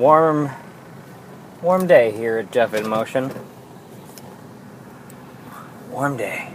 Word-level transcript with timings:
warm, 0.00 0.48
warm 1.60 1.86
day 1.86 2.10
here 2.10 2.38
at 2.38 2.50
Jeff 2.50 2.72
in 2.72 2.88
Motion. 2.88 3.30
Warm 5.90 6.16
day. 6.16 6.50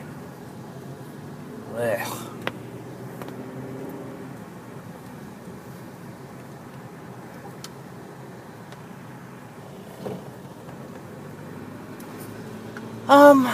Um. 13.08 13.46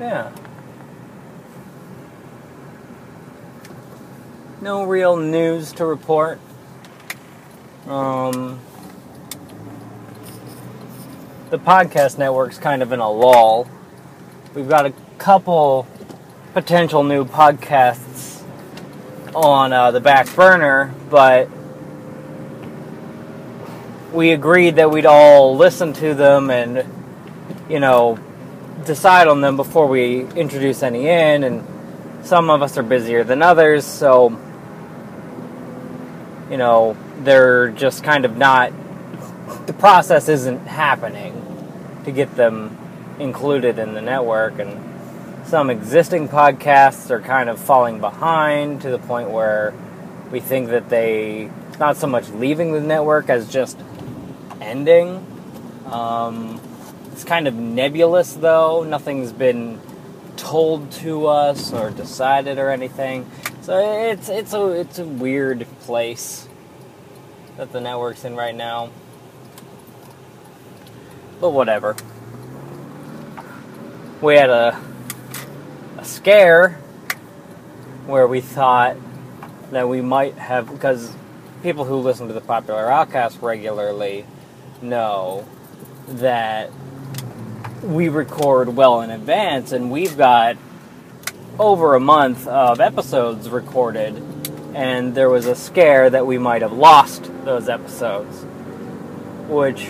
Yeah. 0.00 0.32
No 4.62 4.84
real 5.02 5.16
news 5.16 5.72
to 5.72 5.84
report. 5.84 6.38
Um, 7.88 8.60
the 11.50 11.58
podcast 11.58 12.18
network's 12.18 12.56
kind 12.56 12.84
of 12.84 12.92
in 12.92 13.00
a 13.00 13.10
lull. 13.10 13.68
We've 14.54 14.68
got 14.68 14.86
a 14.86 14.92
couple 15.18 15.88
potential 16.52 17.02
new 17.02 17.24
podcasts 17.24 18.44
on 19.34 19.72
uh, 19.72 19.90
the 19.90 19.98
back 19.98 20.32
burner, 20.36 20.94
but 21.10 21.48
we 24.12 24.30
agreed 24.30 24.76
that 24.76 24.92
we'd 24.92 25.04
all 25.04 25.56
listen 25.56 25.92
to 25.94 26.14
them 26.14 26.48
and, 26.48 26.86
you 27.68 27.80
know, 27.80 28.20
decide 28.86 29.26
on 29.26 29.40
them 29.40 29.56
before 29.56 29.88
we 29.88 30.26
introduce 30.36 30.84
any 30.84 31.08
in, 31.08 31.42
and 31.42 32.24
some 32.24 32.50
of 32.50 32.62
us 32.62 32.78
are 32.78 32.84
busier 32.84 33.24
than 33.24 33.42
others, 33.42 33.84
so 33.84 34.38
know 36.62 36.96
they're 37.18 37.68
just 37.68 38.04
kind 38.04 38.24
of 38.24 38.36
not. 38.36 38.72
The 39.66 39.72
process 39.72 40.28
isn't 40.28 40.66
happening 40.66 41.34
to 42.04 42.12
get 42.12 42.34
them 42.36 42.78
included 43.18 43.78
in 43.78 43.94
the 43.94 44.00
network, 44.00 44.58
and 44.58 44.72
some 45.46 45.70
existing 45.70 46.28
podcasts 46.28 47.10
are 47.10 47.20
kind 47.20 47.48
of 47.48 47.58
falling 47.58 48.00
behind 48.00 48.82
to 48.82 48.90
the 48.90 48.98
point 48.98 49.30
where 49.30 49.74
we 50.30 50.40
think 50.40 50.68
that 50.68 50.88
they 50.88 51.50
not 51.78 51.96
so 51.96 52.06
much 52.06 52.28
leaving 52.30 52.72
the 52.72 52.80
network 52.80 53.28
as 53.28 53.48
just 53.48 53.78
ending. 54.60 55.26
Um, 55.86 56.60
it's 57.12 57.24
kind 57.24 57.46
of 57.48 57.54
nebulous, 57.54 58.32
though. 58.34 58.84
Nothing's 58.84 59.32
been 59.32 59.80
told 60.36 60.90
to 60.92 61.26
us 61.26 61.72
or 61.72 61.90
decided 61.90 62.58
or 62.58 62.70
anything. 62.70 63.30
So 63.62 63.78
it's 64.10 64.28
it's 64.28 64.54
a 64.54 64.70
it's 64.70 64.98
a 64.98 65.04
weird 65.04 65.66
place 65.82 66.48
that 67.62 67.70
the 67.70 67.80
network's 67.80 68.24
in 68.24 68.34
right 68.34 68.56
now. 68.56 68.90
But 71.40 71.50
whatever. 71.50 71.94
We 74.20 74.34
had 74.34 74.50
a 74.50 74.82
a 75.96 76.04
scare 76.04 76.70
where 78.06 78.26
we 78.26 78.40
thought 78.40 78.96
that 79.70 79.88
we 79.88 80.00
might 80.00 80.34
have 80.34 80.68
because 80.72 81.14
people 81.62 81.84
who 81.84 81.98
listen 81.98 82.26
to 82.26 82.34
the 82.34 82.40
popular 82.40 82.90
outcast 82.90 83.40
regularly 83.40 84.26
know 84.80 85.46
that 86.08 86.72
we 87.84 88.08
record 88.08 88.74
well 88.74 89.02
in 89.02 89.10
advance, 89.10 89.70
and 89.70 89.92
we've 89.92 90.16
got 90.16 90.56
over 91.60 91.94
a 91.94 92.00
month 92.00 92.48
of 92.48 92.80
episodes 92.80 93.48
recorded, 93.48 94.20
and 94.74 95.14
there 95.14 95.28
was 95.28 95.46
a 95.46 95.54
scare 95.54 96.08
that 96.10 96.26
we 96.26 96.38
might 96.38 96.62
have 96.62 96.72
lost 96.72 97.30
those 97.44 97.68
episodes, 97.68 98.44
which 99.48 99.88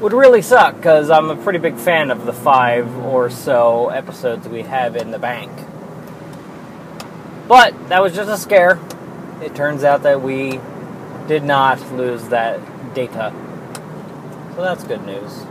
would 0.00 0.12
really 0.12 0.42
suck 0.42 0.76
because 0.76 1.10
I'm 1.10 1.30
a 1.30 1.36
pretty 1.36 1.58
big 1.58 1.76
fan 1.76 2.10
of 2.10 2.26
the 2.26 2.32
five 2.32 2.94
or 2.98 3.30
so 3.30 3.88
episodes 3.88 4.48
we 4.48 4.62
have 4.62 4.96
in 4.96 5.10
the 5.10 5.18
bank. 5.18 5.50
But 7.48 7.88
that 7.88 8.02
was 8.02 8.14
just 8.14 8.30
a 8.30 8.38
scare. 8.38 8.80
It 9.42 9.54
turns 9.54 9.84
out 9.84 10.02
that 10.04 10.22
we 10.22 10.60
did 11.26 11.42
not 11.42 11.80
lose 11.92 12.28
that 12.28 12.60
data. 12.94 13.32
So 14.54 14.62
that's 14.62 14.84
good 14.84 15.04
news. 15.04 15.46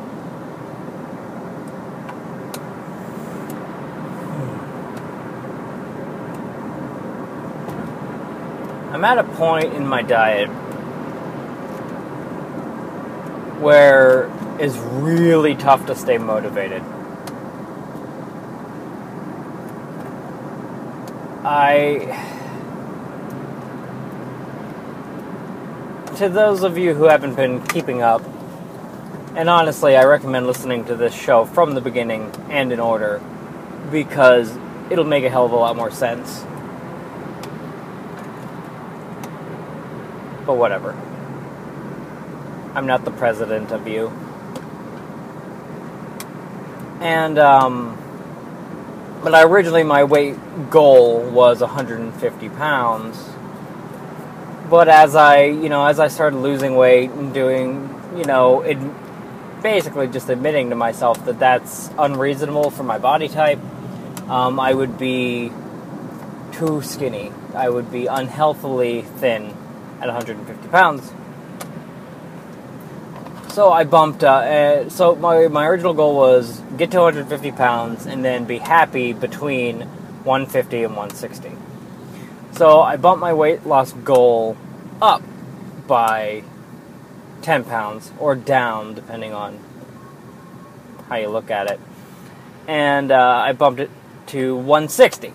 I'm 8.94 9.04
at 9.06 9.18
a 9.18 9.24
point 9.24 9.74
in 9.74 9.88
my 9.88 10.04
diet 10.04 10.50
where 13.60 14.32
it's 14.60 14.78
really 14.78 15.56
tough 15.56 15.88
to 15.88 15.96
stay 15.96 16.20
motivated. 16.20 16.84
I. 21.44 22.20
To 26.18 26.30
those 26.30 26.62
of 26.62 26.78
you 26.78 26.94
who 26.94 27.06
haven't 27.06 27.34
been 27.34 27.64
keeping 27.64 28.04
up, 28.04 28.22
and 29.36 29.50
honestly, 29.50 29.98
I 29.98 30.04
recommend 30.04 30.46
listening 30.46 30.86
to 30.86 30.96
this 30.96 31.16
show 31.16 31.46
from 31.46 31.74
the 31.74 31.82
beginning 31.82 32.32
and 32.52 32.72
in 32.72 32.80
order 32.80 33.24
because 33.90 34.56
it'll 34.92 35.04
make 35.04 35.24
a 35.24 35.32
hell 35.32 35.48
of 35.48 35.52
a 35.52 35.56
lot 35.56 35.76
more 35.76 35.90
sense. 35.90 36.46
But 40.46 40.56
whatever. 40.56 40.94
I'm 42.76 42.88
not 42.88 43.06
the 43.06 43.12
president 43.12 43.72
of 43.72 43.88
you. 43.88 44.08
And, 47.00 47.38
um, 47.38 47.98
but 49.24 49.36
I 49.36 49.44
originally, 49.44 49.84
my 49.84 50.04
weight 50.04 50.36
goal 50.72 51.22
was 51.30 51.62
150 51.62 52.50
pounds. 52.50 53.30
But 54.70 54.88
as 54.88 55.16
I, 55.16 55.44
you 55.44 55.70
know, 55.70 55.86
as 55.86 56.00
I 56.00 56.08
started 56.08 56.38
losing 56.38 56.76
weight 56.76 57.12
and 57.12 57.34
doing, 57.34 57.94
you 58.18 58.26
know, 58.26 58.62
it, 58.62 58.78
basically 59.62 60.08
just 60.08 60.30
admitting 60.30 60.72
to 60.72 60.76
myself 60.76 61.24
that 61.26 61.40
that's 61.40 61.92
unreasonable 61.98 62.72
for 62.72 62.84
my 62.84 62.98
body 62.98 63.28
type, 63.28 63.60
um, 64.30 64.60
I 64.60 64.74
would 64.74 64.98
be 64.98 65.52
too 66.54 66.82
skinny. 66.82 67.32
I 67.54 67.70
would 67.70 67.92
be 67.92 68.08
unhealthily 68.08 69.04
thin 69.04 69.54
at 70.04 70.08
150 70.08 70.68
pounds. 70.68 71.14
So 73.54 73.72
I 73.72 73.84
bumped. 73.84 74.24
Uh, 74.24 74.28
uh, 74.28 74.90
so 74.90 75.16
my 75.16 75.48
my 75.48 75.66
original 75.68 75.94
goal 75.94 76.16
was 76.16 76.60
get 76.78 76.92
to 76.92 76.98
150 76.98 77.52
pounds 77.52 78.06
and 78.06 78.26
then 78.26 78.46
be 78.46 78.58
happy 78.58 79.14
between 79.14 79.82
150 80.26 80.84
and 80.84 80.96
160. 80.96 81.52
So 82.54 82.82
I 82.82 82.98
bumped 82.98 83.22
my 83.22 83.34
weight 83.34 83.66
loss 83.66 83.94
goal 83.94 84.58
up 85.02 85.22
by 85.88 86.44
10 87.44 87.64
pounds 87.66 88.12
or 88.20 88.36
down 88.36 88.96
depending 88.96 89.34
on 89.34 89.60
how 91.08 91.16
you 91.16 91.30
look 91.30 91.50
at 91.52 91.70
it. 91.70 91.80
And 92.68 93.12
uh, 93.12 93.44
I 93.46 93.54
bumped 93.54 93.80
it 93.80 93.90
to 94.28 94.56
160. 94.56 95.34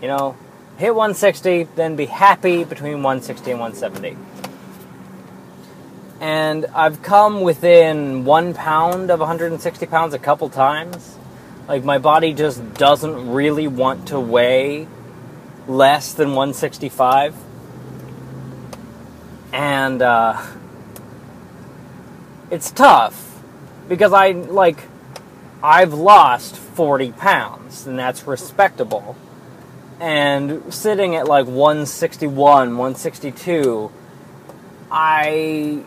You 0.00 0.08
know, 0.08 0.36
hit 0.76 0.94
160, 0.94 1.64
then 1.74 1.96
be 1.96 2.06
happy 2.06 2.64
between 2.64 3.02
160 3.02 3.50
and 3.50 3.60
170. 3.60 4.16
And 6.20 6.66
I've 6.74 7.02
come 7.02 7.40
within 7.40 8.24
one 8.24 8.52
pound 8.54 9.10
of 9.10 9.20
160 9.20 9.86
pounds 9.86 10.14
a 10.14 10.18
couple 10.18 10.48
times. 10.50 11.16
Like, 11.66 11.82
my 11.82 11.98
body 11.98 12.32
just 12.32 12.74
doesn't 12.74 13.30
really 13.30 13.68
want 13.68 14.08
to 14.08 14.20
weigh 14.20 14.86
less 15.66 16.12
than 16.12 16.28
165. 16.30 17.34
And, 19.52 20.02
uh, 20.02 20.42
it's 22.50 22.70
tough 22.70 23.42
because 23.88 24.12
I, 24.12 24.32
like, 24.32 24.84
I've 25.62 25.94
lost 25.94 26.54
40 26.54 27.12
pounds, 27.12 27.86
and 27.86 27.98
that's 27.98 28.26
respectable 28.26 29.16
and 30.00 30.72
sitting 30.72 31.16
at 31.16 31.26
like 31.26 31.46
161, 31.46 32.76
162, 32.76 33.90
I, 34.90 35.82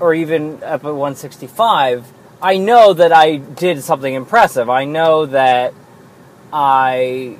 or 0.00 0.14
even 0.14 0.62
up 0.62 0.84
at 0.84 0.94
165, 0.94 2.12
I 2.42 2.58
know 2.58 2.92
that 2.92 3.12
I 3.12 3.36
did 3.36 3.82
something 3.82 4.12
impressive. 4.12 4.68
I 4.68 4.84
know 4.84 5.26
that 5.26 5.72
I 6.52 7.38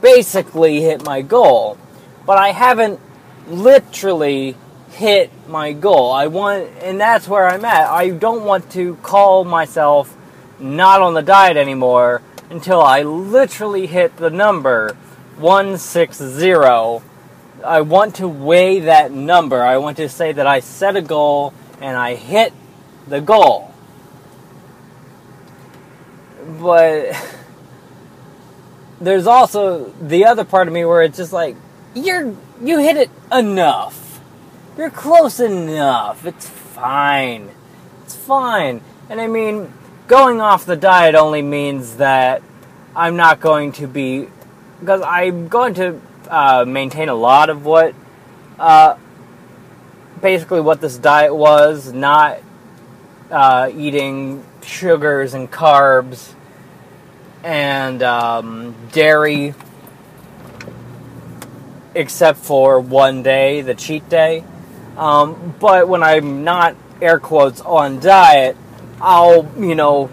basically 0.00 0.80
hit 0.80 1.04
my 1.04 1.22
goal, 1.22 1.76
but 2.24 2.38
I 2.38 2.52
haven't 2.52 3.00
literally 3.48 4.56
hit 4.92 5.30
my 5.48 5.72
goal. 5.72 6.12
I 6.12 6.28
want, 6.28 6.68
and 6.80 7.00
that's 7.00 7.28
where 7.28 7.46
I'm 7.46 7.64
at. 7.64 7.88
I 7.88 8.10
don't 8.10 8.44
want 8.44 8.70
to 8.72 8.96
call 8.96 9.44
myself 9.44 10.16
not 10.58 11.00
on 11.02 11.14
the 11.14 11.22
diet 11.22 11.56
anymore 11.56 12.22
until 12.50 12.80
I 12.80 13.02
literally 13.02 13.86
hit 13.86 14.16
the 14.16 14.30
number 14.30 14.96
160. 15.36 16.52
I 17.64 17.80
want 17.80 18.16
to 18.16 18.28
weigh 18.28 18.80
that 18.80 19.12
number. 19.12 19.62
I 19.62 19.78
want 19.78 19.96
to 19.98 20.08
say 20.08 20.32
that 20.32 20.46
I 20.46 20.60
set 20.60 20.96
a 20.96 21.02
goal 21.02 21.52
and 21.80 21.96
I 21.96 22.14
hit 22.14 22.52
the 23.06 23.20
goal. 23.20 23.74
But 26.60 27.14
there's 29.00 29.26
also 29.26 29.90
the 30.00 30.24
other 30.24 30.44
part 30.44 30.68
of 30.68 30.74
me 30.74 30.84
where 30.84 31.02
it's 31.02 31.16
just 31.16 31.32
like 31.32 31.56
you're 31.94 32.34
you 32.62 32.78
hit 32.78 32.96
it 32.96 33.10
enough. 33.32 34.20
You're 34.76 34.90
close 34.90 35.40
enough. 35.40 36.24
It's 36.24 36.48
fine. 36.48 37.50
It's 38.04 38.14
fine. 38.14 38.80
And 39.08 39.20
I 39.20 39.26
mean, 39.26 39.72
going 40.08 40.40
off 40.40 40.64
the 40.64 40.74
diet 40.74 41.14
only 41.14 41.42
means 41.42 41.98
that 41.98 42.42
I'm 42.96 43.16
not 43.16 43.40
going 43.40 43.72
to 43.72 43.86
be 43.86 44.26
because 44.80 45.02
I'm 45.02 45.48
going 45.48 45.74
to 45.74 46.00
uh, 46.28 46.64
maintain 46.66 47.10
a 47.10 47.14
lot 47.14 47.50
of 47.50 47.66
what 47.66 47.94
uh, 48.58 48.96
basically 50.20 50.62
what 50.62 50.80
this 50.80 50.96
diet 50.96 51.34
was, 51.34 51.92
not 51.92 52.40
uh, 53.30 53.70
eating 53.76 54.44
sugars 54.62 55.34
and 55.34 55.50
carbs 55.50 56.32
and 57.44 58.02
um, 58.02 58.74
dairy, 58.92 59.54
except 61.94 62.38
for 62.38 62.80
one 62.80 63.22
day, 63.22 63.60
the 63.60 63.74
cheat 63.74 64.08
day. 64.08 64.42
Um, 64.96 65.54
but 65.60 65.86
when 65.86 66.02
I'm 66.02 66.44
not 66.44 66.76
air 67.02 67.20
quotes 67.20 67.60
on 67.60 68.00
diet, 68.00 68.56
I'll 69.00 69.50
you 69.58 69.74
know 69.74 70.10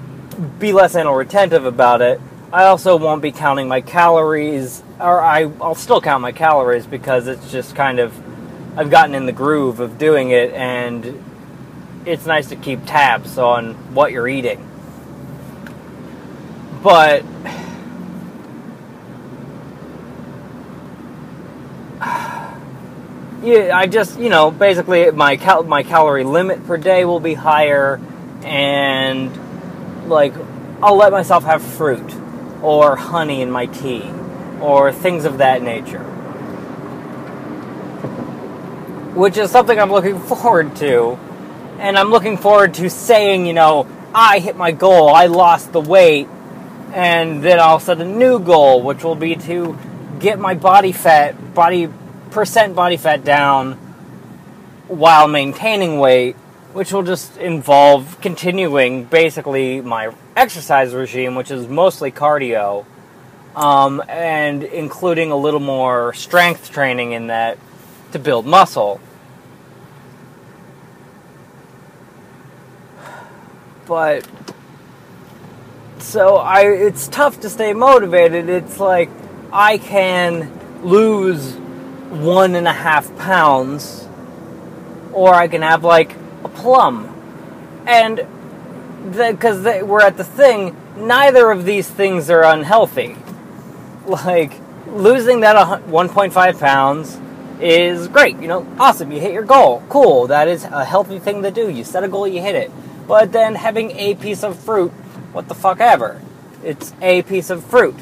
be 0.60 0.74
less 0.74 0.96
anal 0.96 1.16
retentive 1.16 1.66
about 1.66 2.02
it. 2.02 2.20
I 2.54 2.66
also 2.66 2.96
won't 2.98 3.22
be 3.22 3.32
counting 3.32 3.68
my 3.68 3.82
calories, 3.82 4.84
or 5.00 5.22
I, 5.22 5.52
I'll 5.62 5.76
still 5.76 6.00
count 6.00 6.22
my 6.22 6.32
calories 6.32 6.86
because 6.88 7.28
it's 7.28 7.52
just 7.52 7.76
kind 7.76 8.00
of 8.00 8.14
I've 8.78 8.90
gotten 8.90 9.16
in 9.16 9.26
the 9.26 9.32
groove 9.32 9.80
of 9.80 9.98
doing 9.98 10.32
it, 10.32 10.54
and 10.54 11.24
it's 12.06 12.26
nice 12.26 12.48
to 12.50 12.56
keep 12.56 12.86
tabs 12.86 13.38
on 13.38 13.74
what 13.94 14.12
you're 14.12 14.28
eating. 14.28 14.70
But 16.84 17.24
yeah, 23.44 23.72
I 23.74 23.88
just 23.88 24.20
you 24.20 24.30
know 24.30 24.52
basically 24.52 25.10
my 25.12 25.38
cal- 25.38 25.64
my 25.64 25.84
calorie 25.84 26.24
limit 26.24 26.66
per 26.68 26.78
day 26.78 27.06
will 27.06 27.20
be 27.20 27.34
higher, 27.34 28.00
and 28.46 30.08
like 30.08 30.34
I'll 30.82 30.96
let 30.96 31.12
myself 31.12 31.44
have 31.44 31.62
fruit 31.64 32.16
or 32.62 32.96
honey 32.96 33.42
in 33.42 33.52
my 33.52 33.66
tea 33.66 34.10
or 34.62 34.94
things 34.94 35.26
of 35.26 35.40
that 35.40 35.62
nature, 35.62 36.04
which 39.14 39.38
is 39.38 39.52
something 39.52 39.78
I'm 39.80 39.92
looking 39.92 40.20
forward 40.32 40.76
to, 40.78 41.18
and 41.80 41.98
I'm 41.98 42.12
looking 42.12 42.38
forward 42.38 42.76
to 42.76 42.90
saying 42.90 43.46
you 43.46 43.54
know 43.54 43.88
I 44.14 44.40
hit 44.40 44.56
my 44.56 44.72
goal, 44.72 45.10
I 45.10 45.26
lost 45.26 45.74
the 45.74 45.82
weight, 45.82 46.28
and 46.94 47.44
then 47.44 47.60
I'll 47.60 47.80
set 47.80 48.00
a 48.00 48.06
new 48.06 48.40
goal, 48.40 48.82
which 48.82 49.04
will 49.04 49.16
be 49.16 49.36
to 49.36 49.78
get 50.20 50.40
my 50.40 50.54
body 50.54 50.92
fat 50.92 51.54
body 51.54 51.90
percent 52.30 52.76
body 52.76 52.98
fat 52.98 53.24
down 53.24 53.74
while 54.88 55.28
maintaining 55.28 56.00
weight, 56.00 56.36
which 56.76 56.92
will 56.92 57.04
just 57.04 57.38
involve 57.38 58.20
continuing 58.20 59.06
basically 59.06 59.80
my 59.80 60.14
exercise 60.36 60.94
regime, 60.94 61.34
which 61.34 61.50
is 61.50 61.70
mostly 61.70 62.12
cardio, 62.12 62.86
um, 63.56 64.04
and 64.10 64.62
including 64.62 65.32
a 65.32 65.38
little 65.38 65.62
more 65.62 66.14
strength 66.14 66.70
training 66.72 67.14
in 67.14 67.28
that 67.28 67.58
to 68.12 68.20
build 68.20 68.46
muscle. 68.46 69.00
But 73.86 74.28
so 76.00 76.36
I 76.36 76.64
it's 76.64 77.08
tough 77.08 77.40
to 77.40 77.50
stay 77.50 77.72
motivated. 77.72 78.50
It's 78.50 78.82
like 78.82 79.10
I 79.54 79.78
can 79.78 80.84
lose 80.84 81.54
one 81.54 82.54
and 82.54 82.68
a 82.68 82.74
half 82.74 83.18
pounds, 83.18 84.06
or 85.14 85.34
I 85.34 85.48
can 85.48 85.62
have 85.62 85.86
like 85.86 86.25
plum. 86.48 87.12
And 87.88 88.26
because 89.12 89.64
we're 89.84 90.02
at 90.02 90.18
the 90.18 90.24
thing, 90.24 90.76
neither 90.98 91.52
of 91.52 91.66
these 91.66 91.90
things 91.90 92.30
are 92.30 92.44
unhealthy. 92.44 93.16
Like 94.06 94.54
losing 94.88 95.42
that 95.42 95.56
1.5 95.84 96.60
pounds 96.60 97.20
is 97.62 98.08
great. 98.08 98.38
You 98.40 98.48
know, 98.48 98.68
awesome. 98.80 99.12
You 99.12 99.20
hit 99.20 99.34
your 99.34 99.44
goal. 99.44 99.84
Cool. 99.90 100.28
That 100.28 100.48
is 100.48 100.64
a 100.64 100.86
healthy 100.86 101.20
thing 101.20 101.44
to 101.44 101.52
do. 101.52 101.70
You 101.70 101.84
set 101.84 102.04
a 102.04 102.08
goal, 102.08 102.28
you 102.28 102.42
hit 102.42 102.56
it. 102.56 102.72
But 103.08 103.32
then 103.32 103.56
having 103.56 103.92
a 103.92 104.16
piece 104.16 104.44
of 104.44 104.58
fruit, 104.60 104.92
what 105.32 105.48
the 105.48 105.56
fuck 105.56 105.80
ever. 105.80 106.22
It's 106.64 106.94
a 107.02 107.22
piece 107.24 107.50
of 107.50 107.64
fruit. 107.64 107.96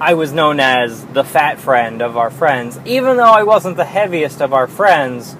I 0.00 0.14
was 0.14 0.32
known 0.32 0.60
as 0.60 1.04
the 1.06 1.24
fat 1.24 1.58
friend 1.58 2.02
of 2.02 2.16
our 2.18 2.30
friends. 2.30 2.78
Even 2.84 3.16
though 3.16 3.24
I 3.24 3.42
wasn't 3.42 3.76
the 3.76 3.84
heaviest 3.84 4.42
of 4.42 4.52
our 4.52 4.66
friends, 4.66 5.34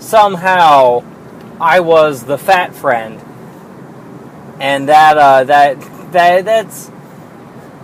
somehow 0.00 1.04
I 1.60 1.80
was 1.80 2.24
the 2.24 2.38
fat 2.38 2.74
friend. 2.74 3.20
And 4.60 4.88
that 4.88 5.16
uh, 5.16 5.44
that 5.44 5.80
that 6.12 6.44
that's 6.44 6.90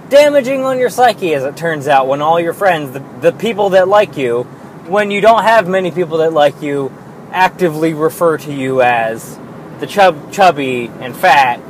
damaging 0.08 0.62
on 0.62 0.78
your 0.78 0.90
psyche 0.90 1.34
as 1.34 1.44
it 1.44 1.56
turns 1.56 1.88
out 1.88 2.06
when 2.06 2.22
all 2.22 2.38
your 2.38 2.52
friends, 2.52 2.92
the, 2.92 3.00
the 3.20 3.32
people 3.32 3.70
that 3.70 3.88
like 3.88 4.16
you, 4.16 4.42
when 4.86 5.10
you 5.10 5.20
don't 5.20 5.42
have 5.42 5.66
many 5.66 5.90
people 5.90 6.18
that 6.18 6.32
like 6.32 6.62
you, 6.62 6.92
actively 7.32 7.94
refer 7.94 8.38
to 8.38 8.52
you 8.52 8.82
as 8.82 9.38
the 9.80 9.86
chub 9.86 10.32
chubby 10.32 10.86
and 11.00 11.16
fat. 11.16 11.60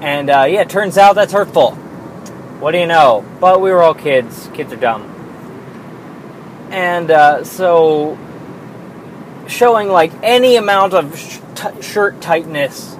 And 0.00 0.30
uh, 0.30 0.46
yeah, 0.48 0.62
it 0.62 0.70
turns 0.70 0.98
out 0.98 1.14
that's 1.14 1.32
hurtful. 1.32 1.72
What 2.60 2.72
do 2.72 2.78
you 2.78 2.86
know? 2.86 3.24
But 3.40 3.60
we 3.60 3.70
were 3.70 3.82
all 3.82 3.94
kids. 3.94 4.48
Kids 4.54 4.72
are 4.72 4.76
dumb. 4.76 5.14
And 6.70 7.10
uh, 7.10 7.44
so, 7.44 8.18
showing 9.46 9.88
like 9.88 10.12
any 10.22 10.56
amount 10.56 10.92
of 10.92 11.18
sh- 11.18 11.38
t- 11.54 11.82
shirt 11.82 12.20
tightness 12.20 12.96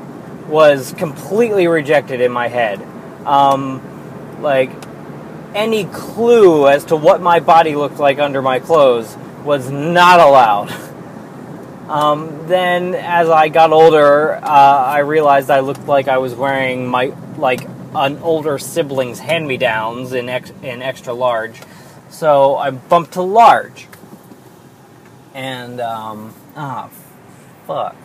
was 0.48 0.92
completely 0.94 1.68
rejected 1.68 2.20
in 2.20 2.32
my 2.32 2.48
head. 2.48 2.82
Um, 3.26 3.82
like, 4.42 4.70
any 5.54 5.84
clue 5.84 6.68
as 6.68 6.84
to 6.86 6.96
what 6.96 7.20
my 7.20 7.40
body 7.40 7.74
looked 7.74 7.98
like 7.98 8.18
under 8.18 8.42
my 8.42 8.58
clothes 8.58 9.16
was 9.44 9.70
not 9.70 10.20
allowed. 10.20 10.74
Um, 11.88 12.46
then, 12.48 12.94
as 12.94 13.30
I 13.30 13.48
got 13.48 13.72
older, 13.72 14.34
uh, 14.34 14.42
I 14.44 14.98
realized 14.98 15.50
I 15.50 15.60
looked 15.60 15.86
like 15.86 16.06
I 16.06 16.18
was 16.18 16.34
wearing 16.34 16.86
my 16.86 17.14
like 17.38 17.66
an 17.94 18.18
older 18.18 18.58
sibling's 18.58 19.18
hand-me-downs 19.18 20.12
in 20.12 20.28
ex- 20.28 20.52
in 20.62 20.82
extra 20.82 21.14
large, 21.14 21.58
so 22.10 22.56
I 22.56 22.72
bumped 22.72 23.12
to 23.12 23.22
large. 23.22 23.88
And 25.32 25.80
um, 25.80 26.34
ah, 26.56 26.90
fuck. 27.66 27.96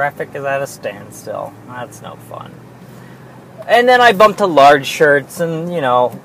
Traffic 0.00 0.30
is 0.34 0.44
at 0.44 0.62
a 0.62 0.66
standstill. 0.66 1.52
That's 1.66 2.00
no 2.00 2.16
fun. 2.16 2.54
And 3.68 3.86
then 3.86 4.00
I 4.00 4.12
bumped 4.12 4.38
to 4.38 4.46
large 4.46 4.86
shirts, 4.86 5.40
and 5.40 5.70
you 5.70 5.82
know, 5.82 6.18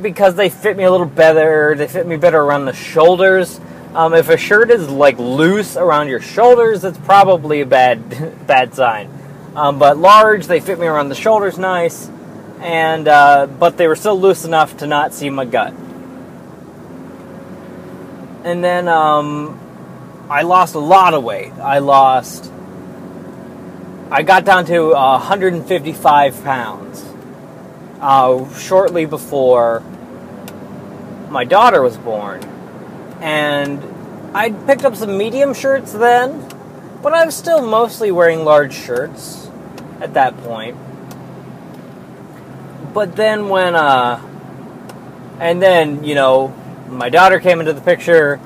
because 0.00 0.36
they 0.36 0.48
fit 0.48 0.76
me 0.76 0.84
a 0.84 0.90
little 0.92 1.04
better. 1.04 1.74
They 1.76 1.88
fit 1.88 2.06
me 2.06 2.16
better 2.16 2.40
around 2.40 2.66
the 2.66 2.72
shoulders. 2.72 3.60
Um, 3.92 4.14
if 4.14 4.28
a 4.28 4.36
shirt 4.36 4.70
is 4.70 4.88
like 4.88 5.18
loose 5.18 5.76
around 5.76 6.06
your 6.06 6.20
shoulders, 6.20 6.84
it's 6.84 6.98
probably 6.98 7.60
a 7.60 7.66
bad 7.66 8.46
bad 8.46 8.72
sign. 8.76 9.10
Um, 9.56 9.80
but 9.80 9.98
large, 9.98 10.46
they 10.46 10.60
fit 10.60 10.78
me 10.78 10.86
around 10.86 11.08
the 11.08 11.16
shoulders 11.16 11.58
nice, 11.58 12.08
and 12.60 13.08
uh, 13.08 13.48
but 13.48 13.76
they 13.76 13.88
were 13.88 13.96
still 13.96 14.20
loose 14.20 14.44
enough 14.44 14.76
to 14.76 14.86
not 14.86 15.12
see 15.12 15.28
my 15.28 15.44
gut. 15.44 15.74
And 18.44 18.62
then 18.62 18.86
um, 18.86 19.65
I 20.28 20.42
lost 20.42 20.74
a 20.74 20.80
lot 20.80 21.14
of 21.14 21.22
weight. 21.22 21.52
I 21.52 21.78
lost. 21.78 22.50
I 24.10 24.22
got 24.22 24.44
down 24.44 24.66
to 24.66 24.92
uh, 24.92 25.18
155 25.18 26.42
pounds 26.42 27.04
uh, 28.00 28.52
shortly 28.54 29.06
before 29.06 29.82
my 31.30 31.44
daughter 31.44 31.80
was 31.80 31.96
born. 31.96 32.42
And 33.20 33.82
I 34.34 34.50
picked 34.50 34.84
up 34.84 34.96
some 34.96 35.16
medium 35.16 35.54
shirts 35.54 35.92
then, 35.92 36.48
but 37.02 37.12
I 37.12 37.24
was 37.24 37.36
still 37.36 37.64
mostly 37.64 38.10
wearing 38.10 38.44
large 38.44 38.74
shirts 38.74 39.48
at 40.00 40.14
that 40.14 40.36
point. 40.38 40.76
But 42.92 43.14
then 43.14 43.48
when, 43.48 43.76
uh, 43.76 44.20
and 45.38 45.62
then, 45.62 46.02
you 46.02 46.14
know, 46.14 46.48
my 46.88 47.10
daughter 47.10 47.38
came 47.38 47.60
into 47.60 47.72
the 47.72 47.80
picture, 47.80 48.40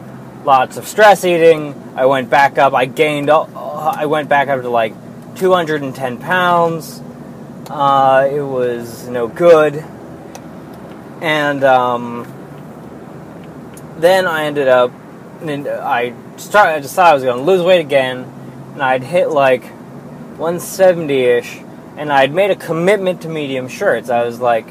lots 0.44 0.76
of 0.76 0.86
stress 0.86 1.24
eating. 1.24 1.74
I 1.96 2.06
went 2.06 2.30
back 2.30 2.58
up, 2.58 2.74
I 2.74 2.86
gained, 2.86 3.30
I 3.30 4.06
went 4.06 4.28
back 4.28 4.48
up 4.48 4.62
to 4.62 4.68
like 4.68 4.94
210 5.36 6.18
pounds. 6.18 7.02
Uh, 7.68 8.28
it 8.30 8.42
was 8.42 9.08
no 9.08 9.28
good. 9.28 9.84
And 11.20 11.62
um, 11.64 12.26
then 13.98 14.26
I 14.26 14.44
ended 14.44 14.68
up, 14.68 14.90
I 15.42 16.14
started, 16.36 16.72
I 16.72 16.80
decided 16.80 17.10
I 17.10 17.14
was 17.14 17.22
going 17.24 17.38
to 17.38 17.44
lose 17.44 17.62
weight 17.62 17.80
again, 17.80 18.24
and 18.72 18.82
I'd 18.82 19.02
hit 19.02 19.28
like 19.28 19.64
170 19.64 21.14
ish, 21.14 21.60
and 21.96 22.10
I'd 22.12 22.32
made 22.32 22.50
a 22.50 22.56
commitment 22.56 23.22
to 23.22 23.28
medium 23.28 23.68
shirts. 23.68 24.08
I 24.08 24.24
was 24.24 24.40
like, 24.40 24.66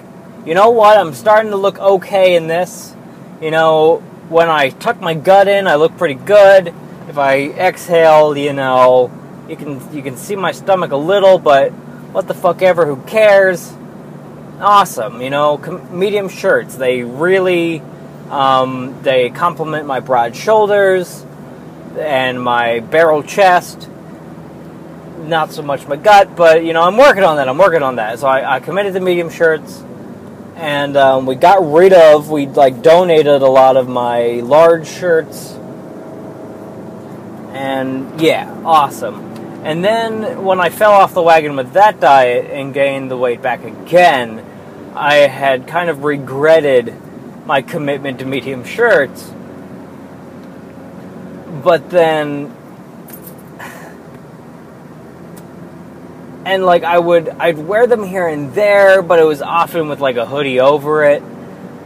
you 0.46 0.56
know 0.56 0.72
what, 0.72 0.98
I'm 0.98 1.14
starting 1.14 1.52
to 1.52 1.58
look 1.58 1.78
okay 1.80 2.36
in 2.36 2.48
this. 2.48 2.96
You 3.42 3.52
know, 3.52 4.04
when 4.30 4.48
I 4.48 4.70
tuck 4.70 5.02
my 5.02 5.16
gut 5.16 5.48
in, 5.48 5.68
I 5.68 5.76
look 5.76 5.98
pretty 5.98 6.14
good. 6.14 6.74
If 7.08 7.18
I 7.18 7.48
exhale, 7.50 8.38
you 8.38 8.54
know, 8.54 9.12
you 9.50 9.56
can 9.56 9.94
you 9.94 10.04
can 10.04 10.16
see 10.16 10.36
my 10.36 10.52
stomach 10.52 10.92
a 10.92 10.98
little, 10.98 11.40
but 11.40 11.72
what 12.12 12.28
the 12.28 12.36
fuck 12.36 12.62
ever, 12.62 12.86
who 12.86 12.98
cares? 13.04 13.74
Awesome, 14.60 15.22
you 15.22 15.30
know, 15.30 15.58
com- 15.58 15.98
medium 15.98 16.30
shirts. 16.30 16.76
They 16.76 17.02
really, 17.02 17.82
um, 18.30 19.02
they 19.02 19.30
complement 19.32 19.88
my 19.88 20.00
broad 20.00 20.36
shoulders 20.36 21.26
and 21.98 22.42
my 22.42 22.80
barrel 22.80 23.24
chest. 23.24 23.90
Not 25.22 25.52
so 25.52 25.62
much 25.64 25.88
my 25.88 25.96
gut, 25.96 26.36
but 26.36 26.64
you 26.64 26.74
know, 26.74 26.84
I'm 26.84 26.98
working 26.98 27.24
on 27.24 27.38
that. 27.38 27.50
I'm 27.50 27.58
working 27.58 27.84
on 27.84 27.96
that. 27.96 28.20
So 28.20 28.28
I, 28.28 28.56
I 28.56 28.60
committed 28.60 28.94
to 28.94 29.00
medium 29.00 29.30
shirts, 29.30 29.84
and 30.60 30.98
um, 30.98 31.26
we 31.26 31.36
got 31.36 31.72
rid 31.72 31.94
of. 31.94 32.30
We 32.30 32.46
like 32.46 32.82
donated 32.82 33.42
a 33.42 33.48
lot 33.48 33.78
of 33.78 33.88
my 33.88 34.42
large 34.44 34.88
shirts, 34.88 35.54
and 37.54 38.20
yeah, 38.20 38.62
awesome. 38.66 39.26
And 39.64 39.84
then 39.84 40.44
when 40.44 40.60
I 40.60 40.70
fell 40.70 40.92
off 40.92 41.14
the 41.14 41.22
wagon 41.22 41.56
with 41.56 41.74
that 41.74 42.00
diet 42.00 42.50
and 42.52 42.74
gained 42.74 43.10
the 43.10 43.18
weight 43.18 43.42
back 43.42 43.64
again, 43.64 44.46
I 44.96 45.16
had 45.16 45.68
kind 45.68 45.90
of 45.90 46.04
regretted 46.04 46.94
my 47.46 47.62
commitment 47.62 48.20
to 48.20 48.26
medium 48.26 48.64
shirts. 48.64 49.32
But 51.64 51.90
then 51.90 52.56
and 56.50 56.66
like 56.66 56.84
I 56.84 56.98
would 56.98 57.30
I'd 57.30 57.60
wear 57.60 57.86
them 57.86 58.04
here 58.04 58.28
and 58.28 58.54
there, 58.56 59.04
but 59.04 59.20
it 59.20 59.24
was 59.24 59.44
often 59.44 59.88
with 59.88 60.00
like 60.00 60.18
a 60.18 60.26
hoodie 60.26 60.60
over 60.60 61.04
it 61.04 61.22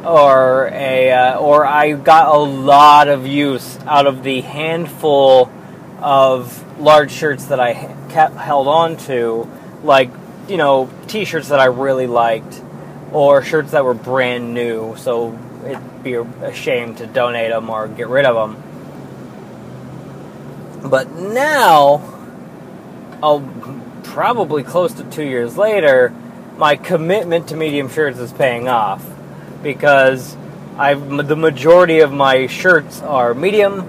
or 0.05 0.70
a 0.72 1.12
uh, 1.12 1.38
or 1.38 1.65
I 1.65 1.91
got 1.91 2.34
a 2.34 2.39
lot 2.39 3.10
of 3.10 3.27
use 3.27 3.77
out 3.86 4.08
of 4.08 4.24
the 4.24 4.39
handful 4.39 5.51
of 6.00 6.79
large 6.79 7.12
shirts 7.12 7.48
that 7.48 7.60
I 7.60 7.74
kept 8.10 8.38
held 8.38 8.70
on 8.70 8.96
to, 9.08 9.50
like 9.84 10.10
you 10.48 10.55
know 10.55 10.89
T-shirts 11.08 11.50
that 11.50 11.60
I 11.60 11.65
really 11.65 12.08
liked, 12.08 12.62
or 13.12 13.43
shirts 13.43 13.72
that 13.72 13.84
were 13.84 13.93
brand 13.93 14.53
new. 14.53 14.96
So 14.96 15.38
it'd 15.65 16.03
be 16.03 16.13
a 16.13 16.53
shame 16.53 16.96
to 16.96 17.05
donate 17.05 17.51
them 17.51 17.70
or 17.70 17.89
get 17.89 18.08
rid 18.08 18.25
of 18.25 18.36
them. 18.36 18.63
But 20.89 21.12
now, 21.12 22.01
oh, 23.22 23.39
probably 24.03 24.63
close 24.63 24.93
to 24.93 25.03
two 25.05 25.24
years 25.24 25.57
later, 25.57 26.13
my 26.57 26.75
commitment 26.75 27.50
to 27.50 27.55
medium 27.55 27.89
shirts 27.89 28.19
is 28.19 28.31
paying 28.31 28.67
off 28.67 29.05
because 29.63 30.38
I've 30.77 31.27
the 31.27 31.36
majority 31.36 32.00
of 32.00 32.12
my 32.12 32.48
shirts 32.48 33.01
are 33.01 33.33
medium 33.33 33.81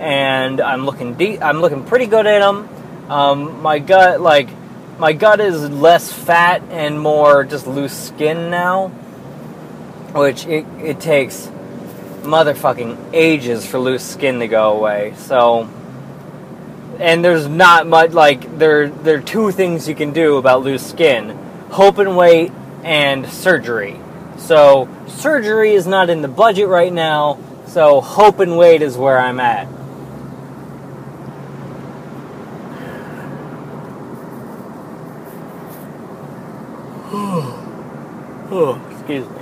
and 0.00 0.60
I'm 0.60 0.84
looking 0.84 1.14
deep. 1.14 1.42
I'm 1.42 1.60
looking 1.60 1.84
pretty 1.84 2.06
good 2.06 2.26
in 2.26 2.40
them. 2.40 2.68
Um, 3.10 3.62
my 3.62 3.78
gut, 3.78 4.20
like, 4.20 4.48
my 4.98 5.12
gut 5.12 5.40
is 5.40 5.68
less 5.70 6.12
fat 6.12 6.62
and 6.70 7.00
more 7.00 7.44
just 7.44 7.66
loose 7.66 7.92
skin 7.92 8.50
now, 8.50 8.88
which 10.14 10.46
it, 10.46 10.66
it 10.80 11.00
takes 11.00 11.50
motherfucking 12.22 13.10
ages 13.12 13.66
for 13.66 13.78
loose 13.78 14.04
skin 14.04 14.40
to 14.40 14.48
go 14.48 14.76
away. 14.76 15.14
So, 15.16 15.68
and 16.98 17.24
there's 17.24 17.48
not 17.48 17.86
much 17.86 18.12
like 18.12 18.58
there. 18.58 18.88
There 18.88 19.18
are 19.18 19.22
two 19.22 19.50
things 19.50 19.88
you 19.88 19.94
can 19.94 20.12
do 20.12 20.36
about 20.36 20.62
loose 20.62 20.86
skin: 20.86 21.30
hope 21.70 21.98
and 21.98 22.16
wait, 22.16 22.52
and 22.82 23.28
surgery. 23.28 24.00
So, 24.36 24.88
surgery 25.06 25.74
is 25.74 25.86
not 25.86 26.10
in 26.10 26.22
the 26.22 26.28
budget 26.28 26.68
right 26.68 26.92
now. 26.92 27.38
So, 27.66 28.00
hope 28.00 28.40
and 28.40 28.58
wait 28.58 28.82
is 28.82 28.96
where 28.96 29.18
I'm 29.18 29.40
at. 29.40 29.66
oh, 38.50 38.80
excuse 38.90 39.28
me. 39.28 39.40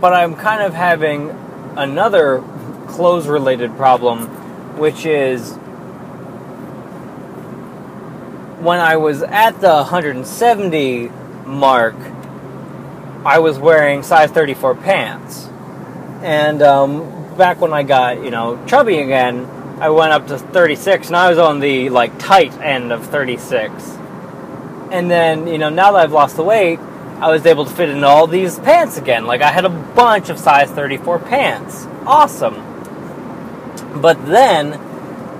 But 0.00 0.12
I'm 0.12 0.36
kind 0.36 0.62
of 0.62 0.74
having 0.74 1.30
another 1.76 2.44
clothes 2.88 3.28
related 3.28 3.76
problem, 3.76 4.26
which 4.78 5.06
is 5.06 5.54
when 8.60 8.80
I 8.80 8.96
was 8.96 9.22
at 9.22 9.60
the 9.60 9.72
170 9.72 11.08
mark, 11.46 11.94
I 13.24 13.38
was 13.38 13.58
wearing 13.58 14.02
size 14.02 14.30
34 14.30 14.74
pants. 14.76 15.46
And 16.22 16.62
um, 16.62 17.36
back 17.36 17.60
when 17.60 17.72
I 17.72 17.84
got, 17.84 18.22
you 18.24 18.30
know, 18.30 18.64
chubby 18.66 18.98
again, 18.98 19.44
I 19.80 19.90
went 19.90 20.12
up 20.12 20.26
to 20.28 20.38
36, 20.38 21.06
and 21.06 21.16
I 21.16 21.28
was 21.28 21.38
on 21.38 21.60
the 21.60 21.88
like 21.90 22.18
tight 22.18 22.52
end 22.58 22.92
of 22.92 23.06
36. 23.06 23.70
And 24.90 25.10
then, 25.10 25.46
you 25.46 25.58
know, 25.58 25.68
now 25.68 25.92
that 25.92 25.98
I've 25.98 26.12
lost 26.12 26.36
the 26.36 26.42
weight, 26.42 26.80
I 27.20 27.30
was 27.30 27.46
able 27.46 27.64
to 27.64 27.70
fit 27.70 27.88
in 27.88 28.02
all 28.04 28.26
these 28.26 28.58
pants 28.58 28.96
again. 28.96 29.24
Like 29.26 29.42
I 29.42 29.50
had 29.50 29.64
a 29.64 29.68
bunch 29.68 30.30
of 30.30 30.38
size 30.38 30.70
34 30.70 31.20
pants. 31.20 31.86
Awesome. 32.06 32.67
But 33.94 34.26
then 34.26 34.74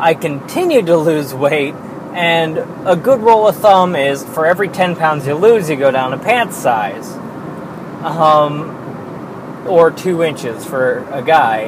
I 0.01 0.15
continued 0.15 0.87
to 0.87 0.97
lose 0.97 1.35
weight, 1.35 1.75
and 2.15 2.59
a 2.87 2.97
good 2.97 3.21
rule 3.21 3.49
of 3.49 3.57
thumb 3.57 3.95
is 3.95 4.25
for 4.25 4.47
every 4.47 4.69
10 4.69 4.97
pounds 4.97 5.27
you 5.27 5.35
lose, 5.35 5.69
you 5.69 5.77
go 5.77 5.91
down 5.91 6.13
a 6.13 6.19
pants 6.19 6.57
size. 6.57 7.13
Um, 8.03 8.79
or 9.69 9.91
two 9.91 10.23
inches 10.23 10.65
for 10.65 10.99
a 11.11 11.23
guy. 11.23 11.65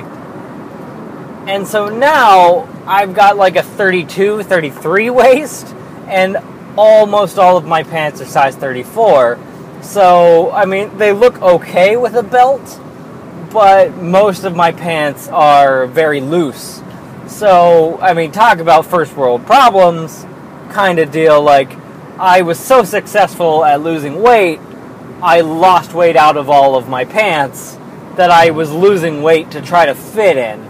And 1.47 1.67
so 1.67 1.89
now 1.89 2.69
I've 2.87 3.15
got 3.15 3.37
like 3.37 3.57
a 3.57 3.63
32, 3.63 4.43
33 4.43 5.11
waist, 5.11 5.67
and 6.07 6.37
almost 6.77 7.39
all 7.39 7.57
of 7.57 7.65
my 7.65 7.83
pants 7.83 8.21
are 8.21 8.27
size 8.27 8.57
34. 8.57 9.39
So, 9.83 10.51
I 10.53 10.65
mean, 10.67 10.97
they 10.99 11.13
look 11.13 11.41
okay 11.41 11.97
with 11.97 12.15
a 12.15 12.23
belt, 12.23 12.81
but 13.53 13.97
most 13.97 14.45
of 14.45 14.55
my 14.55 14.73
pants 14.73 15.29
are 15.29 15.87
very 15.87 16.21
loose. 16.21 16.83
So, 17.27 17.99
I 18.01 18.15
mean, 18.15 18.33
talk 18.33 18.59
about 18.59 18.87
first 18.87 19.17
world 19.17 19.47
problems 19.47 20.25
kind 20.71 20.99
of 20.99 21.11
deal. 21.11 21.41
Like, 21.43 21.71
I 22.19 22.43
was 22.43 22.59
so 22.59 22.85
successful 22.85 23.65
at 23.65 23.81
losing 23.83 24.21
weight, 24.23 24.61
I 25.23 25.41
lost 25.43 25.93
weight 25.95 26.17
out 26.17 26.37
of 26.37 26.49
all 26.51 26.77
of 26.77 26.89
my 26.89 27.05
pants 27.05 27.77
that 28.17 28.31
I 28.31 28.51
was 28.51 28.71
losing 28.71 29.23
weight 29.23 29.51
to 29.53 29.61
try 29.63 29.87
to 29.87 29.95
fit 29.95 30.37
in. 30.37 30.69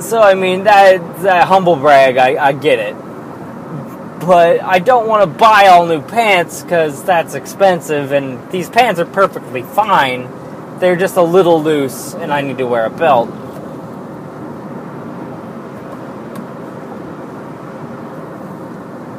So 0.00 0.20
I 0.20 0.34
mean 0.34 0.64
that, 0.64 1.22
that 1.22 1.48
humble 1.48 1.76
brag, 1.76 2.16
I, 2.16 2.42
I 2.48 2.52
get 2.52 2.78
it. 2.78 2.94
but 4.20 4.60
I 4.62 4.78
don't 4.78 5.08
want 5.08 5.22
to 5.22 5.38
buy 5.38 5.68
all 5.68 5.86
new 5.86 6.02
pants 6.02 6.62
because 6.62 7.02
that's 7.04 7.34
expensive, 7.34 8.12
and 8.12 8.50
these 8.50 8.68
pants 8.68 9.00
are 9.00 9.06
perfectly 9.06 9.62
fine. 9.62 10.28
They're 10.78 10.96
just 10.96 11.16
a 11.16 11.22
little 11.22 11.60
loose, 11.60 12.14
and 12.14 12.32
I 12.32 12.40
need 12.40 12.58
to 12.58 12.66
wear 12.66 12.84
a 12.84 12.90
belt. 12.90 13.28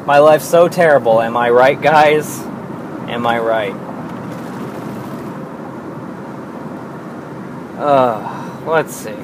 My 0.06 0.20
life's 0.20 0.48
so 0.48 0.70
terrible, 0.70 1.22
am 1.22 1.36
I 1.36 1.50
right, 1.50 1.80
guys? 1.80 2.40
Am 3.10 3.28
I 3.28 3.40
right? 3.40 3.76
Uh, 7.78 8.64
let's 8.66 8.96
see. 8.96 9.16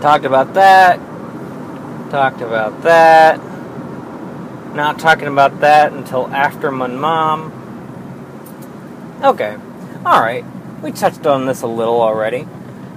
Talked 0.00 0.24
about 0.24 0.54
that. 0.54 0.98
Talked 2.10 2.40
about 2.40 2.82
that. 2.82 3.38
Not 4.74 4.98
talking 4.98 5.28
about 5.28 5.60
that 5.60 5.92
until 5.92 6.26
after 6.28 6.70
my 6.70 6.86
mom. 6.86 7.52
Okay. 9.22 9.56
Alright. 10.04 10.44
We 10.82 10.90
touched 10.90 11.26
on 11.26 11.46
this 11.46 11.62
a 11.62 11.68
little 11.68 12.00
already. 12.00 12.48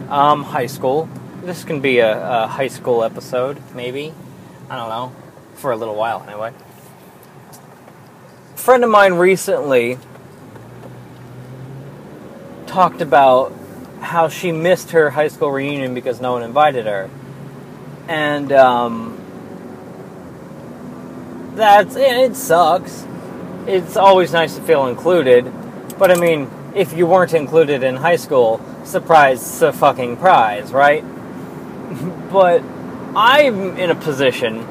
Um, 0.09 0.41
high 0.41 0.65
school. 0.65 1.07
This 1.43 1.63
can 1.63 1.79
be 1.79 1.99
a, 1.99 2.43
a 2.43 2.47
high 2.47 2.67
school 2.67 3.03
episode, 3.03 3.61
maybe. 3.75 4.11
I 4.71 4.75
don't 4.75 4.89
know. 4.89 5.15
For 5.53 5.71
a 5.71 5.75
little 5.75 5.93
while, 5.93 6.25
anyway. 6.27 6.51
A 8.55 8.57
friend 8.57 8.83
of 8.83 8.89
mine 8.89 9.13
recently 9.13 9.99
talked 12.65 13.01
about 13.01 13.53
how 14.01 14.27
she 14.27 14.51
missed 14.51 14.89
her 14.89 15.11
high 15.11 15.27
school 15.27 15.51
reunion 15.51 15.93
because 15.93 16.19
no 16.19 16.31
one 16.31 16.41
invited 16.41 16.87
her. 16.87 17.07
And, 18.07 18.51
um, 18.51 19.21
that's, 21.53 21.95
it 21.95 22.35
sucks. 22.35 23.05
It's 23.67 23.95
always 23.95 24.33
nice 24.33 24.55
to 24.55 24.61
feel 24.63 24.87
included. 24.87 25.53
But 25.99 26.09
I 26.09 26.15
mean, 26.15 26.49
if 26.75 26.93
you 26.93 27.07
weren't 27.07 27.33
included 27.33 27.83
in 27.83 27.95
high 27.95 28.17
school, 28.17 28.59
surprise, 28.83 29.61
a 29.61 29.71
fucking 29.71 30.17
prize, 30.17 30.73
right? 30.73 31.03
but 32.31 32.61
I'm 33.15 33.77
in 33.77 33.89
a 33.89 33.95
position 33.95 34.61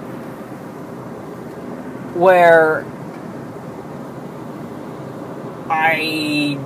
where 2.15 2.85
I 5.69 6.59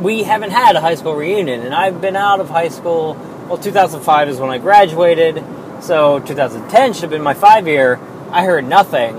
we 0.00 0.22
haven't 0.24 0.50
had 0.50 0.74
a 0.74 0.80
high 0.80 0.94
school 0.96 1.14
reunion, 1.14 1.60
and 1.60 1.74
I've 1.74 2.00
been 2.00 2.16
out 2.16 2.40
of 2.40 2.48
high 2.48 2.68
school. 2.68 3.14
Well, 3.48 3.58
2005 3.58 4.28
is 4.30 4.38
when 4.38 4.50
I 4.50 4.58
graduated, 4.58 5.44
so 5.80 6.20
2010 6.20 6.94
should 6.94 7.02
have 7.02 7.10
been 7.10 7.22
my 7.22 7.34
five 7.34 7.68
year. 7.68 8.00
I 8.30 8.44
heard 8.44 8.66
nothing, 8.66 9.14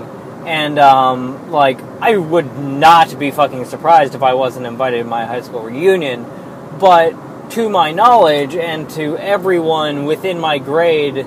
and 0.46 0.78
um, 0.78 1.50
like 1.50 1.80
I 2.00 2.16
would 2.16 2.58
not 2.58 3.18
be 3.18 3.30
fucking 3.30 3.64
surprised 3.64 4.14
if 4.14 4.22
I 4.22 4.34
wasn't 4.34 4.66
invited 4.66 4.98
to 4.98 5.04
my 5.04 5.24
high 5.24 5.40
school 5.40 5.62
reunion. 5.62 6.26
But 6.78 7.50
to 7.50 7.68
my 7.68 7.92
knowledge, 7.92 8.54
and 8.56 8.88
to 8.90 9.16
everyone 9.18 10.04
within 10.06 10.38
my 10.38 10.58
grade 10.58 11.26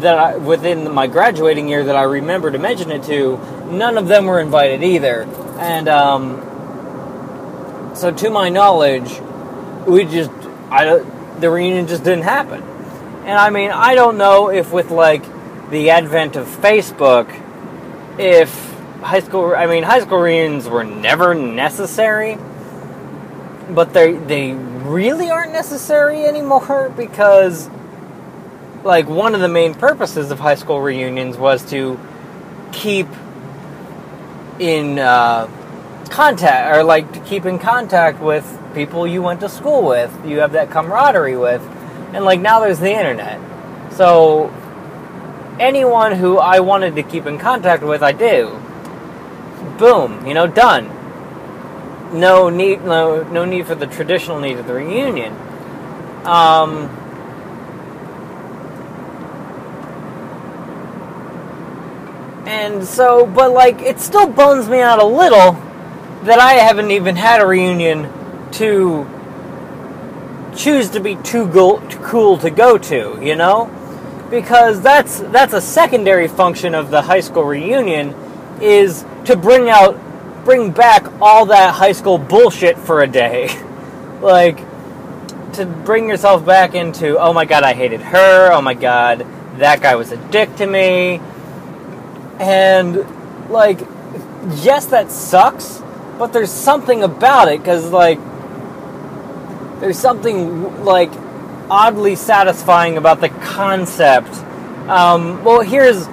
that 0.00 0.18
I, 0.18 0.36
within 0.36 0.90
my 0.92 1.06
graduating 1.06 1.68
year 1.68 1.84
that 1.84 1.96
I 1.96 2.02
remember 2.02 2.50
to 2.50 2.58
mention 2.58 2.90
it 2.90 3.04
to, 3.04 3.38
none 3.70 3.98
of 3.98 4.08
them 4.08 4.26
were 4.26 4.40
invited 4.40 4.82
either. 4.82 5.22
And 5.58 5.88
um, 5.88 6.42
so, 7.94 8.10
to 8.10 8.30
my 8.30 8.48
knowledge, 8.48 9.20
we 9.86 10.04
just 10.04 10.30
I 10.70 10.98
the 11.38 11.50
reunion 11.50 11.86
just 11.86 12.04
didn't 12.04 12.24
happen. 12.24 12.62
And 12.62 13.38
I 13.38 13.50
mean, 13.50 13.70
I 13.70 13.94
don't 13.94 14.18
know 14.18 14.50
if 14.50 14.72
with 14.72 14.90
like 14.90 15.24
the 15.70 15.90
advent 15.90 16.36
of 16.36 16.46
Facebook, 16.46 17.28
if 18.18 18.50
high 19.00 19.20
school 19.20 19.54
I 19.54 19.66
mean 19.66 19.82
high 19.82 20.00
school 20.00 20.18
reunions 20.18 20.68
were 20.68 20.84
never 20.84 21.34
necessary, 21.34 22.38
but 23.70 23.92
they 23.92 24.14
they 24.14 24.52
really 24.52 25.30
aren't 25.30 25.52
necessary 25.52 26.24
anymore 26.24 26.92
because 26.96 27.68
like 28.84 29.08
one 29.08 29.34
of 29.34 29.40
the 29.40 29.48
main 29.48 29.74
purposes 29.74 30.30
of 30.30 30.38
high 30.38 30.54
school 30.54 30.80
reunions 30.80 31.36
was 31.36 31.68
to 31.70 31.98
keep 32.72 33.08
in 34.58 34.98
uh, 34.98 35.46
contact 36.08 36.74
or 36.76 36.84
like 36.84 37.12
to 37.12 37.20
keep 37.20 37.44
in 37.44 37.58
contact 37.58 38.20
with 38.20 38.44
people 38.74 39.06
you 39.06 39.22
went 39.22 39.40
to 39.40 39.48
school 39.48 39.82
with 39.82 40.14
you 40.24 40.38
have 40.38 40.52
that 40.52 40.70
camaraderie 40.70 41.36
with 41.36 41.62
and 42.12 42.24
like 42.24 42.40
now 42.40 42.60
there's 42.60 42.78
the 42.78 42.92
internet. 42.92 43.40
So 43.92 44.50
anyone 45.58 46.12
who 46.12 46.38
i 46.38 46.60
wanted 46.60 46.96
to 46.96 47.02
keep 47.02 47.26
in 47.26 47.38
contact 47.38 47.82
with 47.82 48.02
i 48.02 48.12
do. 48.12 48.60
Boom 49.78 50.26
you 50.26 50.34
know 50.34 50.46
done. 50.46 50.90
No 52.18 52.48
need 52.48 52.82
no 52.82 53.22
no 53.24 53.44
need 53.44 53.66
for 53.66 53.74
the 53.74 53.86
traditional 53.86 54.40
need 54.40 54.58
of 54.58 54.66
the 54.66 54.74
reunion. 54.74 55.32
Um 56.24 56.88
and 62.46 62.84
so 62.84 63.26
but 63.26 63.50
like 63.50 63.80
it 63.80 64.00
still 64.00 64.28
bones 64.28 64.68
me 64.68 64.80
out 64.80 65.00
a 65.00 65.04
little 65.04 65.52
that 66.24 66.38
I 66.40 66.54
haven't 66.54 66.90
even 66.90 67.16
had 67.16 67.40
a 67.40 67.46
reunion 67.46 68.12
to 68.52 69.06
choose 70.56 70.90
to 70.90 71.00
be 71.00 71.16
too, 71.16 71.46
go- 71.46 71.80
too 71.88 71.98
cool 72.00 72.38
to 72.38 72.50
go 72.50 72.78
to, 72.78 73.18
you 73.22 73.36
know? 73.36 73.70
Because 74.30 74.80
that's 74.80 75.20
that's 75.20 75.52
a 75.52 75.60
secondary 75.60 76.28
function 76.28 76.74
of 76.74 76.90
the 76.90 77.02
high 77.02 77.20
school 77.20 77.44
reunion 77.44 78.14
is 78.60 79.04
to 79.26 79.36
bring 79.36 79.68
out 79.68 79.98
bring 80.44 80.70
back 80.70 81.06
all 81.20 81.46
that 81.46 81.74
high 81.74 81.92
school 81.92 82.18
bullshit 82.18 82.78
for 82.78 83.02
a 83.02 83.06
day. 83.06 83.48
like 84.20 84.58
to 85.54 85.64
bring 85.64 86.08
yourself 86.08 86.44
back 86.44 86.74
into, 86.74 87.18
oh 87.18 87.32
my 87.32 87.44
god, 87.44 87.62
I 87.62 87.72
hated 87.72 88.00
her. 88.00 88.52
Oh 88.52 88.60
my 88.60 88.74
god, 88.74 89.26
that 89.58 89.80
guy 89.80 89.94
was 89.94 90.12
a 90.12 90.16
dick 90.30 90.54
to 90.56 90.66
me. 90.66 91.20
And 92.38 93.06
like 93.50 93.80
yes, 94.54 94.86
that 94.86 95.10
sucks, 95.10 95.82
but 96.18 96.32
there's 96.32 96.50
something 96.50 97.02
about 97.02 97.48
it 97.48 97.60
because 97.60 97.90
like 97.90 98.18
there's 99.80 99.98
something 99.98 100.84
like 100.84 101.12
oddly 101.70 102.16
satisfying 102.16 102.96
about 102.96 103.20
the 103.20 103.28
concept. 103.28 104.28
Um, 104.88 105.42
well 105.44 105.60
here's 105.60 106.06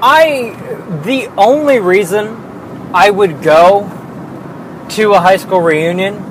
i 0.00 0.50
the 1.04 1.26
only 1.36 1.78
reason 1.80 2.28
i 2.94 3.10
would 3.10 3.42
go 3.42 3.82
to 4.88 5.12
a 5.12 5.20
high 5.20 5.36
school 5.36 5.60
reunion 5.60 6.24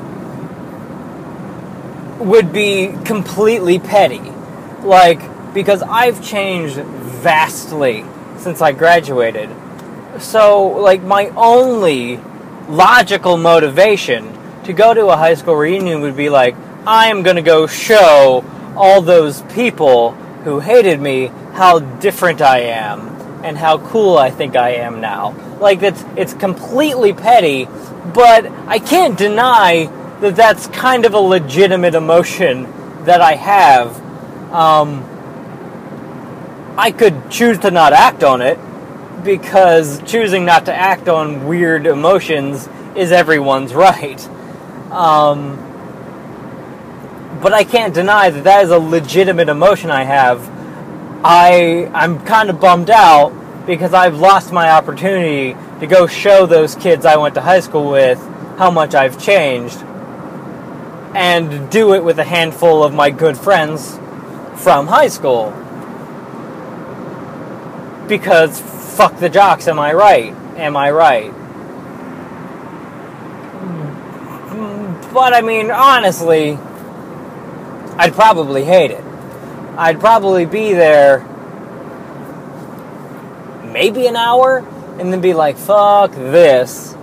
would 2.19 2.51
be 2.51 2.93
completely 3.05 3.79
petty. 3.79 4.31
Like 4.81 5.53
because 5.53 5.81
i've 5.81 6.23
changed 6.23 6.75
vastly 6.75 8.05
since 8.37 8.61
i 8.61 8.71
graduated. 8.71 9.49
So 10.19 10.67
like 10.67 11.01
my 11.03 11.27
only 11.29 12.19
logical 12.67 13.37
motivation 13.37 14.37
to 14.63 14.73
go 14.73 14.93
to 14.93 15.07
a 15.07 15.15
high 15.15 15.35
school 15.35 15.55
reunion 15.55 16.01
would 16.01 16.17
be 16.17 16.29
like, 16.29 16.55
I'm 16.85 17.23
going 17.23 17.37
to 17.37 17.41
go 17.41 17.67
show 17.67 18.43
all 18.77 19.01
those 19.01 19.41
people 19.53 20.11
who 20.43 20.59
hated 20.59 21.01
me 21.01 21.27
how 21.53 21.79
different 21.79 22.41
I 22.41 22.59
am 22.59 23.07
and 23.43 23.57
how 23.57 23.77
cool 23.77 24.17
I 24.17 24.29
think 24.29 24.55
I 24.55 24.75
am 24.75 25.01
now. 25.01 25.35
Like 25.59 25.81
it's 25.83 26.03
it's 26.15 26.33
completely 26.33 27.13
petty, 27.13 27.65
but 28.13 28.45
I 28.67 28.79
can't 28.79 29.17
deny 29.17 29.85
that 30.21 30.35
that's 30.35 30.67
kind 30.67 31.05
of 31.05 31.13
a 31.13 31.19
legitimate 31.19 31.95
emotion 31.95 32.63
that 33.05 33.21
I 33.21 33.35
have. 33.35 33.95
Um, 34.51 35.03
I 36.77 36.91
could 36.91 37.29
choose 37.29 37.57
to 37.59 37.71
not 37.71 37.93
act 37.93 38.23
on 38.23 38.41
it, 38.41 38.59
because 39.23 40.01
choosing 40.03 40.45
not 40.45 40.65
to 40.65 40.73
act 40.73 41.09
on 41.09 41.47
weird 41.47 41.85
emotions 41.85 42.67
is 42.95 43.11
everyone's 43.11 43.73
right. 43.87 44.25
Um, 44.91 45.66
but 47.41 47.53
I 47.53 47.63
can't 47.63 47.93
deny 47.93 48.29
that 48.29 48.43
that 48.43 48.63
is 48.63 48.71
a 48.71 48.79
legitimate 48.79 49.49
emotion 49.49 49.91
I 49.91 50.03
have. 50.03 50.41
I 51.23 51.89
I'm 51.93 52.23
kind 52.25 52.49
of 52.49 52.59
bummed 52.59 52.89
out 52.89 53.65
because 53.65 53.93
I've 53.93 54.17
lost 54.17 54.51
my 54.51 54.71
opportunity 54.71 55.55
to 55.79 55.87
go 55.87 56.07
show 56.07 56.45
those 56.45 56.75
kids 56.75 57.05
I 57.05 57.17
went 57.17 57.35
to 57.35 57.41
high 57.41 57.59
school 57.59 57.91
with 57.91 58.19
how 58.57 58.71
much 58.71 58.95
I've 58.95 59.21
changed 59.21 59.77
and 61.13 61.69
do 61.69 61.93
it 61.93 62.03
with 62.03 62.19
a 62.19 62.23
handful 62.23 62.83
of 62.83 62.93
my 62.93 63.09
good 63.09 63.37
friends 63.37 63.97
from 64.55 64.87
high 64.87 65.07
school. 65.07 65.51
Because 68.07 68.59
fuck 68.95 69.19
the 69.19 69.29
jocks, 69.29 69.67
am 69.67 69.79
I 69.79 69.93
right? 69.93 70.33
Am 70.55 70.77
I 70.77 70.91
right? 70.91 71.33
But 75.13 75.33
I 75.33 75.41
mean, 75.41 75.71
honestly, 75.71 76.57
I'd 77.97 78.13
probably 78.13 78.63
hate 78.63 78.91
it. 78.91 79.03
I'd 79.77 79.99
probably 79.99 80.45
be 80.45 80.73
there 80.73 81.25
maybe 83.77 84.07
an 84.07 84.15
hour, 84.15 84.65
and 84.99 85.13
then 85.13 85.21
be 85.21 85.35
like, 85.35 85.55
fuck 85.55 86.11
this. 86.11 86.95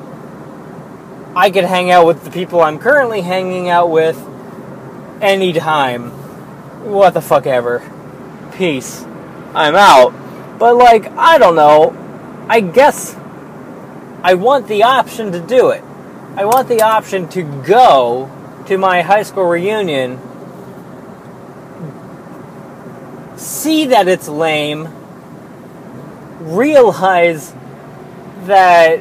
I 1.36 1.50
could 1.50 1.64
hang 1.64 1.90
out 1.92 2.04
with 2.04 2.24
the 2.24 2.30
people 2.30 2.60
I'm 2.60 2.80
currently 2.80 3.20
hanging 3.20 3.68
out 3.68 3.90
with 3.90 4.18
anytime. 5.20 6.10
What 6.84 7.14
the 7.14 7.20
fuck 7.20 7.46
ever. 7.46 7.80
Peace. 8.56 9.04
I'm 9.54 9.76
out. 9.76 10.12
But, 10.58 10.76
like, 10.76 11.06
I 11.12 11.38
don't 11.38 11.54
know. 11.54 11.96
I 12.48 12.58
guess 12.58 13.14
I 14.22 14.34
want 14.34 14.66
the 14.66 14.82
option 14.82 15.30
to 15.30 15.40
do 15.40 15.70
it. 15.70 15.82
I 16.36 16.44
want 16.44 16.68
the 16.68 16.82
option 16.82 17.28
to 17.30 17.42
go 17.62 18.30
to 18.66 18.76
my 18.78 19.02
high 19.02 19.22
school 19.22 19.44
reunion, 19.44 20.20
see 23.44 23.86
that 23.86 24.08
it's 24.08 24.28
lame, 24.28 24.88
realize 26.40 27.54
that 28.44 29.00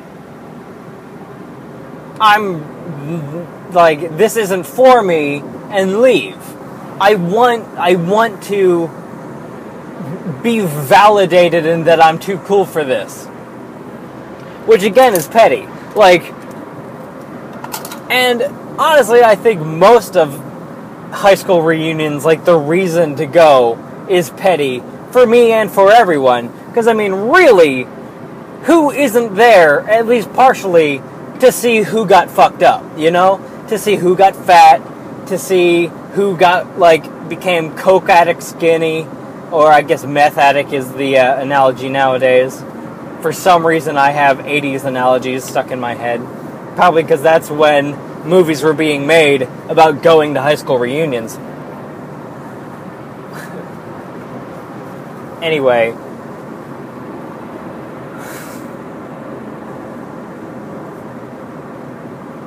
I'm 2.20 3.72
like 3.72 4.18
this 4.18 4.38
isn't 4.38 4.66
for 4.66 5.02
me 5.02 5.40
and 5.72 6.02
leave. 6.02 6.38
I 7.02 7.16
want 7.16 7.66
I 7.78 7.96
want 7.96 8.44
to 8.44 8.88
be 10.44 10.60
validated 10.60 11.66
in 11.66 11.86
that 11.86 12.04
I'm 12.04 12.20
too 12.20 12.38
cool 12.40 12.66
for 12.66 12.84
this. 12.84 13.26
Which 14.66 14.84
again 14.84 15.14
is 15.14 15.28
petty. 15.28 15.68
Like 15.96 16.24
and 18.12 18.44
honestly 18.80 19.24
I 19.24 19.36
think 19.36 19.62
most 19.62 20.16
of 20.16 20.38
high 21.12 21.36
school 21.36 21.62
reunions 21.62 22.26
like 22.26 22.46
the 22.46 22.58
reason 22.58 23.16
to 23.16 23.26
go 23.26 23.76
is 24.10 24.30
petty 24.32 24.82
for 25.12 25.26
me 25.26 25.52
and 25.52 25.72
for 25.72 25.92
everyone 25.92 26.48
because 26.68 26.88
I 26.88 26.94
mean 26.94 27.14
really 27.14 27.88
who 28.64 28.92
isn't 28.92 29.36
there 29.36 29.82
at 29.82 30.08
least 30.08 30.32
partially 30.34 31.02
to 31.44 31.52
see 31.52 31.82
who 31.82 32.06
got 32.06 32.30
fucked 32.30 32.64
up, 32.64 32.98
you 32.98 33.12
know? 33.12 33.42
To 33.68 33.78
see 33.78 33.96
who 33.96 34.16
got 34.16 34.36
fat, 34.36 34.78
to 35.28 35.38
see 35.38 35.88
who 36.14 36.38
got, 36.38 36.80
like, 36.80 37.28
became 37.28 37.76
coke 37.76 38.08
addict 38.08 38.44
skinny, 38.44 39.06
or 39.52 39.68
I 39.68 39.82
guess 39.82 40.06
meth 40.06 40.38
addict 40.38 40.72
is 40.72 40.92
the 40.94 41.18
uh, 41.18 41.42
analogy 41.42 41.90
nowadays. 41.90 42.64
For 43.22 43.34
some 43.34 43.66
reason, 43.66 43.98
I 43.98 44.12
have 44.12 44.38
80s 44.40 44.86
analogies 44.86 45.44
stuck 45.44 45.72
in 45.72 45.80
my 45.80 45.96
head. 45.96 46.22
Probably 46.76 47.04
because 47.04 47.22
that's 47.22 47.50
when 47.50 47.92
movies 48.26 48.64
were 48.64 48.74
being 48.74 49.06
made 49.06 49.42
about 49.68 50.02
going 50.02 50.36
to 50.36 50.42
high 50.42 50.56
school 50.56 50.80
reunions. 50.80 51.38
Anyway, 55.44 55.92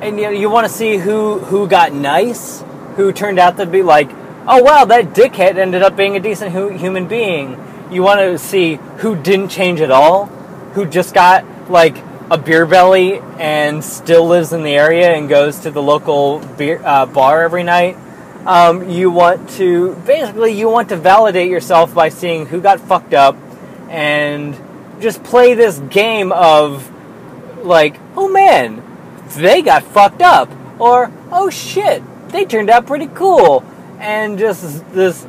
and 0.01 0.19
you 0.19 0.31
you 0.31 0.49
want 0.49 0.67
to 0.67 0.73
see 0.73 0.97
who 0.97 1.39
who 1.39 1.67
got 1.67 1.93
nice, 1.93 2.63
who 2.95 3.13
turned 3.13 3.39
out 3.39 3.57
to 3.57 3.65
be 3.65 3.83
like, 3.83 4.09
oh 4.47 4.63
wow, 4.63 4.85
that 4.85 5.13
dickhead 5.13 5.57
ended 5.57 5.83
up 5.83 5.95
being 5.95 6.15
a 6.15 6.19
decent 6.19 6.51
hu- 6.51 6.69
human 6.69 7.07
being. 7.07 7.63
You 7.91 8.03
want 8.03 8.19
to 8.19 8.37
see 8.37 8.79
who 8.97 9.15
didn't 9.15 9.49
change 9.49 9.79
at 9.79 9.91
all, 9.91 10.25
who 10.73 10.85
just 10.85 11.13
got 11.13 11.45
like 11.69 11.97
a 12.29 12.37
beer 12.37 12.65
belly 12.65 13.19
and 13.39 13.83
still 13.83 14.27
lives 14.27 14.51
in 14.51 14.63
the 14.63 14.75
area 14.75 15.13
and 15.13 15.29
goes 15.29 15.59
to 15.59 15.71
the 15.71 15.81
local 15.81 16.39
beer 16.57 16.81
uh, 16.83 17.05
bar 17.05 17.43
every 17.43 17.63
night. 17.63 17.97
Um, 18.47 18.89
you 18.89 19.11
want 19.11 19.49
to 19.51 19.93
basically 20.05 20.57
you 20.57 20.69
want 20.69 20.87
to 20.89 20.95
validate 20.95 21.49
yourself 21.49 21.93
by 21.93 22.07
seeing 22.07 22.45
who 22.45 22.61
got 22.61 22.79
fucked 22.79 23.13
up 23.13 23.35
and 23.89 24.57
just 25.01 25.21
play 25.21 25.53
this 25.53 25.79
game 25.79 26.31
of 26.31 26.89
like, 27.65 27.99
oh 28.15 28.29
man, 28.29 28.81
they 29.35 29.61
got 29.61 29.83
fucked 29.83 30.21
up, 30.21 30.49
or 30.79 31.11
oh 31.29 31.49
shit, 31.49 32.01
they 32.29 32.45
turned 32.45 32.69
out 32.69 32.87
pretty 32.87 33.07
cool, 33.07 33.65
and 33.99 34.39
just 34.39 34.89
this 34.93 35.27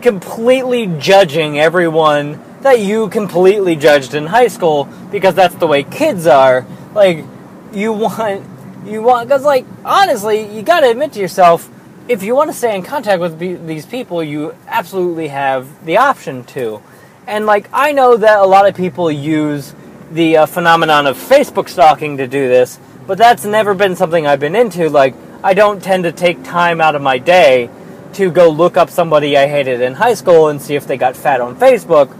completely 0.00 0.86
judging 0.98 1.58
everyone 1.58 2.40
that 2.60 2.78
you 2.78 3.08
completely 3.08 3.74
judged 3.74 4.14
in 4.14 4.26
high 4.26 4.48
school 4.48 4.88
because 5.10 5.34
that's 5.34 5.54
the 5.56 5.66
way 5.66 5.82
kids 5.82 6.26
are. 6.26 6.64
Like, 6.94 7.24
you 7.72 7.92
want, 7.92 8.44
you 8.86 9.02
want, 9.02 9.28
because, 9.28 9.44
like, 9.44 9.66
honestly, 9.84 10.54
you 10.54 10.62
gotta 10.62 10.90
admit 10.90 11.12
to 11.14 11.20
yourself, 11.20 11.68
if 12.06 12.22
you 12.22 12.34
want 12.34 12.50
to 12.50 12.56
stay 12.56 12.76
in 12.76 12.82
contact 12.82 13.20
with 13.20 13.38
these 13.38 13.86
people, 13.86 14.22
you 14.22 14.54
absolutely 14.66 15.28
have 15.28 15.86
the 15.86 15.96
option 15.96 16.44
to. 16.44 16.82
And, 17.26 17.46
like, 17.46 17.68
I 17.72 17.92
know 17.92 18.16
that 18.18 18.40
a 18.40 18.44
lot 18.44 18.68
of 18.68 18.74
people 18.74 19.10
use 19.10 19.74
the 20.12 20.36
uh, 20.38 20.46
phenomenon 20.46 21.06
of 21.06 21.16
Facebook 21.16 21.68
stalking 21.68 22.18
to 22.18 22.26
do 22.26 22.46
this, 22.46 22.78
but 23.06 23.16
that's 23.16 23.46
never 23.46 23.74
been 23.74 23.96
something 23.96 24.26
I've 24.26 24.40
been 24.40 24.54
into. 24.54 24.90
Like, 24.90 25.14
I 25.42 25.54
don't 25.54 25.82
tend 25.82 26.04
to 26.04 26.12
take 26.12 26.44
time 26.44 26.80
out 26.80 26.94
of 26.94 27.00
my 27.00 27.18
day 27.18 27.70
to 28.14 28.30
go 28.30 28.50
look 28.50 28.76
up 28.76 28.90
somebody 28.90 29.36
I 29.36 29.46
hated 29.48 29.80
in 29.80 29.94
high 29.94 30.14
school 30.14 30.48
and 30.48 30.60
see 30.60 30.74
if 30.74 30.86
they 30.86 30.98
got 30.98 31.16
fat 31.16 31.40
on 31.40 31.56
Facebook. 31.56 32.14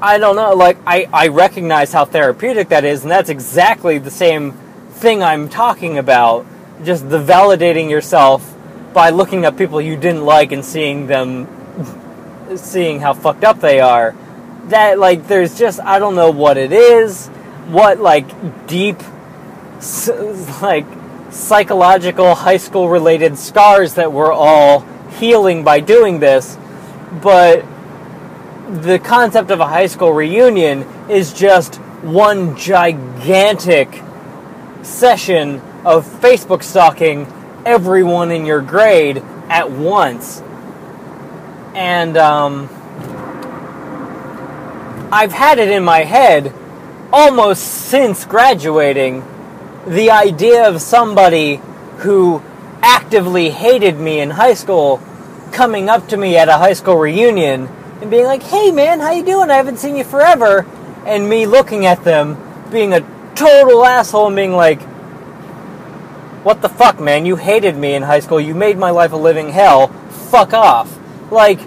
I 0.00 0.18
don't 0.18 0.36
know, 0.36 0.54
like, 0.54 0.78
I, 0.86 1.08
I 1.12 1.26
recognize 1.28 1.92
how 1.92 2.04
therapeutic 2.04 2.68
that 2.68 2.84
is, 2.84 3.02
and 3.02 3.10
that's 3.10 3.30
exactly 3.30 3.98
the 3.98 4.12
same 4.12 4.52
thing 4.92 5.24
I'm 5.24 5.48
talking 5.48 5.98
about. 5.98 6.46
Just 6.84 7.08
the 7.08 7.18
validating 7.18 7.90
yourself 7.90 8.54
by 8.92 9.10
looking 9.10 9.44
at 9.44 9.56
people 9.56 9.80
you 9.80 9.96
didn't 9.96 10.24
like 10.24 10.52
and 10.52 10.64
seeing 10.64 11.06
them, 11.06 11.46
seeing 12.56 13.00
how 13.00 13.14
fucked 13.14 13.44
up 13.44 13.60
they 13.60 13.80
are. 13.80 14.14
That, 14.66 14.98
like, 14.98 15.26
there's 15.26 15.58
just, 15.58 15.80
I 15.80 15.98
don't 15.98 16.14
know 16.14 16.30
what 16.30 16.56
it 16.56 16.72
is, 16.72 17.28
what, 17.68 17.98
like, 17.98 18.66
deep 18.66 19.02
like 20.60 20.86
psychological 21.30 22.34
high 22.34 22.56
school 22.56 22.88
related 22.88 23.38
scars 23.38 23.94
that 23.94 24.12
we're 24.12 24.32
all 24.32 24.80
healing 25.20 25.62
by 25.62 25.78
doing 25.78 26.18
this 26.18 26.56
but 27.22 27.64
the 28.82 28.98
concept 28.98 29.52
of 29.52 29.60
a 29.60 29.66
high 29.66 29.86
school 29.86 30.12
reunion 30.12 30.82
is 31.08 31.32
just 31.32 31.76
one 32.02 32.56
gigantic 32.56 34.02
session 34.82 35.60
of 35.84 36.06
Facebook 36.20 36.62
stalking 36.62 37.26
everyone 37.64 38.30
in 38.30 38.46
your 38.46 38.60
grade 38.60 39.22
at 39.48 39.70
once. 39.70 40.42
And 41.74 42.16
um, 42.16 42.68
I've 45.12 45.32
had 45.32 45.58
it 45.58 45.70
in 45.70 45.84
my 45.84 46.00
head 46.00 46.52
almost 47.12 47.62
since 47.62 48.24
graduating 48.24 49.24
the 49.86 50.10
idea 50.10 50.68
of 50.68 50.82
somebody 50.82 51.60
who 51.98 52.42
actively 52.82 53.50
hated 53.50 53.98
me 53.98 54.20
in 54.20 54.30
high 54.30 54.54
school 54.54 55.02
coming 55.52 55.88
up 55.88 56.08
to 56.08 56.16
me 56.16 56.36
at 56.36 56.48
a 56.48 56.52
high 56.52 56.74
school 56.74 56.96
reunion 56.96 57.68
and 58.00 58.10
being 58.10 58.24
like, 58.24 58.42
"Hey 58.42 58.70
man, 58.70 59.00
how 59.00 59.12
you 59.12 59.24
doing? 59.24 59.50
I 59.50 59.54
haven't 59.54 59.78
seen 59.78 59.96
you 59.96 60.04
forever." 60.04 60.66
And 61.06 61.28
me 61.28 61.46
looking 61.46 61.86
at 61.86 62.04
them 62.04 62.36
being 62.70 62.92
a 62.92 63.00
total 63.34 63.84
asshole 63.84 64.26
and 64.26 64.36
being 64.36 64.52
like, 64.52 64.80
"What 66.48 66.62
the 66.62 66.70
fuck, 66.70 66.98
man? 66.98 67.26
You 67.26 67.36
hated 67.36 67.76
me 67.76 67.92
in 67.92 68.04
high 68.04 68.20
school. 68.20 68.40
You 68.40 68.54
made 68.54 68.78
my 68.78 68.88
life 68.88 69.12
a 69.12 69.16
living 69.16 69.50
hell. 69.50 69.88
Fuck 70.30 70.54
off." 70.54 70.98
Like 71.30 71.60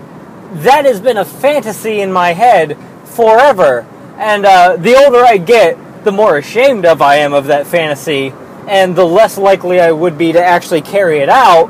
that 0.64 0.86
has 0.86 1.00
been 1.00 1.18
a 1.18 1.24
fantasy 1.24 2.02
in 2.02 2.12
my 2.12 2.34
head 2.34 2.76
forever. 3.06 3.86
And 4.18 4.44
uh, 4.44 4.78
the 4.78 4.96
older 4.96 5.24
I 5.24 5.38
get, 5.38 6.04
the 6.04 6.12
more 6.12 6.36
ashamed 6.36 6.88
of 6.88 7.00
I 7.00 7.18
am 7.18 7.32
of 7.32 7.46
that 7.46 7.68
fantasy, 7.68 8.34
and 8.68 8.96
the 8.96 9.06
less 9.06 9.38
likely 9.38 9.80
I 9.80 9.92
would 9.92 10.18
be 10.18 10.32
to 10.34 10.44
actually 10.44 10.82
carry 10.82 11.20
it 11.20 11.30
out. 11.30 11.68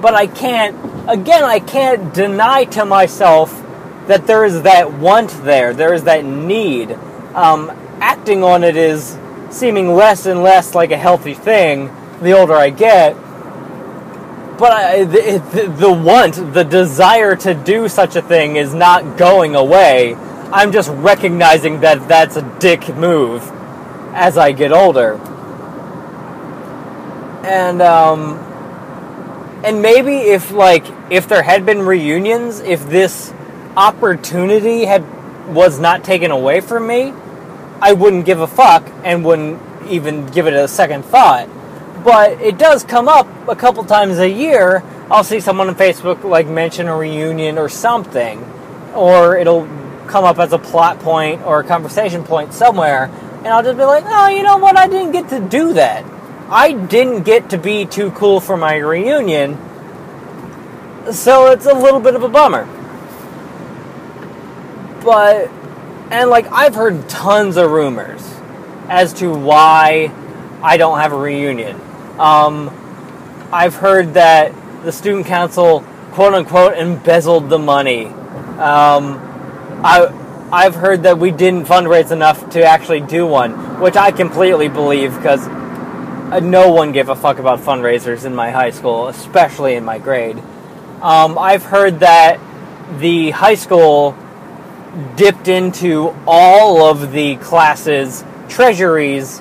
But 0.00 0.14
I 0.14 0.28
can't, 0.28 0.76
again, 1.08 1.42
I 1.42 1.58
can't 1.58 2.14
deny 2.14 2.64
to 2.66 2.84
myself 2.84 3.50
that 4.06 4.28
there 4.28 4.44
is 4.44 4.62
that 4.62 4.92
want 4.92 5.30
there, 5.42 5.74
there 5.74 5.94
is 5.94 6.04
that 6.04 6.24
need. 6.24 6.92
Um, 7.34 7.70
acting 8.00 8.44
on 8.44 8.62
it 8.62 8.76
is 8.76 9.18
seeming 9.50 9.94
less 9.94 10.26
and 10.26 10.44
less 10.44 10.76
like 10.76 10.92
a 10.92 10.96
healthy 10.96 11.34
thing 11.34 11.90
the 12.20 12.32
older 12.32 12.54
I 12.54 12.70
get. 12.70 13.14
But 14.58 14.72
I, 14.72 15.04
the, 15.04 15.74
the 15.78 15.90
want, 15.90 16.52
the 16.52 16.64
desire 16.64 17.34
to 17.36 17.54
do 17.54 17.88
such 17.88 18.16
a 18.16 18.22
thing 18.22 18.56
is 18.56 18.74
not 18.74 19.16
going 19.16 19.54
away 19.54 20.16
I'm 20.52 20.72
just 20.72 20.90
recognizing 20.90 21.80
that 21.80 22.08
that's 22.08 22.34
a 22.34 22.42
dick 22.58 22.88
move 22.96 23.48
as 24.12 24.36
I 24.36 24.50
get 24.50 24.72
older. 24.72 25.14
And 27.44 27.80
um 27.80 28.38
and 29.62 29.80
maybe 29.80 30.16
if 30.16 30.50
like 30.50 30.84
if 31.08 31.28
there 31.28 31.42
had 31.42 31.64
been 31.64 31.82
reunions, 31.82 32.58
if 32.60 32.84
this 32.88 33.32
opportunity 33.76 34.86
had 34.86 35.04
was 35.54 35.78
not 35.78 36.02
taken 36.02 36.32
away 36.32 36.60
from 36.60 36.88
me, 36.88 37.14
I 37.80 37.92
wouldn't 37.92 38.26
give 38.26 38.40
a 38.40 38.48
fuck 38.48 38.84
and 39.04 39.24
wouldn't 39.24 39.60
even 39.86 40.26
give 40.26 40.48
it 40.48 40.52
a 40.52 40.66
second 40.66 41.04
thought. 41.04 41.48
But 42.04 42.40
it 42.40 42.56
does 42.58 42.84
come 42.84 43.08
up 43.08 43.26
a 43.48 43.56
couple 43.56 43.84
times 43.84 44.18
a 44.18 44.28
year. 44.28 44.82
I'll 45.10 45.24
see 45.24 45.40
someone 45.40 45.68
on 45.68 45.74
Facebook 45.74 46.24
like 46.24 46.46
mention 46.46 46.86
a 46.86 46.96
reunion 46.96 47.58
or 47.58 47.68
something, 47.68 48.42
or 48.94 49.36
it'll 49.36 49.66
come 50.06 50.24
up 50.24 50.38
as 50.38 50.52
a 50.52 50.58
plot 50.58 50.98
point 51.00 51.42
or 51.42 51.60
a 51.60 51.64
conversation 51.64 52.24
point 52.24 52.52
somewhere, 52.52 53.04
and 53.38 53.48
I'll 53.48 53.62
just 53.62 53.76
be 53.76 53.84
like, 53.84 54.04
oh, 54.06 54.28
you 54.28 54.42
know 54.42 54.58
what? 54.58 54.76
I 54.76 54.86
didn't 54.86 55.12
get 55.12 55.28
to 55.30 55.40
do 55.40 55.72
that. 55.74 56.04
I 56.48 56.72
didn't 56.72 57.22
get 57.22 57.50
to 57.50 57.58
be 57.58 57.86
too 57.86 58.10
cool 58.12 58.40
for 58.40 58.56
my 58.56 58.76
reunion, 58.76 59.56
so 61.12 61.52
it's 61.52 61.66
a 61.66 61.74
little 61.74 62.00
bit 62.00 62.14
of 62.14 62.22
a 62.22 62.28
bummer. 62.28 62.64
But, 65.04 65.48
and 66.10 66.28
like, 66.28 66.50
I've 66.52 66.74
heard 66.74 67.08
tons 67.08 67.56
of 67.56 67.70
rumors 67.70 68.22
as 68.88 69.12
to 69.14 69.32
why 69.32 70.12
I 70.62 70.76
don't 70.76 70.98
have 70.98 71.12
a 71.12 71.18
reunion. 71.18 71.80
Um, 72.20 72.68
I've 73.50 73.74
heard 73.74 74.12
that 74.14 74.52
the 74.84 74.92
student 74.92 75.24
council, 75.24 75.80
quote 76.12 76.34
unquote, 76.34 76.76
embezzled 76.76 77.48
the 77.48 77.58
money. 77.58 78.06
Um, 78.06 79.16
I, 79.82 80.48
I've 80.52 80.74
heard 80.74 81.04
that 81.04 81.18
we 81.18 81.30
didn't 81.30 81.64
fundraise 81.64 82.10
enough 82.10 82.50
to 82.50 82.62
actually 82.62 83.00
do 83.00 83.26
one, 83.26 83.80
which 83.80 83.96
I 83.96 84.10
completely 84.10 84.68
believe 84.68 85.16
because 85.16 85.46
no 86.42 86.70
one 86.70 86.92
gave 86.92 87.08
a 87.08 87.16
fuck 87.16 87.38
about 87.38 87.60
fundraisers 87.60 88.26
in 88.26 88.34
my 88.34 88.50
high 88.50 88.70
school, 88.70 89.08
especially 89.08 89.74
in 89.74 89.84
my 89.86 89.98
grade. 89.98 90.36
Um, 91.00 91.38
I've 91.38 91.64
heard 91.64 92.00
that 92.00 92.38
the 92.98 93.30
high 93.30 93.54
school 93.54 94.14
dipped 95.16 95.48
into 95.48 96.14
all 96.26 96.84
of 96.84 97.12
the 97.12 97.36
classes' 97.36 98.22
treasuries 98.50 99.40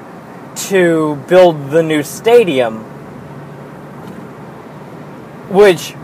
to 0.68 1.16
build 1.28 1.70
the 1.72 1.82
new 1.82 2.04
stadium, 2.04 2.80
which 5.50 5.96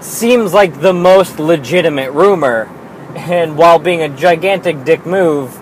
seems 0.00 0.54
like 0.54 0.80
the 0.80 0.92
most 0.92 1.38
legitimate 1.38 2.12
rumor. 2.12 2.68
And 3.14 3.56
while 3.58 3.78
being 3.78 4.02
a 4.02 4.08
gigantic 4.08 4.84
dick 4.84 5.04
move, 5.04 5.52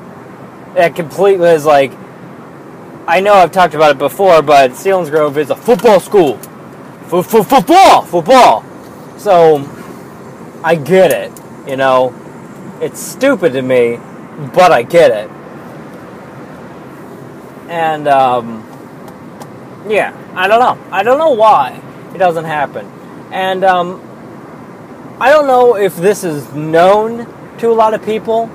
that 0.75 0.95
completely 0.95 1.51
is 1.51 1.65
like. 1.65 1.93
I 3.07 3.21
know 3.21 3.33
I've 3.33 3.53
talked 3.53 3.75
about 3.75 3.93
it 3.93 3.99
before, 3.99 4.43
but 4.43 4.73
Selinsgrove 4.73 5.39
is 5.39 5.49
a 5.49 5.57
football 5.57 5.99
school. 5.99 6.37
Football! 7.09 8.03
Football! 8.03 8.65
So, 9.17 9.65
I 10.63 10.75
get 10.75 11.11
it. 11.11 11.33
You 11.67 11.77
know, 11.77 12.15
it's 12.83 13.01
stupid 13.01 13.55
to 13.55 13.63
me, 13.63 13.99
but 14.53 14.73
I 14.73 14.83
get 14.83 15.11
it. 15.11 15.31
And, 17.69 18.09
um, 18.09 18.65
yeah, 19.89 20.17
I 20.35 20.49
don't 20.49 20.61
know. 20.61 20.79
I 20.91 21.03
don't 21.03 21.19
know 21.19 21.33
why 21.33 21.81
it 22.15 22.19
doesn't 22.19 22.45
happen. 22.45 22.87
And, 23.31 23.65
um, 23.65 24.03
I 25.21 25.31
don't 25.31 25.47
know 25.47 25.77
if 25.77 25.97
this 25.97 26.25
is 26.25 26.53
known 26.55 27.27
to 27.59 27.69
a 27.69 27.75
lot 27.75 27.93
of 27.93 28.05
people, 28.05 28.49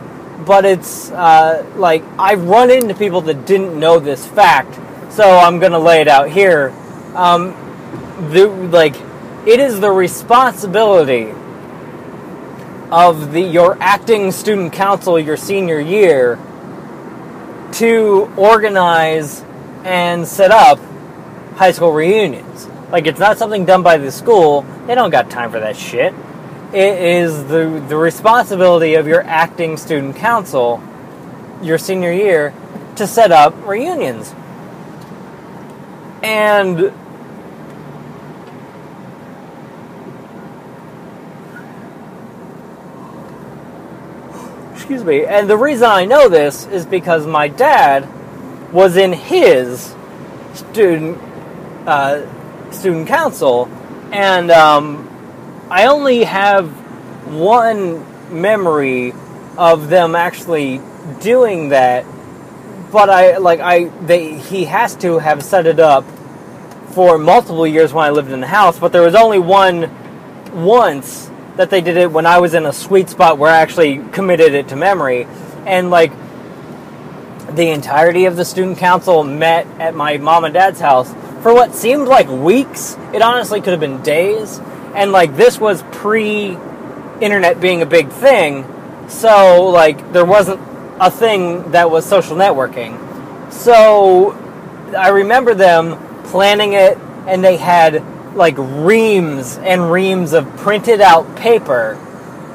but 0.45 0.65
it's, 0.65 1.11
uh, 1.11 1.65
like, 1.75 2.03
I've 2.17 2.47
run 2.47 2.71
into 2.71 2.95
people 2.95 3.21
that 3.21 3.45
didn't 3.45 3.79
know 3.79 3.99
this 3.99 4.25
fact, 4.25 4.79
so 5.09 5.23
I'm 5.23 5.59
gonna 5.59 5.79
lay 5.79 6.01
it 6.01 6.07
out 6.07 6.29
here. 6.29 6.73
Um, 7.15 7.53
the, 8.31 8.47
like, 8.47 8.95
it 9.45 9.59
is 9.59 9.79
the 9.79 9.91
responsibility 9.91 11.33
of 12.91 13.31
the 13.31 13.41
your 13.41 13.75
acting 13.81 14.31
student 14.31 14.71
council 14.71 15.19
your 15.19 15.35
senior 15.35 15.79
year 15.79 16.37
to 17.73 18.31
organize 18.37 19.41
and 19.83 20.27
set 20.27 20.51
up 20.51 20.79
high 21.55 21.71
school 21.71 21.91
reunions. 21.91 22.67
Like 22.91 23.07
it's 23.07 23.19
not 23.19 23.37
something 23.37 23.65
done 23.65 23.83
by 23.83 23.97
the 23.97 24.11
school. 24.11 24.61
They 24.87 24.95
don't 24.95 25.09
got 25.09 25.29
time 25.29 25.51
for 25.51 25.59
that 25.59 25.75
shit. 25.75 26.13
It 26.73 27.01
is 27.01 27.45
the 27.45 27.83
the 27.87 27.97
responsibility 27.97 28.95
of 28.95 29.07
your 29.07 29.21
acting 29.21 29.77
student 29.77 30.15
council 30.15 30.81
your 31.63 31.77
senior 31.77 32.11
year 32.11 32.53
to 32.95 33.07
set 33.07 33.31
up 33.31 33.55
reunions. 33.65 34.33
And 36.21 36.93
excuse 44.83 45.05
me. 45.05 45.23
And 45.25 45.49
the 45.49 45.55
reason 45.55 45.85
I 45.85 46.03
know 46.03 46.27
this 46.27 46.67
is 46.67 46.85
because 46.85 47.25
my 47.25 47.47
dad 47.47 48.05
was 48.73 48.97
in 48.97 49.13
his 49.13 49.95
student 50.53 51.17
uh, 51.87 52.71
student 52.73 53.07
council, 53.07 53.69
and 54.11 54.51
um, 54.51 55.07
I 55.69 55.85
only 55.85 56.25
have 56.25 56.67
one 57.31 58.05
memory 58.29 59.13
of 59.57 59.87
them 59.87 60.15
actually 60.15 60.81
doing 61.21 61.69
that. 61.69 62.05
But 62.91 63.09
I 63.09 63.37
like 63.37 63.61
I 63.61 63.85
they 64.05 64.37
he 64.37 64.65
has 64.65 64.97
to 64.97 65.17
have 65.19 65.41
set 65.41 65.65
it 65.65 65.79
up 65.79 66.03
for 66.89 67.17
multiple 67.17 67.65
years 67.65 67.93
when 67.93 68.03
I 68.03 68.09
lived 68.09 68.33
in 68.33 68.41
the 68.41 68.47
house. 68.47 68.77
But 68.79 68.91
there 68.91 69.03
was 69.03 69.15
only 69.15 69.39
one 69.39 69.89
once 70.53 71.31
that 71.55 71.69
they 71.69 71.81
did 71.81 71.97
it 71.97 72.11
when 72.11 72.25
I 72.25 72.39
was 72.39 72.53
in 72.53 72.65
a 72.65 72.73
sweet 72.73 73.09
spot 73.09 73.37
where 73.37 73.51
I 73.51 73.57
actually 73.57 73.97
committed 74.11 74.53
it 74.53 74.69
to 74.69 74.75
memory. 74.75 75.27
And 75.65 75.89
like 75.89 76.11
the 77.55 77.69
entirety 77.69 78.25
of 78.25 78.35
the 78.35 78.45
student 78.45 78.77
council 78.77 79.23
met 79.23 79.67
at 79.79 79.95
my 79.95 80.17
mom 80.17 80.45
and 80.45 80.53
dad's 80.53 80.79
house 80.79 81.13
for 81.41 81.53
what 81.53 81.75
seemed 81.75 82.07
like 82.07 82.27
weeks. 82.27 82.97
It 83.13 83.21
honestly 83.21 83.61
could 83.61 83.71
have 83.71 83.79
been 83.79 84.01
days. 84.01 84.59
And 84.95 85.11
like 85.11 85.35
this 85.35 85.59
was 85.59 85.83
pre 85.91 86.57
internet 87.21 87.59
being 87.61 87.81
a 87.81 87.85
big 87.85 88.09
thing. 88.09 88.65
So 89.07 89.69
like 89.69 90.13
there 90.13 90.25
wasn't 90.25 90.61
a 90.99 91.11
thing 91.11 91.71
that 91.71 91.91
was 91.91 92.05
social 92.05 92.35
networking. 92.35 92.99
So 93.51 94.31
I 94.97 95.09
remember 95.09 95.53
them 95.53 95.97
planning 96.25 96.73
it 96.73 96.97
and 97.27 97.43
they 97.43 97.57
had 97.57 98.03
like 98.35 98.55
reams 98.57 99.57
and 99.57 99.91
reams 99.91 100.33
of 100.33 100.47
printed 100.57 101.01
out 101.01 101.35
paper 101.35 101.97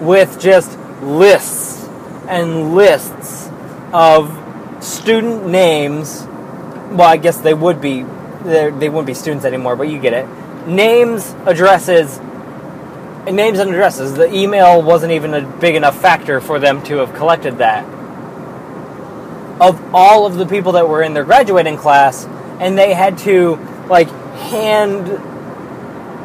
with 0.01 0.41
just 0.41 0.79
lists 1.03 1.85
and 2.29 2.75
lists 2.75 3.49
of 3.93 4.85
student 4.85 5.47
names. 5.47 6.25
Well, 6.91 7.03
I 7.03 7.17
guess 7.17 7.39
they 7.39 7.55
would 7.55 7.81
be 7.81 8.05
they 8.43 8.89
wouldn't 8.89 9.07
be 9.07 9.15
students 9.15 9.45
anymore, 9.45 9.77
but 9.77 9.89
you 9.89 9.99
get 9.99 10.13
it. 10.13 10.27
Names, 10.67 11.35
addresses, 11.45 12.19
and 12.19 13.37
names 13.37 13.59
and 13.59 13.71
addresses. 13.71 14.15
The 14.15 14.33
email 14.33 14.81
wasn't 14.83 15.13
even 15.13 15.35
a 15.35 15.47
big 15.59 15.75
enough 15.75 16.01
factor 16.01 16.41
for 16.41 16.59
them 16.59 16.83
to 16.85 16.99
have 16.99 17.15
collected 17.15 17.59
that. 17.59 17.85
Of 19.61 19.95
all 19.95 20.25
of 20.25 20.37
the 20.37 20.47
people 20.47 20.73
that 20.73 20.89
were 20.89 21.03
in 21.03 21.15
their 21.15 21.25
graduating 21.25 21.77
class, 21.77 22.27
and 22.61 22.79
they 22.79 22.95
had 22.95 23.19
to 23.19 23.57
like 23.89 24.09
hand 24.09 25.09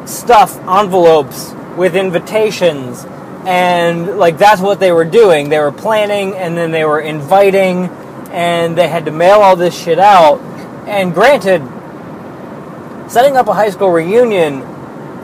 stuff 0.06 0.56
envelopes 0.68 1.52
with 1.76 1.96
invitations. 1.96 3.04
And 3.46 4.18
like 4.18 4.38
that's 4.38 4.60
what 4.60 4.80
they 4.80 4.92
were 4.92 5.04
doing. 5.04 5.48
They 5.48 5.58
were 5.58 5.72
planning 5.72 6.34
and 6.34 6.56
then 6.56 6.70
they 6.70 6.84
were 6.84 7.00
inviting 7.00 7.88
and 8.30 8.76
they 8.76 8.88
had 8.88 9.04
to 9.04 9.10
mail 9.10 9.40
all 9.40 9.56
this 9.56 9.78
shit 9.78 9.98
out. 9.98 10.40
And 10.86 11.12
granted 11.12 11.62
setting 13.10 13.36
up 13.36 13.48
a 13.48 13.52
high 13.52 13.70
school 13.70 13.90
reunion 13.90 14.62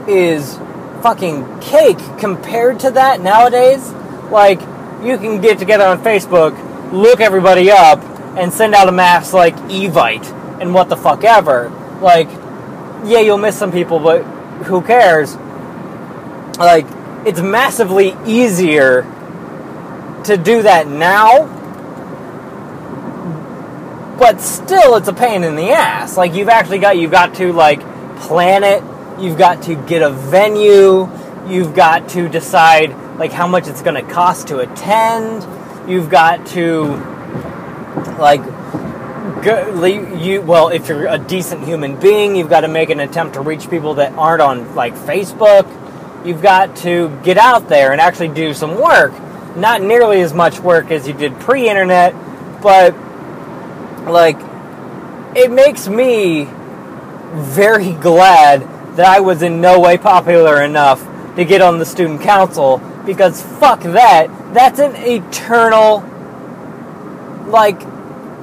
is 0.06 0.56
fucking 1.02 1.60
cake 1.60 1.98
compared 2.18 2.80
to 2.80 2.90
that 2.92 3.20
nowadays. 3.20 3.90
Like 4.30 4.60
you 5.02 5.16
can 5.16 5.40
get 5.40 5.58
together 5.58 5.84
on 5.84 6.02
facebook 6.04 6.52
look 6.92 7.20
everybody 7.20 7.70
up 7.70 8.02
and 8.36 8.52
send 8.52 8.74
out 8.74 8.88
a 8.88 8.92
mass 8.92 9.32
like 9.32 9.56
evite 9.68 10.26
and 10.60 10.74
what 10.74 10.88
the 10.88 10.96
fuck 10.96 11.24
ever. 11.24 11.70
Like 12.00 12.28
yeah 13.04 13.20
you'll 13.20 13.38
miss 13.38 13.56
some 13.56 13.72
people 13.72 13.98
but 13.98 14.39
who 14.64 14.82
cares? 14.82 15.36
Like, 16.58 16.86
it's 17.26 17.40
massively 17.40 18.16
easier 18.26 19.02
to 20.24 20.36
do 20.36 20.62
that 20.62 20.86
now, 20.88 21.46
but 24.18 24.40
still, 24.40 24.96
it's 24.96 25.08
a 25.08 25.14
pain 25.14 25.44
in 25.44 25.56
the 25.56 25.70
ass. 25.70 26.16
Like, 26.16 26.34
you've 26.34 26.50
actually 26.50 26.78
got, 26.78 26.98
you've 26.98 27.10
got 27.10 27.34
to, 27.36 27.52
like, 27.52 27.80
plan 28.18 28.64
it, 28.64 28.82
you've 29.22 29.38
got 29.38 29.62
to 29.62 29.74
get 29.74 30.02
a 30.02 30.10
venue, 30.10 31.08
you've 31.48 31.74
got 31.74 32.08
to 32.10 32.28
decide, 32.28 32.94
like, 33.18 33.32
how 33.32 33.46
much 33.46 33.66
it's 33.66 33.80
going 33.80 33.94
to 33.94 34.12
cost 34.12 34.48
to 34.48 34.58
attend, 34.58 35.46
you've 35.90 36.10
got 36.10 36.46
to, 36.48 36.84
like, 38.18 38.42
you 39.44 40.42
well, 40.42 40.68
if 40.68 40.88
you're 40.88 41.06
a 41.06 41.18
decent 41.18 41.64
human 41.64 41.98
being, 41.98 42.36
you've 42.36 42.50
got 42.50 42.60
to 42.60 42.68
make 42.68 42.90
an 42.90 43.00
attempt 43.00 43.34
to 43.34 43.40
reach 43.40 43.70
people 43.70 43.94
that 43.94 44.12
aren't 44.12 44.42
on 44.42 44.74
like 44.74 44.94
Facebook. 44.94 45.66
You've 46.24 46.42
got 46.42 46.76
to 46.78 47.08
get 47.22 47.38
out 47.38 47.68
there 47.68 47.92
and 47.92 48.00
actually 48.00 48.28
do 48.28 48.52
some 48.52 48.80
work. 48.80 49.12
Not 49.56 49.82
nearly 49.82 50.20
as 50.20 50.34
much 50.34 50.60
work 50.60 50.90
as 50.90 51.08
you 51.08 51.14
did 51.14 51.38
pre-internet, 51.40 52.12
but 52.62 52.94
like 54.06 54.36
it 55.34 55.50
makes 55.50 55.88
me 55.88 56.48
very 57.34 57.92
glad 58.00 58.60
that 58.96 59.06
I 59.06 59.20
was 59.20 59.42
in 59.42 59.60
no 59.60 59.80
way 59.80 59.96
popular 59.96 60.62
enough 60.62 61.06
to 61.36 61.44
get 61.44 61.62
on 61.62 61.78
the 61.78 61.86
student 61.86 62.20
council 62.20 62.78
because 63.06 63.40
fuck 63.40 63.80
that. 63.82 64.28
That's 64.52 64.78
an 64.78 64.96
eternal 64.96 66.04
like 67.46 67.80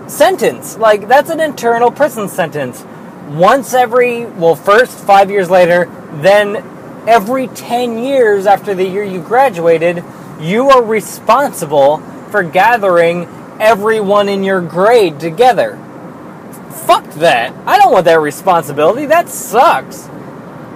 sentence. 0.08 0.78
Like 0.78 1.08
that's 1.08 1.30
an 1.30 1.40
eternal 1.40 1.92
prison 1.92 2.28
sentence. 2.30 2.84
Once 3.30 3.74
every 3.74 4.26
well, 4.26 4.56
first 4.56 4.98
5 4.98 5.30
years 5.30 5.50
later, 5.50 5.86
then 6.22 6.58
every 7.08 7.48
10 7.48 8.00
years 8.00 8.46
after 8.46 8.74
the 8.74 8.86
year 8.86 9.04
you 9.04 9.22
graduated, 9.22 10.04
you 10.40 10.70
are 10.70 10.84
responsible 10.84 12.00
for 12.32 12.44
gathering 12.44 13.28
everyone 13.60 14.30
in 14.30 14.44
your 14.44 14.62
grade 14.62 15.20
together. 15.20 15.78
Fuck 16.86 17.06
that. 17.16 17.54
I 17.66 17.78
don't 17.78 17.92
want 17.92 18.06
that 18.06 18.20
responsibility. 18.20 19.06
That 19.08 19.30
sucks. 19.30 20.08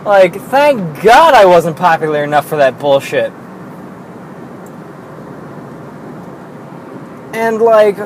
Like, 0.04 0.36
thank 0.36 1.02
God 1.04 1.34
I 1.36 1.46
wasn't 1.46 1.78
popular 1.78 2.24
enough 2.24 2.48
for 2.48 2.56
that 2.58 2.80
bullshit. 2.80 3.32
And, 7.34 7.62
like, 7.62 7.98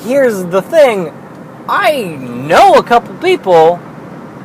here's 0.00 0.44
the 0.44 0.62
thing 0.62 1.12
I 1.68 2.04
know 2.04 2.74
a 2.74 2.82
couple 2.82 3.16
people 3.18 3.76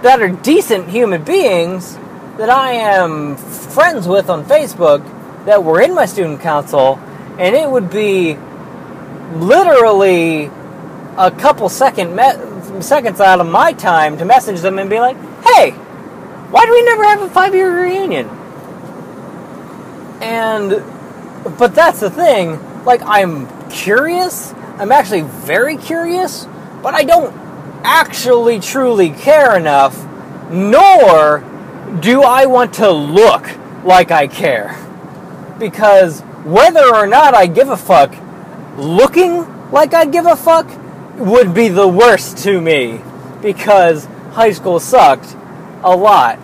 that 0.01 0.21
are 0.21 0.29
decent 0.29 0.89
human 0.89 1.23
beings 1.23 1.97
that 2.37 2.49
I 2.49 2.73
am 2.73 3.37
friends 3.37 4.07
with 4.07 4.29
on 4.29 4.45
Facebook 4.45 5.05
that 5.45 5.63
were 5.63 5.81
in 5.81 5.93
my 5.93 6.05
student 6.05 6.41
council, 6.41 6.97
and 7.37 7.55
it 7.55 7.69
would 7.69 7.89
be 7.89 8.37
literally 9.35 10.51
a 11.17 11.31
couple 11.31 11.69
second 11.69 12.15
me- 12.15 12.81
seconds 12.81 13.19
out 13.19 13.39
of 13.39 13.47
my 13.47 13.73
time 13.73 14.17
to 14.17 14.25
message 14.25 14.61
them 14.61 14.79
and 14.79 14.89
be 14.89 14.99
like, 14.99 15.17
"Hey, 15.43 15.71
why 16.49 16.65
do 16.65 16.71
we 16.71 16.81
never 16.83 17.03
have 17.03 17.21
a 17.21 17.29
five-year 17.29 17.83
reunion?" 17.83 18.29
And 20.21 20.83
but 21.57 21.75
that's 21.75 21.99
the 21.99 22.09
thing. 22.09 22.59
Like, 22.85 23.01
I'm 23.05 23.47
curious. 23.69 24.53
I'm 24.77 24.91
actually 24.91 25.21
very 25.21 25.77
curious, 25.77 26.47
but 26.81 26.93
I 26.93 27.03
don't 27.03 27.33
actually 27.83 28.59
truly 28.59 29.09
care 29.09 29.55
enough, 29.57 29.97
nor 30.51 31.43
do 31.99 32.23
I 32.23 32.45
want 32.45 32.73
to 32.75 32.91
look 32.91 33.49
like 33.83 34.11
I 34.11 34.27
care. 34.27 34.77
Because 35.59 36.21
whether 36.43 36.95
or 36.95 37.05
not 37.07 37.33
I 37.35 37.47
give 37.47 37.69
a 37.69 37.77
fuck, 37.77 38.15
looking 38.77 39.45
like 39.71 39.93
I 39.93 40.05
give 40.05 40.25
a 40.25 40.35
fuck 40.35 40.67
would 41.17 41.53
be 41.53 41.67
the 41.67 41.87
worst 41.87 42.39
to 42.39 42.59
me. 42.59 43.01
Because 43.41 44.05
high 44.33 44.51
school 44.51 44.79
sucked 44.79 45.35
a 45.83 45.95
lot. 45.95 46.39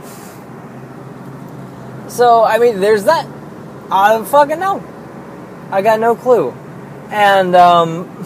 So, 2.08 2.44
I 2.44 2.58
mean, 2.58 2.80
there's 2.80 3.04
that. 3.04 3.28
I 3.92 4.14
don't 4.14 4.28
fucking 4.28 4.60
know. 4.60 4.84
I 5.72 5.82
got 5.82 6.00
no 6.00 6.16
clue. 6.16 6.56
And, 7.10 7.56
um, 7.56 8.26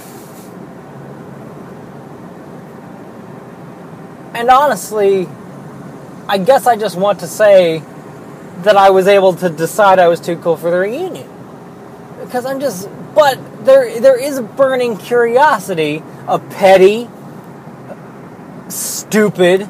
and 4.33 4.49
honestly, 4.49 5.27
I 6.27 6.37
guess 6.37 6.65
I 6.65 6.77
just 6.77 6.97
want 6.97 7.19
to 7.19 7.27
say 7.27 7.83
that 8.63 8.77
I 8.77 8.89
was 8.89 9.07
able 9.07 9.33
to 9.35 9.49
decide 9.49 9.99
I 9.99 10.07
was 10.07 10.19
too 10.19 10.37
cool 10.37 10.57
for 10.57 10.71
the 10.71 10.77
reunion. 10.77 11.29
Because 12.23 12.45
I'm 12.45 12.59
just, 12.59 12.89
but 13.13 13.65
there, 13.65 13.99
there 13.99 14.19
is 14.19 14.37
a 14.37 14.43
burning 14.43 14.97
curiosity, 14.97 16.01
a 16.27 16.39
petty, 16.39 17.09
stupid, 18.69 19.67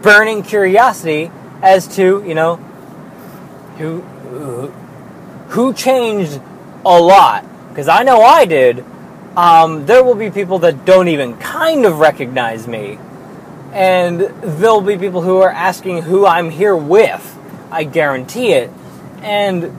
burning 0.00 0.42
curiosity 0.42 1.30
as 1.62 1.88
to, 1.96 2.24
you 2.26 2.34
know, 2.34 2.56
who, 3.76 4.00
who 5.48 5.74
changed 5.74 6.40
a 6.84 7.00
lot. 7.00 7.44
Because 7.80 7.98
I 7.98 8.02
know 8.02 8.20
I 8.20 8.44
did. 8.44 8.84
Um, 9.34 9.86
there 9.86 10.04
will 10.04 10.14
be 10.14 10.30
people 10.30 10.58
that 10.58 10.84
don't 10.84 11.08
even 11.08 11.38
kind 11.38 11.86
of 11.86 11.98
recognize 11.98 12.68
me 12.68 12.98
and 13.72 14.20
there'll 14.20 14.82
be 14.82 14.98
people 14.98 15.22
who 15.22 15.38
are 15.38 15.48
asking 15.48 16.02
who 16.02 16.26
I'm 16.26 16.50
here 16.50 16.76
with. 16.76 17.38
I 17.70 17.84
guarantee 17.84 18.52
it. 18.52 18.70
And 19.22 19.74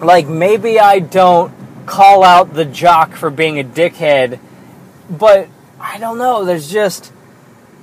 like 0.00 0.26
maybe 0.26 0.80
I 0.80 0.98
don't 0.98 1.54
call 1.86 2.24
out 2.24 2.54
the 2.54 2.64
jock 2.64 3.14
for 3.14 3.30
being 3.30 3.60
a 3.60 3.62
dickhead, 3.62 4.40
but 5.08 5.46
I 5.78 5.98
don't 5.98 6.18
know. 6.18 6.44
There's 6.44 6.68
just 6.68 7.12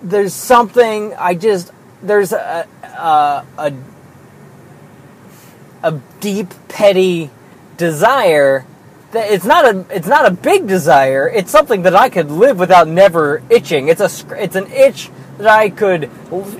there's 0.04 0.34
something 0.34 1.14
I 1.18 1.34
just 1.34 1.72
there's 2.04 2.34
a 2.34 2.68
a, 2.84 3.46
a, 3.58 3.74
a 5.82 6.02
deep 6.20 6.50
petty 6.68 7.30
desire 7.78 8.66
it's 9.14 9.46
not 9.46 9.66
a 9.66 9.86
it's 9.90 10.08
not 10.08 10.26
a 10.26 10.32
big 10.32 10.68
desire. 10.68 11.30
It's 11.30 11.52
something 11.52 11.84
that 11.84 11.96
I 11.96 12.10
could 12.10 12.30
live 12.30 12.60
without 12.60 12.88
never 12.88 13.42
itching. 13.50 13.88
It's 13.88 14.02
a 14.02 14.10
it's 14.42 14.56
an 14.56 14.68
itch 14.72 15.10
that 15.38 15.48
I 15.48 15.70
could 15.70 16.10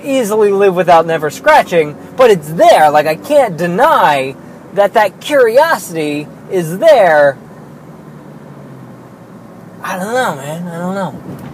easily 0.02 0.50
live 0.52 0.74
without 0.74 1.06
never 1.06 1.30
scratching, 1.30 1.96
but 2.16 2.30
it's 2.30 2.50
there. 2.52 2.90
Like 2.90 3.06
I 3.06 3.16
can't 3.16 3.56
deny 3.56 4.36
that 4.74 4.94
that 4.94 5.20
curiosity 5.20 6.26
is 6.50 6.78
there. 6.78 7.38
I 9.82 9.98
don't 9.98 10.14
know, 10.14 10.36
man. 10.36 10.68
I 10.68 10.78
don't 10.78 10.94
know. 10.94 11.48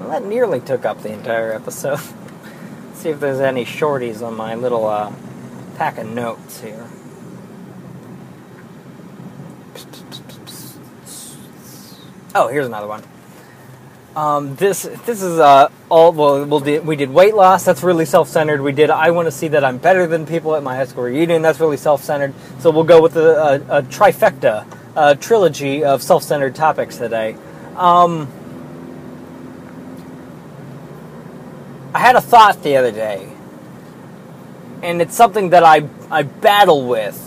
Well, 0.00 0.10
that 0.10 0.24
nearly 0.24 0.60
took 0.60 0.84
up 0.84 1.02
the 1.02 1.12
entire 1.12 1.52
episode. 1.52 2.00
see 2.94 3.10
if 3.10 3.20
there's 3.20 3.40
any 3.40 3.64
shorties 3.64 4.26
on 4.26 4.36
my 4.36 4.54
little 4.54 4.86
uh, 4.86 5.12
pack 5.76 5.98
of 5.98 6.08
notes 6.08 6.60
here. 6.60 6.86
Oh, 12.38 12.48
here's 12.48 12.66
another 12.66 12.86
one. 12.86 13.02
Um, 14.14 14.56
this 14.56 14.82
this 14.82 15.22
is 15.22 15.38
uh, 15.38 15.70
all 15.88 16.12
well, 16.12 16.44
we'll 16.44 16.60
do, 16.60 16.82
we 16.82 16.94
did 16.94 17.08
weight 17.08 17.34
loss. 17.34 17.64
That's 17.64 17.82
really 17.82 18.04
self-centered. 18.04 18.60
We 18.60 18.72
did 18.72 18.90
I 18.90 19.10
want 19.10 19.24
to 19.24 19.32
see 19.32 19.48
that 19.48 19.64
I'm 19.64 19.78
better 19.78 20.06
than 20.06 20.26
people 20.26 20.54
at 20.54 20.62
my 20.62 20.76
high 20.76 20.84
school 20.84 21.04
reunion. 21.04 21.40
That's 21.40 21.60
really 21.60 21.78
self-centered. 21.78 22.34
So 22.58 22.70
we'll 22.70 22.84
go 22.84 23.00
with 23.00 23.16
a, 23.16 23.62
a, 23.70 23.78
a 23.78 23.82
trifecta, 23.84 24.66
a 24.94 25.16
trilogy 25.16 25.82
of 25.82 26.02
self-centered 26.02 26.54
topics 26.54 26.98
today. 26.98 27.38
Um, 27.74 28.28
I 31.94 32.00
had 32.00 32.16
a 32.16 32.20
thought 32.20 32.62
the 32.62 32.76
other 32.76 32.92
day, 32.92 33.32
and 34.82 35.00
it's 35.00 35.14
something 35.14 35.50
that 35.50 35.64
I 35.64 35.88
I 36.10 36.24
battle 36.24 36.86
with. 36.86 37.18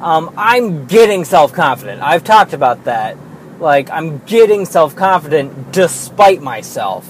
Um, 0.00 0.32
I'm 0.36 0.86
getting 0.86 1.24
self-confident. 1.24 2.02
I've 2.02 2.22
talked 2.22 2.52
about 2.52 2.84
that 2.84 3.16
like 3.60 3.90
I'm 3.90 4.18
getting 4.18 4.64
self-confident 4.66 5.72
despite 5.72 6.42
myself. 6.42 7.08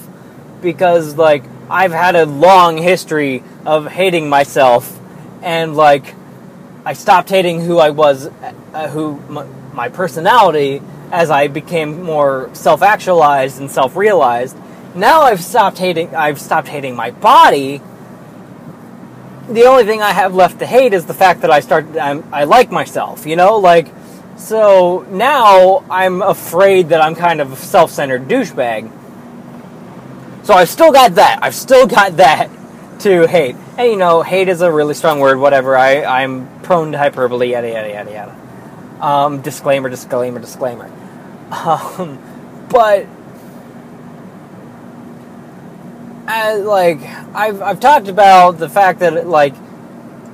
Because 0.61 1.15
like 1.15 1.43
I've 1.69 1.91
had 1.91 2.15
a 2.15 2.25
long 2.25 2.77
history 2.77 3.43
of 3.65 3.87
hating 3.87 4.29
myself. 4.29 4.99
And 5.41 5.75
like 5.75 6.13
I 6.85 6.93
stopped 6.93 7.29
hating 7.29 7.61
who 7.61 7.79
I 7.79 7.89
was 7.89 8.27
uh, 8.73 8.89
who 8.89 9.15
my, 9.29 9.45
my 9.73 9.89
personality 9.89 10.81
as 11.11 11.29
I 11.29 11.47
became 11.47 12.03
more 12.03 12.49
self-actualized 12.53 13.59
and 13.59 13.69
self-realized. 13.69 14.55
Now 14.95 15.21
I've 15.21 15.43
stopped 15.43 15.77
hating 15.77 16.15
I've 16.15 16.39
stopped 16.39 16.67
hating 16.67 16.95
my 16.95 17.11
body. 17.11 17.81
The 19.49 19.65
only 19.65 19.83
thing 19.83 20.01
I 20.01 20.11
have 20.11 20.33
left 20.33 20.59
to 20.59 20.65
hate 20.65 20.93
is 20.93 21.05
the 21.05 21.13
fact 21.13 21.41
that 21.41 21.51
I 21.51 21.59
start 21.59 21.85
I'm, 21.97 22.23
I 22.33 22.43
like 22.43 22.71
myself 22.71 23.25
you 23.25 23.35
know? 23.35 23.57
Like 23.57 23.87
so 24.37 25.05
now 25.09 25.83
I'm 25.89 26.21
afraid 26.21 26.89
that 26.89 27.01
I'm 27.01 27.15
kind 27.15 27.41
of 27.41 27.53
a 27.53 27.55
self 27.55 27.91
centered 27.91 28.27
douchebag. 28.27 28.91
So 30.43 30.53
I've 30.53 30.69
still 30.69 30.91
got 30.91 31.15
that. 31.15 31.39
I've 31.41 31.55
still 31.55 31.87
got 31.87 32.17
that 32.17 32.49
to 32.99 33.27
hate. 33.27 33.55
And 33.77 33.89
you 33.89 33.97
know, 33.97 34.21
hate 34.21 34.47
is 34.47 34.61
a 34.61 34.71
really 34.71 34.93
strong 34.93 35.19
word, 35.19 35.39
whatever. 35.39 35.75
I, 35.75 36.03
I'm 36.03 36.61
prone 36.61 36.91
to 36.91 36.97
hyperbole, 36.97 37.51
yada, 37.51 37.69
yada, 37.69 37.89
yada, 37.89 38.11
yada. 38.11 39.05
Um, 39.05 39.41
disclaimer, 39.41 39.89
disclaimer, 39.89 40.39
disclaimer. 40.39 40.91
Um, 41.51 42.19
but, 42.69 43.05
as, 46.27 46.63
like, 46.63 47.01
I've, 47.01 47.61
I've 47.61 47.79
talked 47.79 48.07
about 48.07 48.57
the 48.57 48.69
fact 48.69 48.99
that, 48.99 49.27
like, 49.27 49.53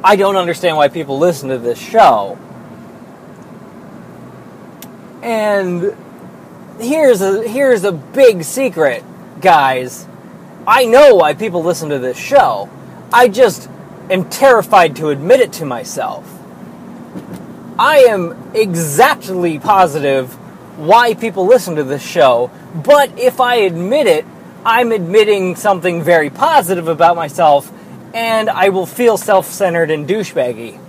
I 0.03 0.15
don't 0.15 0.37
understand 0.37 0.77
why 0.77 0.87
people 0.87 1.19
listen 1.19 1.49
to 1.49 1.57
this 1.57 1.79
show. 1.79 2.37
And 5.22 5.95
here's 6.80 7.22
a 7.22 7.47
here's 7.47 7.84
a 7.84 7.91
big 7.91 8.43
secret, 8.43 9.03
guys. 9.39 10.07
I 10.67 10.86
know 10.86 11.15
why 11.15 11.34
people 11.34 11.63
listen 11.63 11.89
to 11.89 11.99
this 11.99 12.17
show. 12.17 12.69
I 13.13 13.28
just 13.28 13.69
am 14.09 14.30
terrified 14.30 14.95
to 14.97 15.09
admit 15.09 15.39
it 15.39 15.53
to 15.53 15.65
myself. 15.65 16.28
I 17.78 18.05
am 18.09 18.51
exactly 18.53 19.59
positive 19.59 20.34
why 20.78 21.13
people 21.13 21.45
listen 21.45 21.76
to 21.76 21.84
this 21.84 22.01
show, 22.01 22.49
but 22.74 23.17
if 23.19 23.39
I 23.39 23.55
admit 23.55 24.07
it, 24.07 24.26
I'm 24.65 24.91
admitting 24.91 25.55
something 25.55 26.01
very 26.01 26.30
positive 26.30 26.88
about 26.88 27.15
myself, 27.15 27.72
and 28.13 28.49
I 28.49 28.69
will 28.69 28.86
feel 28.86 29.17
self 29.17 29.45
centered 29.45 29.91
and 29.91 30.07
douchebaggy. 30.07 30.80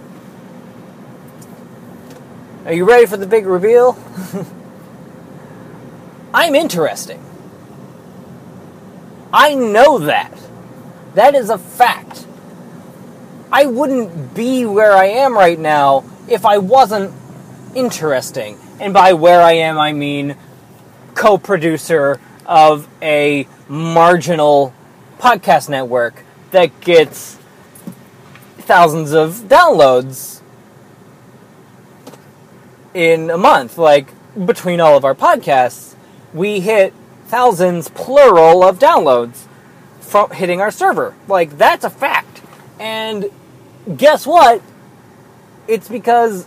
Are 2.64 2.72
you 2.72 2.84
ready 2.84 3.06
for 3.06 3.16
the 3.16 3.26
big 3.26 3.44
reveal? 3.44 3.98
I'm 6.34 6.54
interesting. 6.54 7.20
I 9.32 9.54
know 9.54 9.98
that. 9.98 10.32
That 11.14 11.34
is 11.34 11.50
a 11.50 11.58
fact. 11.58 12.24
I 13.50 13.66
wouldn't 13.66 14.34
be 14.34 14.64
where 14.64 14.92
I 14.92 15.06
am 15.06 15.34
right 15.34 15.58
now 15.58 16.04
if 16.28 16.46
I 16.46 16.58
wasn't 16.58 17.12
interesting. 17.74 18.58
And 18.78 18.94
by 18.94 19.12
where 19.14 19.42
I 19.42 19.52
am, 19.54 19.76
I 19.78 19.92
mean 19.92 20.36
co 21.14 21.38
producer 21.38 22.20
of 22.46 22.88
a 23.02 23.48
marginal 23.68 24.72
podcast 25.18 25.68
network 25.68 26.22
that 26.52 26.80
gets 26.80 27.38
thousands 28.58 29.12
of 29.12 29.48
downloads 29.48 30.41
in 32.94 33.30
a 33.30 33.38
month. 33.38 33.78
Like, 33.78 34.08
between 34.46 34.80
all 34.80 34.96
of 34.96 35.04
our 35.04 35.14
podcasts, 35.14 35.94
we 36.32 36.60
hit 36.60 36.94
thousands, 37.26 37.88
plural, 37.88 38.62
of 38.62 38.78
downloads 38.78 39.46
from 40.00 40.30
hitting 40.30 40.60
our 40.60 40.70
server. 40.70 41.14
Like, 41.28 41.56
that's 41.58 41.84
a 41.84 41.90
fact. 41.90 42.42
And 42.78 43.30
guess 43.96 44.26
what? 44.26 44.62
It's 45.68 45.88
because 45.88 46.46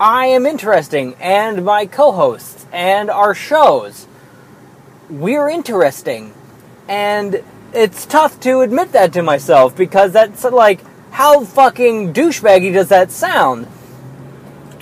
I 0.00 0.26
am 0.26 0.46
interesting, 0.46 1.14
and 1.20 1.64
my 1.64 1.86
co 1.86 2.12
hosts, 2.12 2.66
and 2.72 3.10
our 3.10 3.34
shows. 3.34 4.06
We're 5.08 5.48
interesting. 5.48 6.34
And 6.88 7.44
it's 7.72 8.06
tough 8.06 8.40
to 8.40 8.60
admit 8.60 8.92
that 8.92 9.12
to 9.12 9.22
myself 9.22 9.76
because 9.76 10.12
that's 10.12 10.44
like, 10.44 10.80
how 11.10 11.44
fucking 11.44 12.14
douchebaggy 12.14 12.72
does 12.72 12.88
that 12.88 13.10
sound? 13.10 13.68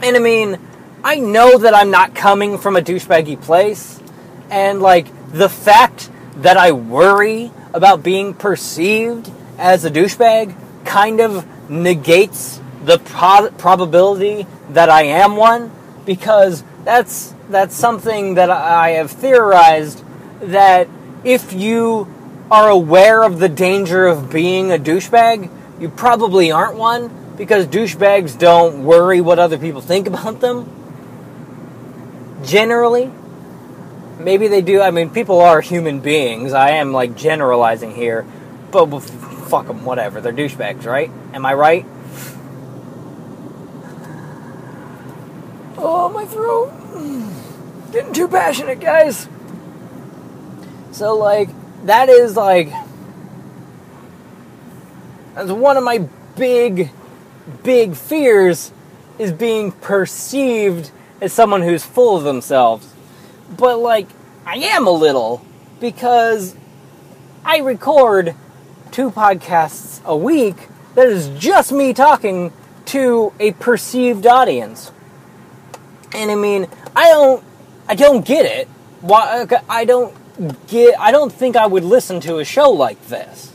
And 0.03 0.17
I 0.17 0.21
mean, 0.21 0.59
I 1.03 1.19
know 1.19 1.57
that 1.57 1.75
I'm 1.75 1.91
not 1.91 2.15
coming 2.15 2.59
from 2.59 2.77
a 2.77 2.83
douchebaggy 2.83 3.41
place, 3.41 3.99
and 4.51 4.83
like, 4.83 5.07
the 5.33 5.49
fact 5.49 6.11
that 6.37 6.57
I 6.57 6.73
worry 6.73 7.53
about 7.73 8.03
being 8.03 8.35
perceived 8.35 9.31
as 9.57 9.85
a 9.85 9.91
douchebag 9.91 10.55
kind 10.85 11.21
of 11.21 11.47
negates 11.71 12.61
the 12.85 12.99
pro- 12.99 13.51
probability 13.53 14.47
that 14.71 14.91
I 14.91 15.05
am 15.05 15.37
one 15.37 15.71
because 16.05 16.65
that's 16.85 17.35
that's 17.49 17.75
something 17.75 18.35
that 18.35 18.51
I 18.51 18.91
have 18.91 19.11
theorized 19.11 20.03
that 20.41 20.89
if 21.25 21.53
you 21.53 22.09
are 22.51 22.69
aware 22.69 23.23
of 23.23 23.39
the 23.39 23.49
danger 23.49 24.07
of 24.07 24.31
being 24.31 24.73
a 24.73 24.79
douchebag, 24.79 25.51
you 25.81 25.89
probably 25.89 26.51
aren't 26.51 26.77
one 26.77 27.35
because 27.37 27.67
douchebags 27.67 28.39
don't 28.39 28.85
worry 28.85 29.21
what 29.21 29.39
other 29.39 29.59
people 29.59 29.81
think 29.81 30.07
about 30.07 30.41
them. 30.41 30.80
Generally, 32.45 33.11
maybe 34.19 34.49
they 34.49 34.63
do. 34.63 34.81
I 34.81 34.91
mean, 34.91 35.11
people 35.11 35.41
are 35.41 35.61
human 35.61 36.01
beings. 36.01 36.53
I 36.53 36.71
am 36.73 36.93
like 36.93 37.17
generalizing 37.17 37.95
here, 37.95 38.27
but 38.71 38.87
fuck 39.01 39.67
them, 39.67 39.85
whatever. 39.85 40.21
They're 40.21 40.33
douchebags, 40.33 40.87
right? 40.87 41.11
Am 41.33 41.45
I 41.45 41.55
right? 41.55 41.87
Oh, 45.77 46.09
my 46.09 46.25
throat. 46.25 46.73
Getting 47.93 48.13
too 48.13 48.29
passionate, 48.29 48.81
guys. 48.81 49.29
So, 50.93 51.17
like, 51.17 51.49
that 51.87 52.09
is 52.09 52.37
like. 52.37 52.71
That's 55.35 55.51
one 55.51 55.77
of 55.77 55.85
my 55.85 56.07
big, 56.37 56.91
big 57.63 57.95
fears 57.95 58.73
is 59.19 59.33
being 59.33 59.73
perceived 59.73 60.91
as 61.21 61.33
someone 61.33 61.63
who's 61.63 61.85
full 61.85 62.17
of 62.17 62.25
themselves. 62.25 62.93
But, 63.57 63.79
like, 63.79 64.09
I 64.47 64.57
am 64.57 64.87
a 64.87 64.91
little 64.91 65.45
because 65.81 66.57
I 67.45 67.59
record 67.59 68.35
two 68.91 69.11
podcasts 69.11 70.03
a 70.05 70.17
week 70.17 70.69
that 70.95 71.07
is 71.07 71.29
just 71.39 71.73
me 71.73 71.93
talking 71.93 72.53
to 72.87 73.33
a 73.39 73.53
perceived 73.53 74.27
audience. 74.27 74.93
And 76.13 76.31
I 76.31 76.35
mean, 76.35 76.67
I 76.97 77.09
don't, 77.09 77.45
I 77.89 77.95
don't 77.95 78.25
get 78.25 78.47
it. 78.47 78.69
Why? 79.01 79.47
I 79.69 79.85
don't 79.85 80.15
get. 80.67 80.99
I 80.99 81.13
don't 81.13 81.33
think 81.33 81.57
I 81.57 81.67
would 81.67 81.85
listen 81.85 82.21
to 82.21 82.39
a 82.39 82.45
show 82.45 82.71
like 82.71 83.07
this. 83.07 83.50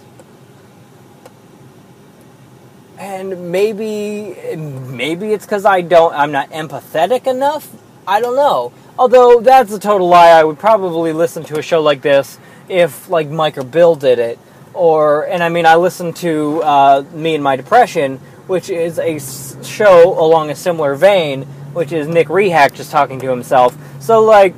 And 2.97 3.51
maybe, 3.51 4.55
maybe 4.55 5.33
it's 5.33 5.45
because 5.45 5.65
I 5.65 5.81
don't. 5.81 6.13
I'm 6.13 6.31
not 6.31 6.49
empathetic 6.51 7.27
enough. 7.27 7.69
I 8.07 8.21
don't 8.21 8.35
know. 8.35 8.71
Although 8.97 9.41
that's 9.41 9.73
a 9.73 9.79
total 9.79 10.07
lie. 10.07 10.29
I 10.29 10.43
would 10.43 10.59
probably 10.59 11.11
listen 11.11 11.43
to 11.45 11.59
a 11.59 11.61
show 11.61 11.81
like 11.81 12.01
this 12.01 12.39
if, 12.69 13.09
like, 13.09 13.29
Mike 13.29 13.57
or 13.57 13.63
Bill 13.63 13.95
did 13.95 14.19
it. 14.19 14.39
Or, 14.73 15.25
and 15.25 15.43
I 15.43 15.49
mean, 15.49 15.65
I 15.65 15.75
listened 15.75 16.15
to 16.17 16.61
uh, 16.63 17.03
Me 17.13 17.35
and 17.35 17.43
My 17.43 17.55
Depression, 17.55 18.17
which 18.47 18.69
is 18.69 18.99
a 18.99 19.19
show 19.63 20.17
along 20.19 20.49
a 20.49 20.55
similar 20.55 20.95
vein 20.95 21.45
which 21.75 21.91
is 21.91 22.07
Nick 22.07 22.29
Rehack 22.29 22.73
just 22.73 22.89
talking 22.89 23.19
to 23.19 23.29
himself. 23.29 23.77
So, 24.01 24.23
like, 24.23 24.55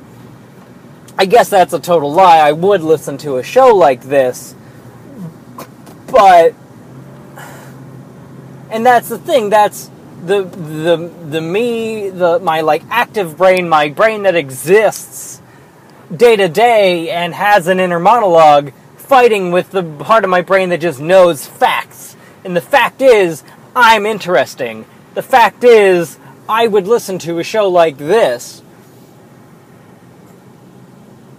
I 1.18 1.26
guess 1.26 1.48
that's 1.48 1.72
a 1.72 1.80
total 1.80 2.12
lie. 2.12 2.38
I 2.38 2.52
would 2.52 2.80
listen 2.80 3.18
to 3.18 3.38
a 3.38 3.42
show 3.42 3.74
like 3.74 4.02
this, 4.02 4.54
but, 6.06 6.54
and 8.70 8.84
that's 8.84 9.08
the 9.08 9.18
thing. 9.18 9.50
That's 9.50 9.90
the 10.24 10.42
the 10.44 11.10
the 11.30 11.40
me, 11.40 12.10
the 12.10 12.38
my 12.40 12.60
like 12.60 12.82
active 12.90 13.36
brain, 13.36 13.68
my 13.68 13.88
brain 13.88 14.22
that 14.22 14.34
exists 14.34 15.40
day 16.14 16.36
to 16.36 16.48
day 16.48 17.10
and 17.10 17.34
has 17.34 17.66
an 17.66 17.80
inner 17.80 18.00
monologue, 18.00 18.72
fighting 18.96 19.50
with 19.50 19.70
the 19.70 19.82
part 19.82 20.24
of 20.24 20.30
my 20.30 20.42
brain 20.42 20.70
that 20.70 20.80
just 20.80 21.00
knows 21.00 21.46
facts. 21.46 22.16
And 22.44 22.56
the 22.56 22.60
fact 22.60 23.02
is, 23.02 23.42
I'm 23.74 24.06
interesting. 24.06 24.86
The 25.14 25.22
fact 25.22 25.64
is, 25.64 26.18
I 26.48 26.66
would 26.66 26.86
listen 26.86 27.18
to 27.20 27.38
a 27.38 27.44
show 27.44 27.68
like 27.68 27.98
this. 27.98 28.62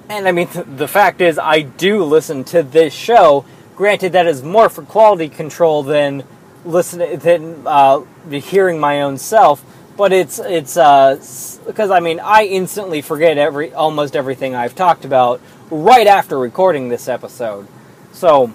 And 0.07 0.27
I 0.27 0.31
mean, 0.31 0.47
th- 0.47 0.65
the 0.67 0.87
fact 0.87 1.21
is, 1.21 1.37
I 1.39 1.61
do 1.61 2.03
listen 2.03 2.43
to 2.45 2.63
this 2.63 2.93
show. 2.93 3.45
Granted, 3.75 4.13
that 4.13 4.27
is 4.27 4.43
more 4.43 4.69
for 4.69 4.83
quality 4.83 5.29
control 5.29 5.83
than 5.83 6.23
listening 6.69 7.17
than 7.19 7.63
uh, 7.65 8.01
hearing 8.29 8.79
my 8.79 9.01
own 9.01 9.17
self. 9.17 9.63
But 9.97 10.13
it's 10.13 10.39
it's 10.39 10.75
because 10.75 11.89
uh, 11.89 11.93
I 11.93 11.99
mean, 11.99 12.19
I 12.21 12.45
instantly 12.45 13.01
forget 13.01 13.37
every 13.37 13.73
almost 13.73 14.15
everything 14.15 14.55
I've 14.55 14.75
talked 14.75 15.03
about 15.03 15.41
right 15.69 16.07
after 16.07 16.37
recording 16.39 16.87
this 16.87 17.07
episode. 17.09 17.67
So 18.13 18.53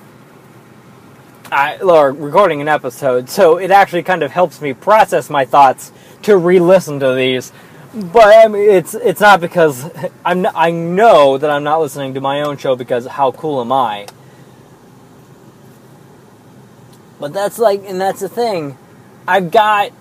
I, 1.52 1.78
or 1.78 2.12
recording 2.12 2.62
an 2.62 2.68
episode, 2.68 3.28
so 3.28 3.58
it 3.58 3.70
actually 3.70 4.02
kind 4.02 4.22
of 4.22 4.30
helps 4.30 4.60
me 4.62 4.72
process 4.72 5.28
my 5.28 5.44
thoughts 5.44 5.92
to 6.22 6.36
re-listen 6.36 6.98
to 7.00 7.14
these. 7.14 7.52
But 7.94 8.44
I 8.44 8.48
mean, 8.48 8.68
it's 8.68 8.94
it's 8.94 9.20
not 9.20 9.40
because 9.40 9.90
I'm 10.24 10.46
I 10.54 10.70
know 10.70 11.36
that 11.36 11.50
I'm 11.50 11.62
not 11.62 11.80
listening 11.80 12.14
to 12.14 12.20
my 12.20 12.40
own 12.40 12.56
show 12.56 12.74
because 12.74 13.06
how 13.06 13.32
cool 13.32 13.60
am 13.60 13.70
I? 13.70 14.06
But 17.18 17.32
that's 17.32 17.58
like, 17.58 17.82
and 17.86 18.00
that's 18.00 18.20
the 18.20 18.28
thing. 18.28 18.76
I've 19.26 19.50
got 19.50 19.92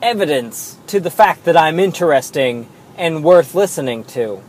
evidence 0.00 0.76
to 0.88 1.00
the 1.00 1.10
fact 1.10 1.44
that 1.44 1.56
I'm 1.56 1.78
interesting 1.78 2.68
and 2.96 3.24
worth 3.24 3.54
listening 3.54 4.04
to. 4.04 4.42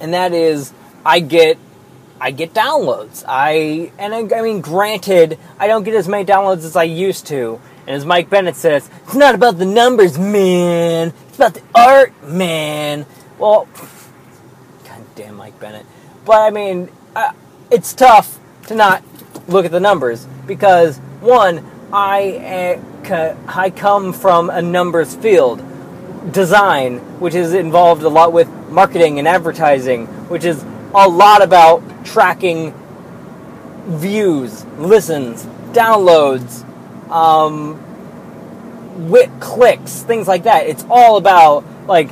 And 0.00 0.14
that 0.14 0.32
is, 0.32 0.72
I 1.04 1.20
get 1.20 1.58
I 2.22 2.30
get 2.30 2.54
downloads. 2.54 3.24
I 3.26 3.90
and 3.98 4.14
I, 4.14 4.38
I, 4.38 4.42
mean, 4.42 4.60
granted, 4.60 5.40
I 5.58 5.66
don't 5.66 5.82
get 5.82 5.94
as 5.96 6.06
many 6.06 6.24
downloads 6.24 6.64
as 6.64 6.76
I 6.76 6.84
used 6.84 7.26
to. 7.26 7.60
And 7.84 7.96
as 7.96 8.06
Mike 8.06 8.30
Bennett 8.30 8.54
says, 8.54 8.88
it's 9.02 9.14
not 9.14 9.34
about 9.34 9.58
the 9.58 9.66
numbers, 9.66 10.16
man. 10.20 11.12
It's 11.26 11.36
about 11.36 11.54
the 11.54 11.62
art, 11.74 12.12
man. 12.22 13.06
Well, 13.40 13.66
god 14.84 15.02
damn 15.16 15.34
Mike 15.34 15.58
Bennett. 15.58 15.84
But 16.24 16.42
I 16.42 16.50
mean, 16.50 16.90
uh, 17.16 17.32
it's 17.72 17.92
tough 17.92 18.38
to 18.68 18.76
not 18.76 19.02
look 19.48 19.64
at 19.64 19.70
the 19.70 19.80
numbers 19.80 20.26
because 20.46 20.98
one, 21.20 21.64
I 21.92 22.78
uh, 23.10 23.36
I 23.48 23.70
come 23.70 24.12
from 24.12 24.50
a 24.50 24.62
numbers 24.62 25.14
field, 25.14 25.62
design, 26.32 26.98
which 27.20 27.34
is 27.34 27.52
involved 27.52 28.02
a 28.02 28.08
lot 28.08 28.32
with 28.32 28.48
marketing 28.70 29.18
and 29.18 29.28
advertising, 29.28 30.06
which 30.28 30.44
is 30.44 30.64
a 30.94 31.08
lot 31.08 31.42
about 31.42 31.82
tracking 32.04 32.74
views, 33.86 34.64
listens, 34.78 35.44
downloads, 35.72 36.64
um, 37.10 37.78
clicks, 39.40 40.02
things 40.02 40.28
like 40.28 40.44
that. 40.44 40.66
It's 40.66 40.84
all 40.88 41.16
about 41.16 41.64
like 41.86 42.08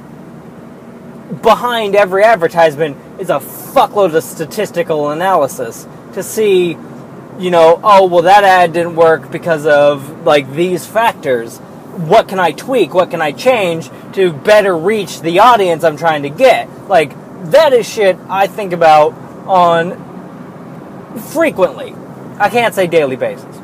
behind 1.42 1.94
every 1.94 2.24
advertisement 2.24 2.96
is 3.20 3.30
a 3.30 3.38
fuckload 3.38 4.14
of 4.14 4.24
statistical 4.24 5.10
analysis 5.10 5.86
to 6.14 6.22
see 6.22 6.76
you 7.38 7.50
know, 7.50 7.80
oh, 7.82 8.06
well, 8.06 8.22
that 8.22 8.44
ad 8.44 8.72
didn't 8.72 8.96
work 8.96 9.30
because 9.30 9.66
of 9.66 10.24
like 10.24 10.52
these 10.52 10.86
factors. 10.86 11.58
What 11.58 12.28
can 12.28 12.38
I 12.38 12.52
tweak? 12.52 12.94
What 12.94 13.10
can 13.10 13.20
I 13.20 13.32
change 13.32 13.90
to 14.12 14.32
better 14.32 14.76
reach 14.76 15.20
the 15.20 15.40
audience 15.40 15.84
I'm 15.84 15.96
trying 15.96 16.22
to 16.22 16.30
get? 16.30 16.88
Like, 16.88 17.12
that 17.50 17.72
is 17.72 17.88
shit 17.88 18.16
I 18.28 18.46
think 18.46 18.72
about 18.72 19.12
on 19.46 21.18
frequently. 21.32 21.94
I 22.38 22.48
can't 22.48 22.74
say 22.74 22.86
daily 22.86 23.16
basis. 23.16 23.56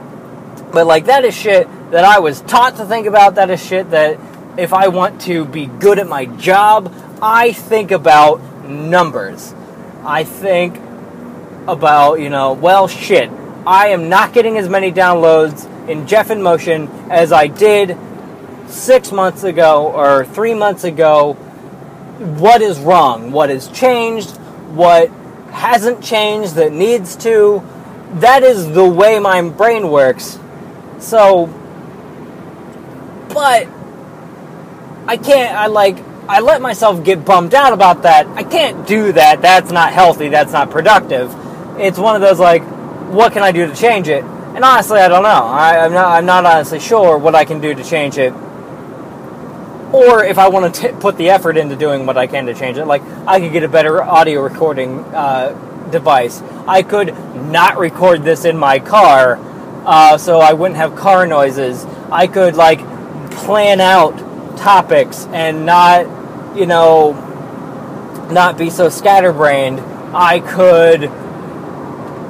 But, 0.73 0.87
like, 0.87 1.07
that 1.07 1.25
is 1.25 1.35
shit 1.35 1.69
that 1.93 2.05
I 2.05 2.19
was 2.19 2.41
taught 2.43 2.77
to 2.77 2.85
think 2.85 3.07
about. 3.07 3.37
That 3.37 3.51
is 3.51 3.65
shit 3.65 3.91
that 3.91 4.19
if 4.59 4.73
I 4.73 4.89
want 4.89 5.21
to 5.23 5.45
be 5.45 5.67
good 5.67 5.99
at 5.99 6.09
my 6.09 6.27
job, 6.27 6.93
I 7.23 7.53
think 7.53 7.91
about 7.91 8.43
numbers. 8.65 9.55
I 10.05 10.25
think 10.25 10.77
about, 11.67 12.21
you 12.21 12.29
know, 12.29 12.53
well, 12.53 12.89
shit, 12.89 13.31
I 13.67 13.89
am 13.89 14.09
not 14.09 14.33
getting 14.33 14.59
as 14.59 14.69
many 14.69 14.93
downloads 14.93 15.67
in 15.89 16.07
Jeff 16.07 16.31
in 16.31 16.41
Motion 16.41 16.87
as 17.11 17.33
I 17.33 17.49
did 17.49 17.99
six 18.69 19.11
months 19.11 19.43
ago 19.43 19.89
or 19.93 20.25
three 20.25 20.55
months 20.55 20.85
ago. 20.85 21.33
What 22.39 22.63
is 22.63 22.79
wrong? 22.79 23.33
What 23.33 23.51
has 23.51 23.67
changed? 23.69 24.31
What 24.71 25.11
hasn't 25.51 26.05
changed 26.05 26.55
that 26.55 26.73
needs 26.73 27.17
to? 27.17 27.63
That 28.15 28.45
is 28.45 28.71
the 28.73 28.89
way 28.89 29.19
my 29.19 29.43
brain 29.49 29.91
works. 29.91 30.39
So, 31.01 31.47
but 33.35 33.67
I 35.09 35.17
can't, 35.17 35.57
I 35.57 35.67
like, 35.67 35.99
I 36.29 36.39
let 36.39 36.63
myself 36.63 37.03
get 37.03 37.25
bummed 37.25 37.55
out 37.55 37.73
about 37.73 38.03
that. 38.03 38.29
I 38.29 38.45
can't 38.45 38.87
do 38.87 39.11
that. 39.13 39.43
That's 39.43 39.73
not 39.73 39.93
healthy. 39.93 40.29
That's 40.29 40.53
not 40.53 40.71
productive. 40.71 41.35
It's 41.81 41.99
one 41.99 42.15
of 42.15 42.23
those 42.23 42.39
like, 42.39 42.63
what 43.09 43.33
can 43.33 43.43
I 43.43 43.53
do 43.53 43.67
to 43.67 43.75
change 43.75 44.09
it? 44.09 44.25
And 44.25 44.65
honestly, 44.65 44.99
I 44.99 45.09
don't 45.09 45.23
know. 45.23 45.29
I, 45.29 45.85
am 45.85 45.93
not. 45.93 46.07
I'm 46.07 46.27
not 46.27 46.47
honestly 46.47 46.81
sure 46.81 47.19
what 47.19 47.35
I 47.35 47.45
can 47.45 47.61
do 47.61 47.75
to 47.75 47.85
change 47.85 48.17
it, 48.17 48.33
or 49.93 50.25
if 50.25 50.39
I 50.39 50.49
want 50.49 50.75
to 50.77 50.93
put 50.95 51.17
the 51.19 51.31
effort 51.31 51.57
into 51.57 51.77
doing 51.77 52.07
what 52.07 52.17
I 52.17 52.27
can 52.27 52.47
to 52.47 52.55
change 52.55 52.79
it. 52.79 52.87
Like 52.87 53.03
I 53.27 53.39
could 53.39 53.53
get 53.53 53.65
a 53.65 53.69
better 53.69 54.03
audio 54.03 54.41
recording 54.43 55.01
uh, 55.15 55.51
device. 55.91 56.41
I 56.67 56.83
could 56.83 57.09
not 57.35 57.79
record 57.79 58.23
this 58.23 58.45
in 58.45 58.57
my 58.57 58.79
car, 58.79 59.39
uh, 59.85 60.17
so 60.17 60.41
I 60.41 60.55
wouldn't 60.55 60.79
have 60.79 60.97
car 60.97 61.27
noises. 61.27 61.85
I 62.11 62.27
could 62.27 62.57
like 62.57 62.81
plan 63.31 63.81
out 63.81 64.17
topics 64.57 65.27
and 65.27 65.67
not, 65.67 66.57
you 66.57 66.67
know, 66.67 67.13
not 68.31 68.57
be 68.57 68.71
so 68.71 68.89
scatterbrained. 68.89 69.81
I 70.15 70.41
could 70.41 71.11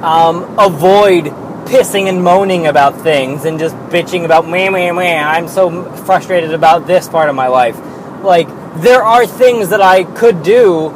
um, 0.07 0.57
avoid 0.57 1.25
pissing 1.65 2.07
and 2.07 2.23
moaning 2.23 2.65
about 2.65 3.01
things 3.01 3.43
and 3.43 3.59
just 3.59 3.75
bitching 3.91 4.23
about 4.23 4.47
me, 4.47 4.69
me, 4.69 4.89
me. 4.91 5.13
I'm 5.13 5.49
so 5.49 5.83
frustrated 6.05 6.53
about 6.53 6.87
this 6.87 7.09
part 7.09 7.27
of 7.29 7.35
my 7.35 7.47
life. 7.47 7.77
Like, 8.23 8.47
there 8.81 9.03
are 9.03 9.27
things 9.27 9.69
that 9.69 9.81
I 9.81 10.05
could 10.05 10.43
do, 10.43 10.91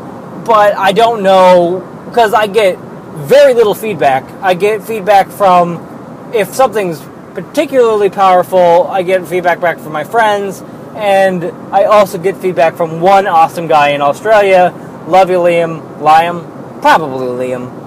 but 0.46 0.78
I 0.78 0.94
don't 0.94 1.24
know 1.24 1.86
because 2.06 2.34
I 2.34 2.48
get 2.48 2.80
very 2.80 3.54
little 3.54 3.74
feedback. 3.74 4.24
I 4.42 4.54
get 4.54 4.82
feedback 4.82 5.28
from 5.28 6.32
if 6.34 6.54
something's 6.54 7.02
particularly 7.34 8.10
powerful, 8.10 8.88
I 8.88 9.04
get 9.04 9.28
feedback 9.28 9.60
back 9.60 9.80
from 9.80 9.92
my 9.92 10.06
friends, 10.06 10.62
and 10.96 11.44
I 11.74 11.84
also 11.84 12.18
get 12.18 12.38
feedback 12.38 12.76
from 12.76 13.02
one 13.02 13.28
awesome 13.28 13.68
guy 13.68 13.90
in 13.90 14.02
Australia. 14.02 14.74
Love 15.06 15.30
you, 15.30 15.38
Liam. 15.38 16.00
Liam? 16.00 16.82
Probably 16.82 17.28
Liam 17.28 17.81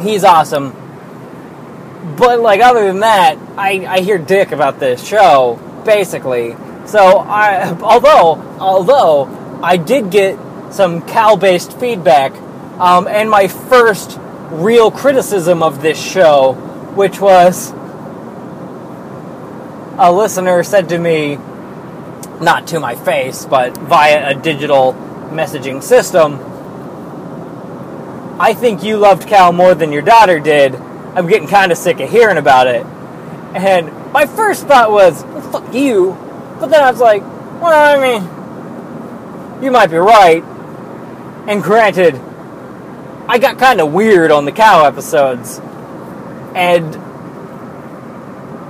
he's 0.00 0.24
awesome. 0.24 0.72
But 2.16 2.40
like 2.40 2.60
other 2.60 2.86
than 2.86 3.00
that, 3.00 3.36
I, 3.56 3.86
I 3.86 4.00
hear 4.00 4.18
dick 4.18 4.52
about 4.52 4.78
this 4.78 5.06
show 5.06 5.60
basically. 5.84 6.56
So 6.86 7.18
I 7.18 7.76
although 7.80 8.40
although 8.60 9.60
I 9.62 9.76
did 9.76 10.10
get 10.10 10.38
some 10.70 11.02
Cal 11.02 11.36
based 11.36 11.78
feedback, 11.78 12.32
um, 12.78 13.08
and 13.08 13.30
my 13.30 13.48
first 13.48 14.18
real 14.50 14.90
criticism 14.90 15.62
of 15.62 15.82
this 15.82 16.00
show, 16.00 16.52
which 16.94 17.20
was 17.20 17.72
a 19.98 20.12
listener 20.12 20.62
said 20.62 20.90
to 20.90 20.98
me, 20.98 21.36
not 22.40 22.66
to 22.68 22.80
my 22.80 22.94
face, 22.94 23.46
but 23.46 23.76
via 23.78 24.30
a 24.30 24.34
digital 24.34 24.92
messaging 25.30 25.82
system 25.82 26.38
I 28.38 28.52
think 28.52 28.82
you 28.82 28.98
loved 28.98 29.26
Cal 29.26 29.52
more 29.52 29.74
than 29.74 29.92
your 29.92 30.02
daughter 30.02 30.38
did. 30.38 30.74
I'm 30.74 31.26
getting 31.26 31.48
kind 31.48 31.72
of 31.72 31.78
sick 31.78 32.00
of 32.00 32.10
hearing 32.10 32.36
about 32.36 32.66
it. 32.66 32.84
And 33.54 34.12
my 34.12 34.26
first 34.26 34.66
thought 34.66 34.90
was, 34.90 35.24
well, 35.24 35.40
fuck 35.50 35.74
you. 35.74 36.12
But 36.60 36.66
then 36.66 36.82
I 36.82 36.90
was 36.90 37.00
like, 37.00 37.22
well, 37.22 37.96
I 37.96 38.18
mean, 38.18 39.64
you 39.64 39.70
might 39.70 39.86
be 39.86 39.96
right. 39.96 40.44
And 41.48 41.62
granted, 41.62 42.14
I 43.26 43.38
got 43.38 43.58
kind 43.58 43.80
of 43.80 43.92
weird 43.94 44.30
on 44.30 44.44
the 44.44 44.52
cow 44.52 44.84
episodes. 44.84 45.58
And, 46.54 46.94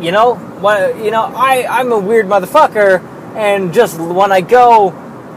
you 0.03 0.13
know, 0.13 0.37
what, 0.37 0.97
you 0.99 1.11
know, 1.11 1.25
I, 1.25 1.67
I'm 1.69 1.91
a 1.91 1.99
weird 1.99 2.27
motherfucker. 2.27 3.03
And 3.35 3.75
just 3.75 3.99
when 3.99 4.31
I 4.31 4.41
go 4.41 4.91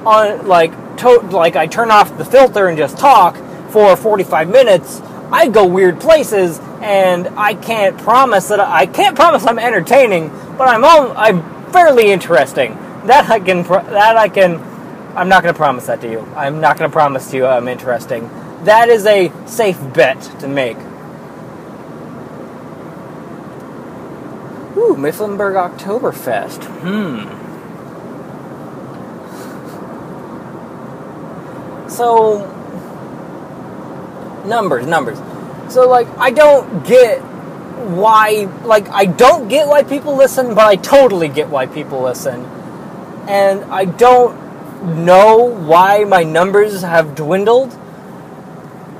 on, 0.06 0.48
like, 0.48 0.98
to, 0.98 1.20
like 1.32 1.56
I 1.56 1.66
turn 1.66 1.90
off 1.90 2.16
the 2.18 2.26
filter 2.26 2.68
and 2.68 2.78
just 2.78 2.98
talk, 2.98 3.36
for 3.72 3.96
45 3.96 4.50
minutes, 4.50 5.02
I 5.32 5.48
go 5.48 5.66
weird 5.66 6.00
places, 6.00 6.60
and 6.82 7.28
I 7.30 7.54
can't 7.54 7.98
promise 7.98 8.48
that 8.48 8.60
I, 8.60 8.82
I 8.82 8.86
can't 8.86 9.16
promise 9.16 9.46
I'm 9.46 9.60
entertaining, 9.60 10.30
but 10.58 10.68
I'm 10.68 10.84
all, 10.84 11.16
I'm 11.16 11.72
fairly 11.72 12.12
interesting. 12.12 12.74
That 13.06 13.30
I 13.30 13.40
can 13.40 13.64
that 13.64 14.18
I 14.18 14.28
can. 14.28 14.56
I'm 15.16 15.30
not 15.30 15.42
going 15.44 15.54
to 15.54 15.58
promise 15.58 15.86
that 15.88 16.02
to 16.02 16.10
you. 16.10 16.20
I'm 16.36 16.60
not 16.62 16.78
going 16.78 16.90
to 16.90 16.94
promise 16.94 17.32
to 17.32 17.38
you 17.38 17.46
I'm 17.46 17.68
interesting. 17.68 18.30
That 18.66 18.90
is 18.90 19.06
a 19.06 19.32
safe 19.46 19.80
bet 19.94 20.22
to 20.40 20.48
make. 20.48 20.78
Ooh, 24.78 24.96
Mifflinburg 24.96 25.78
Oktoberfest. 25.78 26.64
Hmm. 26.82 27.40
So, 31.90 32.59
numbers, 34.50 34.86
numbers. 34.86 35.20
So 35.72 35.88
like 35.88 36.08
I 36.18 36.32
don't 36.32 36.86
get 36.86 37.20
why 37.20 38.50
like 38.66 38.90
I 38.90 39.06
don't 39.06 39.48
get 39.48 39.68
why 39.68 39.84
people 39.84 40.16
listen, 40.16 40.56
but 40.56 40.66
I 40.66 40.76
totally 40.76 41.30
get 41.30 41.50
why 41.50 41.68
people 41.68 42.02
listen. 42.02 42.44
And 43.28 43.64
I 43.66 43.86
don't 43.86 45.06
know 45.06 45.38
why 45.38 46.04
my 46.04 46.24
numbers 46.24 46.82
have 46.82 47.16
dwindled. 47.16 47.78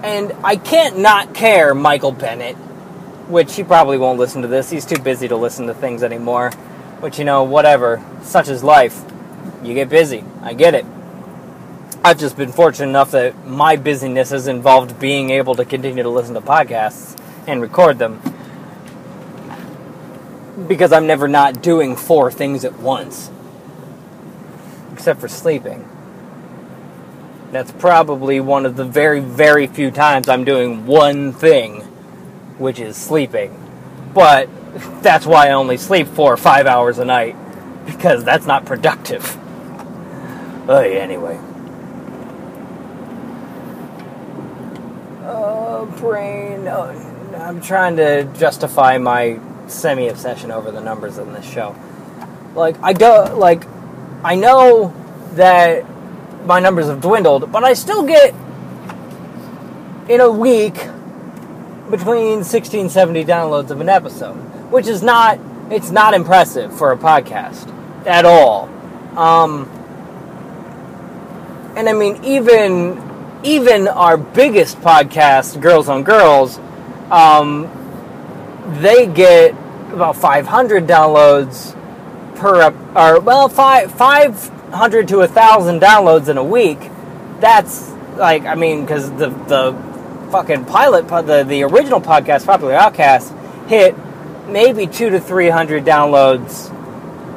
And 0.04 0.34
I 0.44 0.56
can't 0.56 1.00
not 1.00 1.34
care 1.34 1.74
Michael 1.74 2.14
Bennett, 2.14 2.56
which 3.28 3.56
he 3.56 3.64
probably 3.64 3.98
won't 3.98 4.18
listen 4.20 4.44
to 4.44 4.48
this. 4.48 4.70
He's 4.70 4.86
too 4.86 5.02
busy 5.02 5.28
to 5.28 5.36
listen 5.36 5.68
to 5.68 5.74
things 5.74 6.04
anymore. 6.04 6.52
Which 7.02 7.18
you 7.18 7.26
know, 7.26 7.44
whatever. 7.44 8.04
Such 8.22 8.50
is 8.50 8.64
life. 8.64 9.04
You 9.64 9.74
get 9.74 9.90
busy. 9.90 10.24
I 10.42 10.54
get 10.54 10.76
it. 10.76 10.86
I've 12.02 12.18
just 12.18 12.38
been 12.38 12.54
fortunate 12.54 12.88
enough 12.88 13.12
that 13.12 13.46
my 13.46 13.76
busyness 13.76 14.30
has 14.30 14.48
involved 14.48 15.00
being 15.00 15.32
able 15.32 15.56
to 15.56 15.66
continue 15.66 16.04
to 16.04 16.10
listen 16.10 16.34
to 16.36 16.42
podcasts 16.42 17.20
and 17.46 17.62
record 17.62 18.00
them. 18.00 18.22
Because 20.68 20.94
I'm 20.94 21.08
never 21.08 21.28
not 21.28 21.62
doing 21.62 21.98
four 21.98 22.32
things 22.32 22.64
at 22.64 22.80
once. 22.80 23.30
Except 24.94 25.20
for 25.20 25.28
sleeping. 25.28 25.90
That's 27.52 27.72
probably 27.74 28.40
one 28.40 28.66
of 28.66 28.78
the 28.78 28.86
very, 28.86 29.20
very 29.20 29.68
few 29.68 29.92
times 29.92 30.30
I'm 30.30 30.46
doing 30.46 30.86
one 30.86 31.34
thing, 31.34 31.82
which 32.60 32.80
is 32.80 32.96
sleeping. 32.96 33.54
But 34.14 34.48
that's 35.02 35.26
why 35.26 35.48
I 35.48 35.52
only 35.52 35.76
sleep 35.76 36.08
four 36.08 36.32
or 36.32 36.38
five 36.38 36.66
hours 36.66 36.98
a 36.98 37.06
night, 37.06 37.36
because 37.86 38.24
that's 38.24 38.46
not 38.46 38.66
productive. 38.66 39.36
Anyway. 40.70 41.40
Brain. 46.00 46.68
Oh, 46.68 47.36
I'm 47.36 47.62
trying 47.62 47.98
to 47.98 48.26
justify 48.38 48.98
my 48.98 49.40
semi 49.68 50.08
obsession 50.08 50.52
over 50.52 50.72
the 50.72 50.82
numbers 50.82 51.18
in 51.18 51.34
this 51.34 51.50
show. 51.50 51.76
Like 52.56 52.76
I 52.82 52.94
do, 52.94 53.26
like 53.36 53.64
I 54.24 54.36
know 54.36 54.94
that 55.34 55.86
my 56.46 56.60
numbers 56.60 56.88
have 56.88 57.02
dwindled, 57.02 57.52
but 57.52 57.64
I 57.64 57.74
still 57.74 58.04
get 58.04 58.34
in 60.10 60.22
a 60.22 60.30
week 60.30 60.76
between 61.90 62.44
60 62.44 62.80
and 62.80 62.92
70 62.92 63.26
downloads 63.26 63.70
of 63.70 63.82
an 63.82 63.90
episode, 63.90 64.36
which 64.72 64.88
is 64.88 65.02
not 65.04 65.40
it's 65.72 65.92
not 65.92 66.14
impressive 66.14 66.76
for 66.76 66.92
a 66.92 66.98
podcast 66.98 67.68
at 68.06 68.26
all. 68.26 68.70
Um, 69.18 69.70
and 71.76 71.88
I 71.88 71.94
mean, 71.94 72.24
even 72.24 73.09
even 73.44 73.88
our 73.88 74.18
biggest 74.18 74.80
podcast, 74.82 75.62
Girls 75.62 75.90
on 75.90 76.04
Girls, 76.04 76.58
um, 77.12 77.70
they 78.82 79.08
get 79.08 79.52
about 79.92 80.16
500 80.16 80.86
downloads 80.86 81.76
per 82.36 82.72
or 82.96 83.20
well 83.20 83.50
five 83.50 83.92
500 83.92 85.08
to 85.10 85.22
a 85.22 85.28
thousand 85.28 85.82
downloads 85.82 86.30
in 86.30 86.38
a 86.38 86.44
week. 86.44 86.80
That's 87.40 87.90
like 88.20 88.44
i 88.44 88.54
mean 88.54 88.82
because 88.82 89.10
the 89.14 89.30
the 89.48 90.30
fucking 90.32 90.66
pilot 90.66 91.08
the 91.26 91.44
the 91.44 91.64
original 91.64 92.02
podcast 92.02 92.46
popular 92.46 92.74
outcast 92.74 93.34
hit 93.68 93.96
maybe 94.48 94.86
two 94.86 95.10
to 95.10 95.20
three 95.20 95.50
hundred 95.50 95.86
downloads 95.86 96.76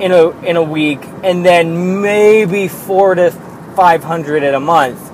in 0.01 0.13
a 0.13 0.29
in 0.41 0.57
a 0.57 0.63
week 0.63 1.01
and 1.23 1.47
then 1.47 2.03
maybe 2.03 2.69
four 2.69 3.15
to 3.15 3.31
500 3.31 4.43
in 4.43 4.55
a 4.55 4.61
month 4.61 5.12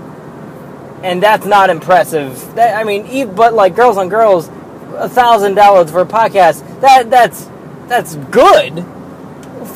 and 1.02 1.22
that's 1.22 1.46
not 1.46 1.70
impressive. 1.70 2.54
That, 2.54 2.76
i 2.76 2.84
mean 2.84 3.06
e- 3.06 3.24
but 3.24 3.54
like 3.54 3.74
girls 3.76 3.96
on 3.96 4.08
girls 4.08 4.48
a 4.96 5.08
thousand 5.08 5.54
downloads 5.56 5.90
for 5.90 6.00
a 6.00 6.06
podcast 6.06 6.80
that 6.80 7.10
that's 7.10 7.48
that's 7.88 8.16
good. 8.16 8.84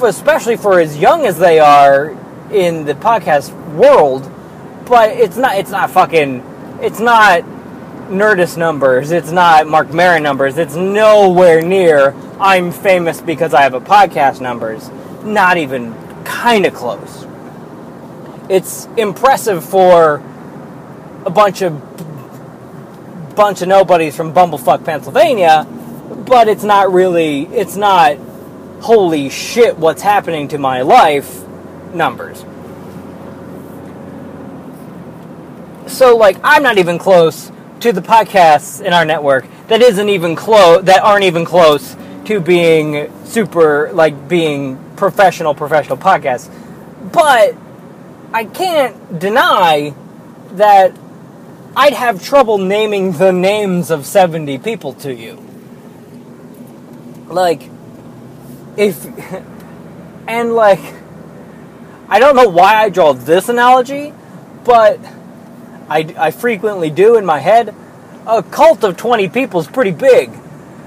Especially 0.03 0.57
for 0.57 0.81
as 0.81 0.97
young 0.99 1.27
as 1.27 1.39
they 1.39 1.59
are 1.61 2.11
in 2.51 2.85
the 2.85 2.95
podcast 2.95 3.53
world. 3.75 4.31
But 4.87 5.11
it's 5.11 5.37
not 5.37 5.57
it's 5.57 5.71
not 5.71 5.91
fucking 5.91 6.79
it's 6.83 7.01
not 7.01 7.43
nerdist 8.09 8.57
numbers. 8.57 9.11
It's 9.13 9.31
not 9.31 9.67
Marc 9.67 9.93
Maron 9.93 10.23
numbers. 10.23 10.59
It's 10.59 10.75
nowhere 10.77 11.63
near 11.63 12.15
i'm 12.41 12.73
famous 12.73 13.21
because 13.21 13.55
i 13.55 13.63
have 13.63 13.75
a 13.75 13.81
podcast 13.81 14.41
numbers. 14.41 14.91
Not 15.23 15.57
even 15.57 15.95
kind 16.25 16.67
of 16.67 16.75
close. 16.75 17.27
It's 18.49 18.87
impressive 18.97 19.65
for 19.65 20.23
a 21.25 21.31
bunch 21.31 21.63
of 21.63 21.75
bunch 23.35 23.63
of 23.63 23.69
nobodies 23.69 24.15
from 24.15 24.33
bumblefuck 24.35 24.85
pennsylvania 24.85 25.67
but 26.27 26.49
it's 26.49 26.65
not 26.65 26.93
really 26.93 27.47
it's 27.47 27.77
not 27.77 28.17
holy 28.83 29.31
shit 29.31 29.79
what's 29.79 30.03
happening 30.03 30.49
to 30.49 30.59
my 30.59 30.83
life 30.83 31.45
numbers. 31.95 32.45
So 35.87 36.17
like 36.17 36.39
i'm 36.43 36.63
not 36.63 36.79
even 36.79 36.99
close 36.99 37.51
to 37.81 37.93
the 37.93 38.01
podcasts 38.01 38.81
in 38.83 38.93
our 38.93 39.05
network 39.05 39.45
that 39.69 39.83
isn't 39.83 40.09
even 40.09 40.35
close 40.35 40.85
that 40.85 41.03
aren't 41.03 41.25
even 41.25 41.45
close 41.45 41.97
to 42.25 42.41
being 42.41 43.13
super 43.25 43.93
like 43.93 44.29
being 44.29 44.79
professional 44.97 45.55
professional 45.55 45.97
podcasts. 45.97 46.51
But 47.13 47.55
i 48.33 48.45
can't 48.45 49.19
deny 49.19 49.95
that 50.53 50.97
i'd 51.77 51.93
have 51.93 52.23
trouble 52.23 52.59
naming 52.59 53.13
the 53.13 53.33
names 53.33 53.91
of 53.91 54.07
70 54.07 54.59
people 54.59 54.93
to 54.93 55.15
you 55.15 55.43
like 57.29 57.69
if 58.77 59.05
and 60.29 60.55
like 60.55 60.81
i 62.09 62.19
don't 62.19 62.37
know 62.37 62.49
why 62.49 62.77
i 62.77 62.89
draw 62.89 63.13
this 63.13 63.49
analogy 63.49 64.13
but 64.65 64.99
I, 65.93 66.15
I 66.17 66.31
frequently 66.31 66.89
do 66.89 67.17
in 67.17 67.27
my 67.27 67.39
head. 67.39 67.75
A 68.27 68.43
cult 68.43 68.83
of 68.85 68.97
20 68.97 69.29
people 69.29 69.61
is 69.61 69.67
pretty 69.67 69.91
big. 69.91 70.31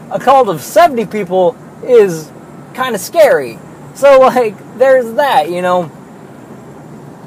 A 0.09 0.19
cult 0.19 0.47
of 0.47 0.61
70 0.61 1.05
people 1.07 1.55
is 1.83 2.31
kind 2.73 2.95
of 2.95 3.01
scary. 3.01 3.59
So, 3.93 4.19
like, 4.19 4.55
there's 4.77 5.13
that, 5.13 5.51
you 5.51 5.61
know. 5.61 5.91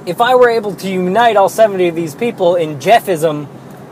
If 0.08 0.20
I 0.20 0.34
were 0.34 0.48
able 0.48 0.74
to 0.74 0.88
unite 0.88 1.36
all 1.36 1.48
70 1.48 1.88
of 1.88 1.94
these 1.94 2.14
people 2.14 2.56
in 2.56 2.80
Jeffism, 2.80 3.46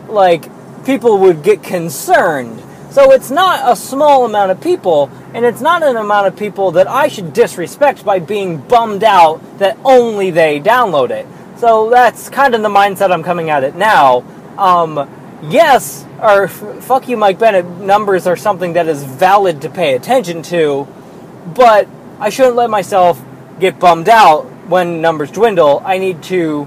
like, 0.08 0.48
people 0.86 1.18
would 1.18 1.42
get 1.42 1.62
concerned. 1.62 2.62
So, 2.90 3.12
it's 3.12 3.30
not 3.30 3.70
a 3.70 3.76
small 3.76 4.24
amount 4.24 4.50
of 4.50 4.60
people, 4.60 5.10
and 5.34 5.44
it's 5.44 5.60
not 5.60 5.82
an 5.82 5.96
amount 5.96 6.28
of 6.28 6.36
people 6.36 6.70
that 6.72 6.88
I 6.88 7.08
should 7.08 7.34
disrespect 7.34 8.04
by 8.04 8.18
being 8.18 8.56
bummed 8.56 9.04
out 9.04 9.58
that 9.58 9.76
only 9.84 10.30
they 10.30 10.58
download 10.58 11.10
it. 11.10 11.26
So 11.56 11.88
that's 11.88 12.28
kind 12.28 12.54
of 12.54 12.62
the 12.62 12.68
mindset 12.68 13.10
I'm 13.10 13.22
coming 13.22 13.48
at 13.48 13.64
it 13.64 13.74
now. 13.76 14.24
Um, 14.58 15.08
yes, 15.42 16.06
or 16.20 16.44
f- 16.44 16.84
fuck 16.84 17.08
you, 17.08 17.16
Mike 17.16 17.38
Bennett, 17.38 17.66
numbers 17.66 18.26
are 18.26 18.36
something 18.36 18.74
that 18.74 18.86
is 18.88 19.02
valid 19.04 19.62
to 19.62 19.70
pay 19.70 19.94
attention 19.94 20.42
to, 20.44 20.86
but 21.54 21.88
I 22.20 22.28
shouldn't 22.28 22.56
let 22.56 22.68
myself 22.68 23.22
get 23.58 23.78
bummed 23.78 24.08
out 24.08 24.50
when 24.68 25.00
numbers 25.00 25.30
dwindle. 25.30 25.82
I 25.84 25.98
need 25.98 26.22
to 26.24 26.66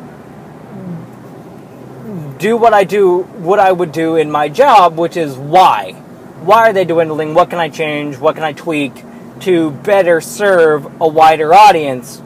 do 2.38 2.58
what 2.58 2.74
I 2.74 2.84
do, 2.84 3.24
what 3.24 3.60
I 3.60 3.72
would 3.72 3.92
do 3.92 4.16
in 4.16 4.32
my 4.32 4.50
job, 4.50 4.98
which 4.98 5.18
is 5.18 5.36
why. 5.36 5.94
Why 6.42 6.70
are 6.70 6.74
they 6.74 6.86
dwindling? 6.86 7.34
What 7.34 7.50
can 7.50 7.60
I 7.60 7.70
change? 7.70 8.18
What 8.18 8.36
can 8.36 8.44
I 8.44 8.54
tweak 8.54 9.04
to 9.42 9.72
better 9.72 10.22
serve 10.22 10.86
a 11.02 11.08
wider 11.08 11.54
audience? 11.54 12.22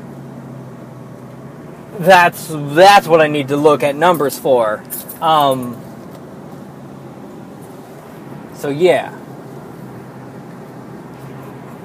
that's 2.00 2.48
that's 2.50 3.08
what 3.08 3.22
I 3.22 3.28
need 3.28 3.50
to 3.50 3.58
look 3.58 3.84
at 3.84 3.96
numbers 3.96 4.38
for. 4.38 4.84
Um, 5.22 5.80
so 8.56 8.70
yeah, 8.70 9.18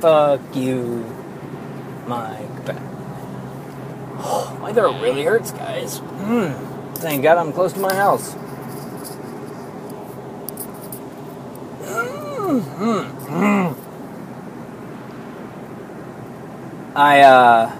fuck 0.01 0.41
you, 0.55 1.05
Mike. 2.07 2.48
Oh, 4.21 4.59
my 4.61 4.73
throat 4.73 5.01
really 5.01 5.23
hurts, 5.23 5.53
guys. 5.53 5.99
Hmm. 5.99 6.53
Thank 6.95 7.23
God 7.23 7.39
I'm 7.39 7.53
close 7.53 7.73
to 7.75 7.81
my 7.81 7.95
house. 7.95 8.35
Mm-hmm. 12.49 13.75
I 16.97 17.21
uh 17.21 17.77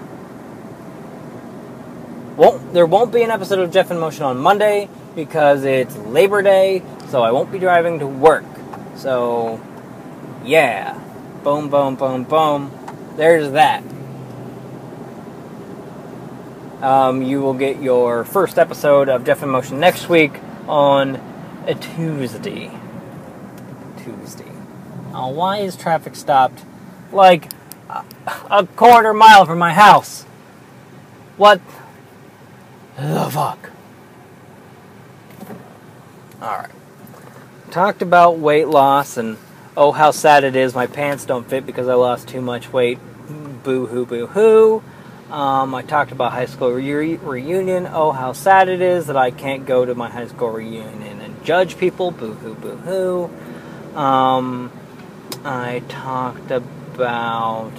won't 2.37 2.71
there 2.73 2.85
won't 2.85 3.11
be 3.11 3.23
an 3.23 3.31
episode 3.31 3.59
of 3.59 3.71
Jeff 3.71 3.89
in 3.91 3.99
Motion 3.99 4.23
on 4.23 4.37
Monday 4.37 4.87
because 5.15 5.63
it's 5.63 5.97
Labor 5.97 6.41
Day, 6.41 6.83
so 7.09 7.23
I 7.23 7.31
won't 7.31 7.51
be 7.51 7.59
driving 7.59 7.99
to 7.99 8.07
work. 8.07 8.45
So 8.95 9.59
yeah. 10.45 10.93
Boom 11.43 11.69
boom 11.69 11.95
boom 11.95 12.23
boom. 12.23 12.71
There's 13.17 13.51
that. 13.51 13.83
Um, 16.81 17.21
you 17.21 17.41
will 17.41 17.53
get 17.53 17.81
your 17.81 18.23
first 18.23 18.57
episode 18.57 19.09
of 19.09 19.25
Jeff 19.25 19.43
in 19.43 19.49
Motion 19.49 19.79
next 19.79 20.07
week 20.07 20.31
on 20.67 21.15
a 21.67 21.75
Tuesday. 21.75 22.71
Tuesday. 23.97 24.51
Oh, 25.13 25.27
why 25.27 25.57
is 25.57 25.75
traffic 25.75 26.15
stopped 26.15 26.63
like 27.11 27.51
a- 27.89 28.03
a 28.49 28.65
quarter 28.65 29.13
mile 29.13 29.45
from 29.45 29.59
my 29.59 29.73
house? 29.73 30.23
What 31.35 31.59
the 32.95 33.29
fuck? 33.29 33.71
Alright. 36.41 36.69
Talked 37.71 38.01
about 38.01 38.37
weight 38.39 38.69
loss 38.69 39.17
and 39.17 39.37
oh, 39.75 39.91
how 39.91 40.11
sad 40.11 40.45
it 40.45 40.55
is 40.55 40.73
my 40.73 40.87
pants 40.87 41.25
don't 41.25 41.47
fit 41.47 41.65
because 41.65 41.89
I 41.89 41.95
lost 41.95 42.29
too 42.29 42.41
much 42.41 42.71
weight. 42.71 42.99
Boo 43.63 43.87
hoo, 43.87 44.05
boo 44.05 44.27
hoo. 44.27 44.81
Um, 45.31 45.75
I 45.75 45.83
talked 45.83 46.11
about 46.11 46.31
high 46.31 46.47
school 46.47 46.71
re- 46.71 47.17
reunion. 47.17 47.87
Oh, 47.91 48.11
how 48.11 48.33
sad 48.33 48.67
it 48.67 48.81
is 48.81 49.07
that 49.07 49.17
I 49.17 49.31
can't 49.31 49.65
go 49.65 49.85
to 49.85 49.93
my 49.93 50.09
high 50.09 50.27
school 50.27 50.49
reunion 50.49 51.21
and 51.21 51.43
judge 51.43 51.77
people. 51.77 52.11
Boo 52.11 52.33
hoo, 52.33 52.55
boo 52.55 52.75
hoo. 52.77 53.97
Um, 53.97 54.71
I 55.43 55.83
talked 55.87 56.51
about 56.51 57.71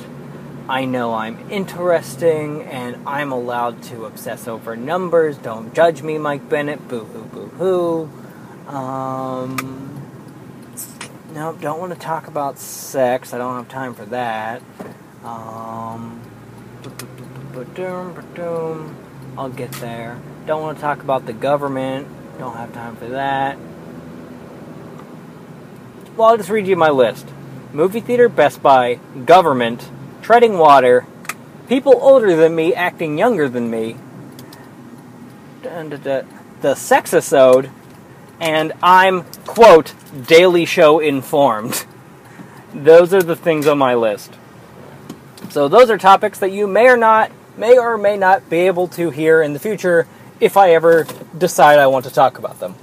I 0.70 0.84
know 0.84 1.14
I'm 1.14 1.50
interesting 1.50 2.62
and 2.62 2.96
I'm 3.04 3.32
allowed 3.32 3.82
to 3.84 4.04
obsess 4.04 4.46
over 4.46 4.76
numbers. 4.76 5.36
Don't 5.36 5.74
judge 5.74 6.00
me, 6.02 6.16
Mike 6.16 6.48
Bennett. 6.48 6.86
Boo 6.86 7.04
hoo, 7.06 7.24
boo 7.24 7.46
hoo. 7.48 8.72
Um, 8.72 10.00
nope, 11.34 11.60
don't 11.60 11.80
want 11.80 11.92
to 11.92 11.98
talk 11.98 12.28
about 12.28 12.60
sex. 12.60 13.34
I 13.34 13.38
don't 13.38 13.56
have 13.56 13.68
time 13.68 13.94
for 13.94 14.04
that. 14.06 14.62
Um, 15.24 16.20
ba-doom, 17.64 18.14
ba-doom. 18.14 18.96
I'll 19.36 19.50
get 19.50 19.70
there. 19.72 20.18
Don't 20.46 20.62
want 20.62 20.78
to 20.78 20.82
talk 20.82 21.02
about 21.02 21.26
the 21.26 21.34
government. 21.34 22.08
Don't 22.38 22.56
have 22.56 22.72
time 22.72 22.96
for 22.96 23.08
that. 23.08 23.58
Well, 26.16 26.28
I'll 26.28 26.36
just 26.38 26.48
read 26.48 26.66
you 26.66 26.76
my 26.76 26.90
list 26.90 27.26
movie 27.72 28.00
theater, 28.00 28.28
Best 28.28 28.62
Buy, 28.62 28.94
government, 29.26 29.90
treading 30.22 30.58
water, 30.58 31.06
people 31.68 31.94
older 32.00 32.34
than 32.34 32.54
me 32.54 32.74
acting 32.74 33.16
younger 33.16 33.48
than 33.48 33.70
me, 33.70 33.96
the 35.62 36.24
sexisode, 36.62 37.70
and 38.40 38.72
I'm, 38.82 39.22
quote, 39.46 39.94
Daily 40.26 40.64
Show 40.64 40.98
informed. 40.98 41.84
Those 42.74 43.14
are 43.14 43.22
the 43.22 43.36
things 43.36 43.68
on 43.68 43.78
my 43.78 43.94
list. 43.94 44.32
So 45.50 45.68
those 45.68 45.90
are 45.90 45.98
topics 45.98 46.40
that 46.40 46.50
you 46.50 46.66
may 46.66 46.88
or 46.88 46.96
not 46.96 47.30
may 47.56 47.78
or 47.78 47.98
may 47.98 48.16
not 48.16 48.48
be 48.50 48.58
able 48.60 48.88
to 48.88 49.10
hear 49.10 49.42
in 49.42 49.52
the 49.52 49.58
future 49.58 50.06
if 50.40 50.56
I 50.56 50.72
ever 50.74 51.06
decide 51.36 51.78
I 51.78 51.86
want 51.86 52.04
to 52.06 52.10
talk 52.10 52.38
about 52.38 52.60
them. 52.60 52.74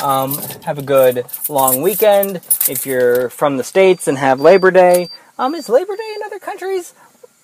Um, 0.00 0.36
have 0.64 0.78
a 0.78 0.82
good 0.82 1.24
long 1.48 1.82
weekend. 1.82 2.36
If 2.68 2.86
you're 2.86 3.28
from 3.28 3.56
the 3.56 3.64
States 3.64 4.08
and 4.08 4.18
have 4.18 4.40
Labor 4.40 4.70
Day, 4.70 5.10
um, 5.38 5.54
is 5.54 5.68
Labor 5.68 5.96
Day 5.96 6.12
in 6.16 6.22
other 6.24 6.38
countries? 6.38 6.94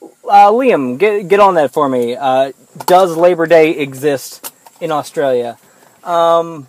Uh, 0.03 0.51
Liam, 0.51 0.99
get, 0.99 1.29
get 1.29 1.41
on 1.41 1.55
that 1.55 1.73
for 1.73 1.89
me. 1.89 2.17
Uh, 2.17 2.53
does 2.87 3.17
Labor 3.17 3.47
Day 3.47 3.71
exist 3.73 4.53
in 4.81 4.91
Australia? 4.91 5.59
Um, 6.05 6.69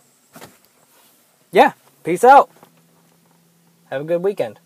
yeah, 1.51 1.74
peace 2.03 2.24
out. 2.24 2.49
Have 3.89 4.01
a 4.01 4.05
good 4.05 4.24
weekend. 4.24 4.60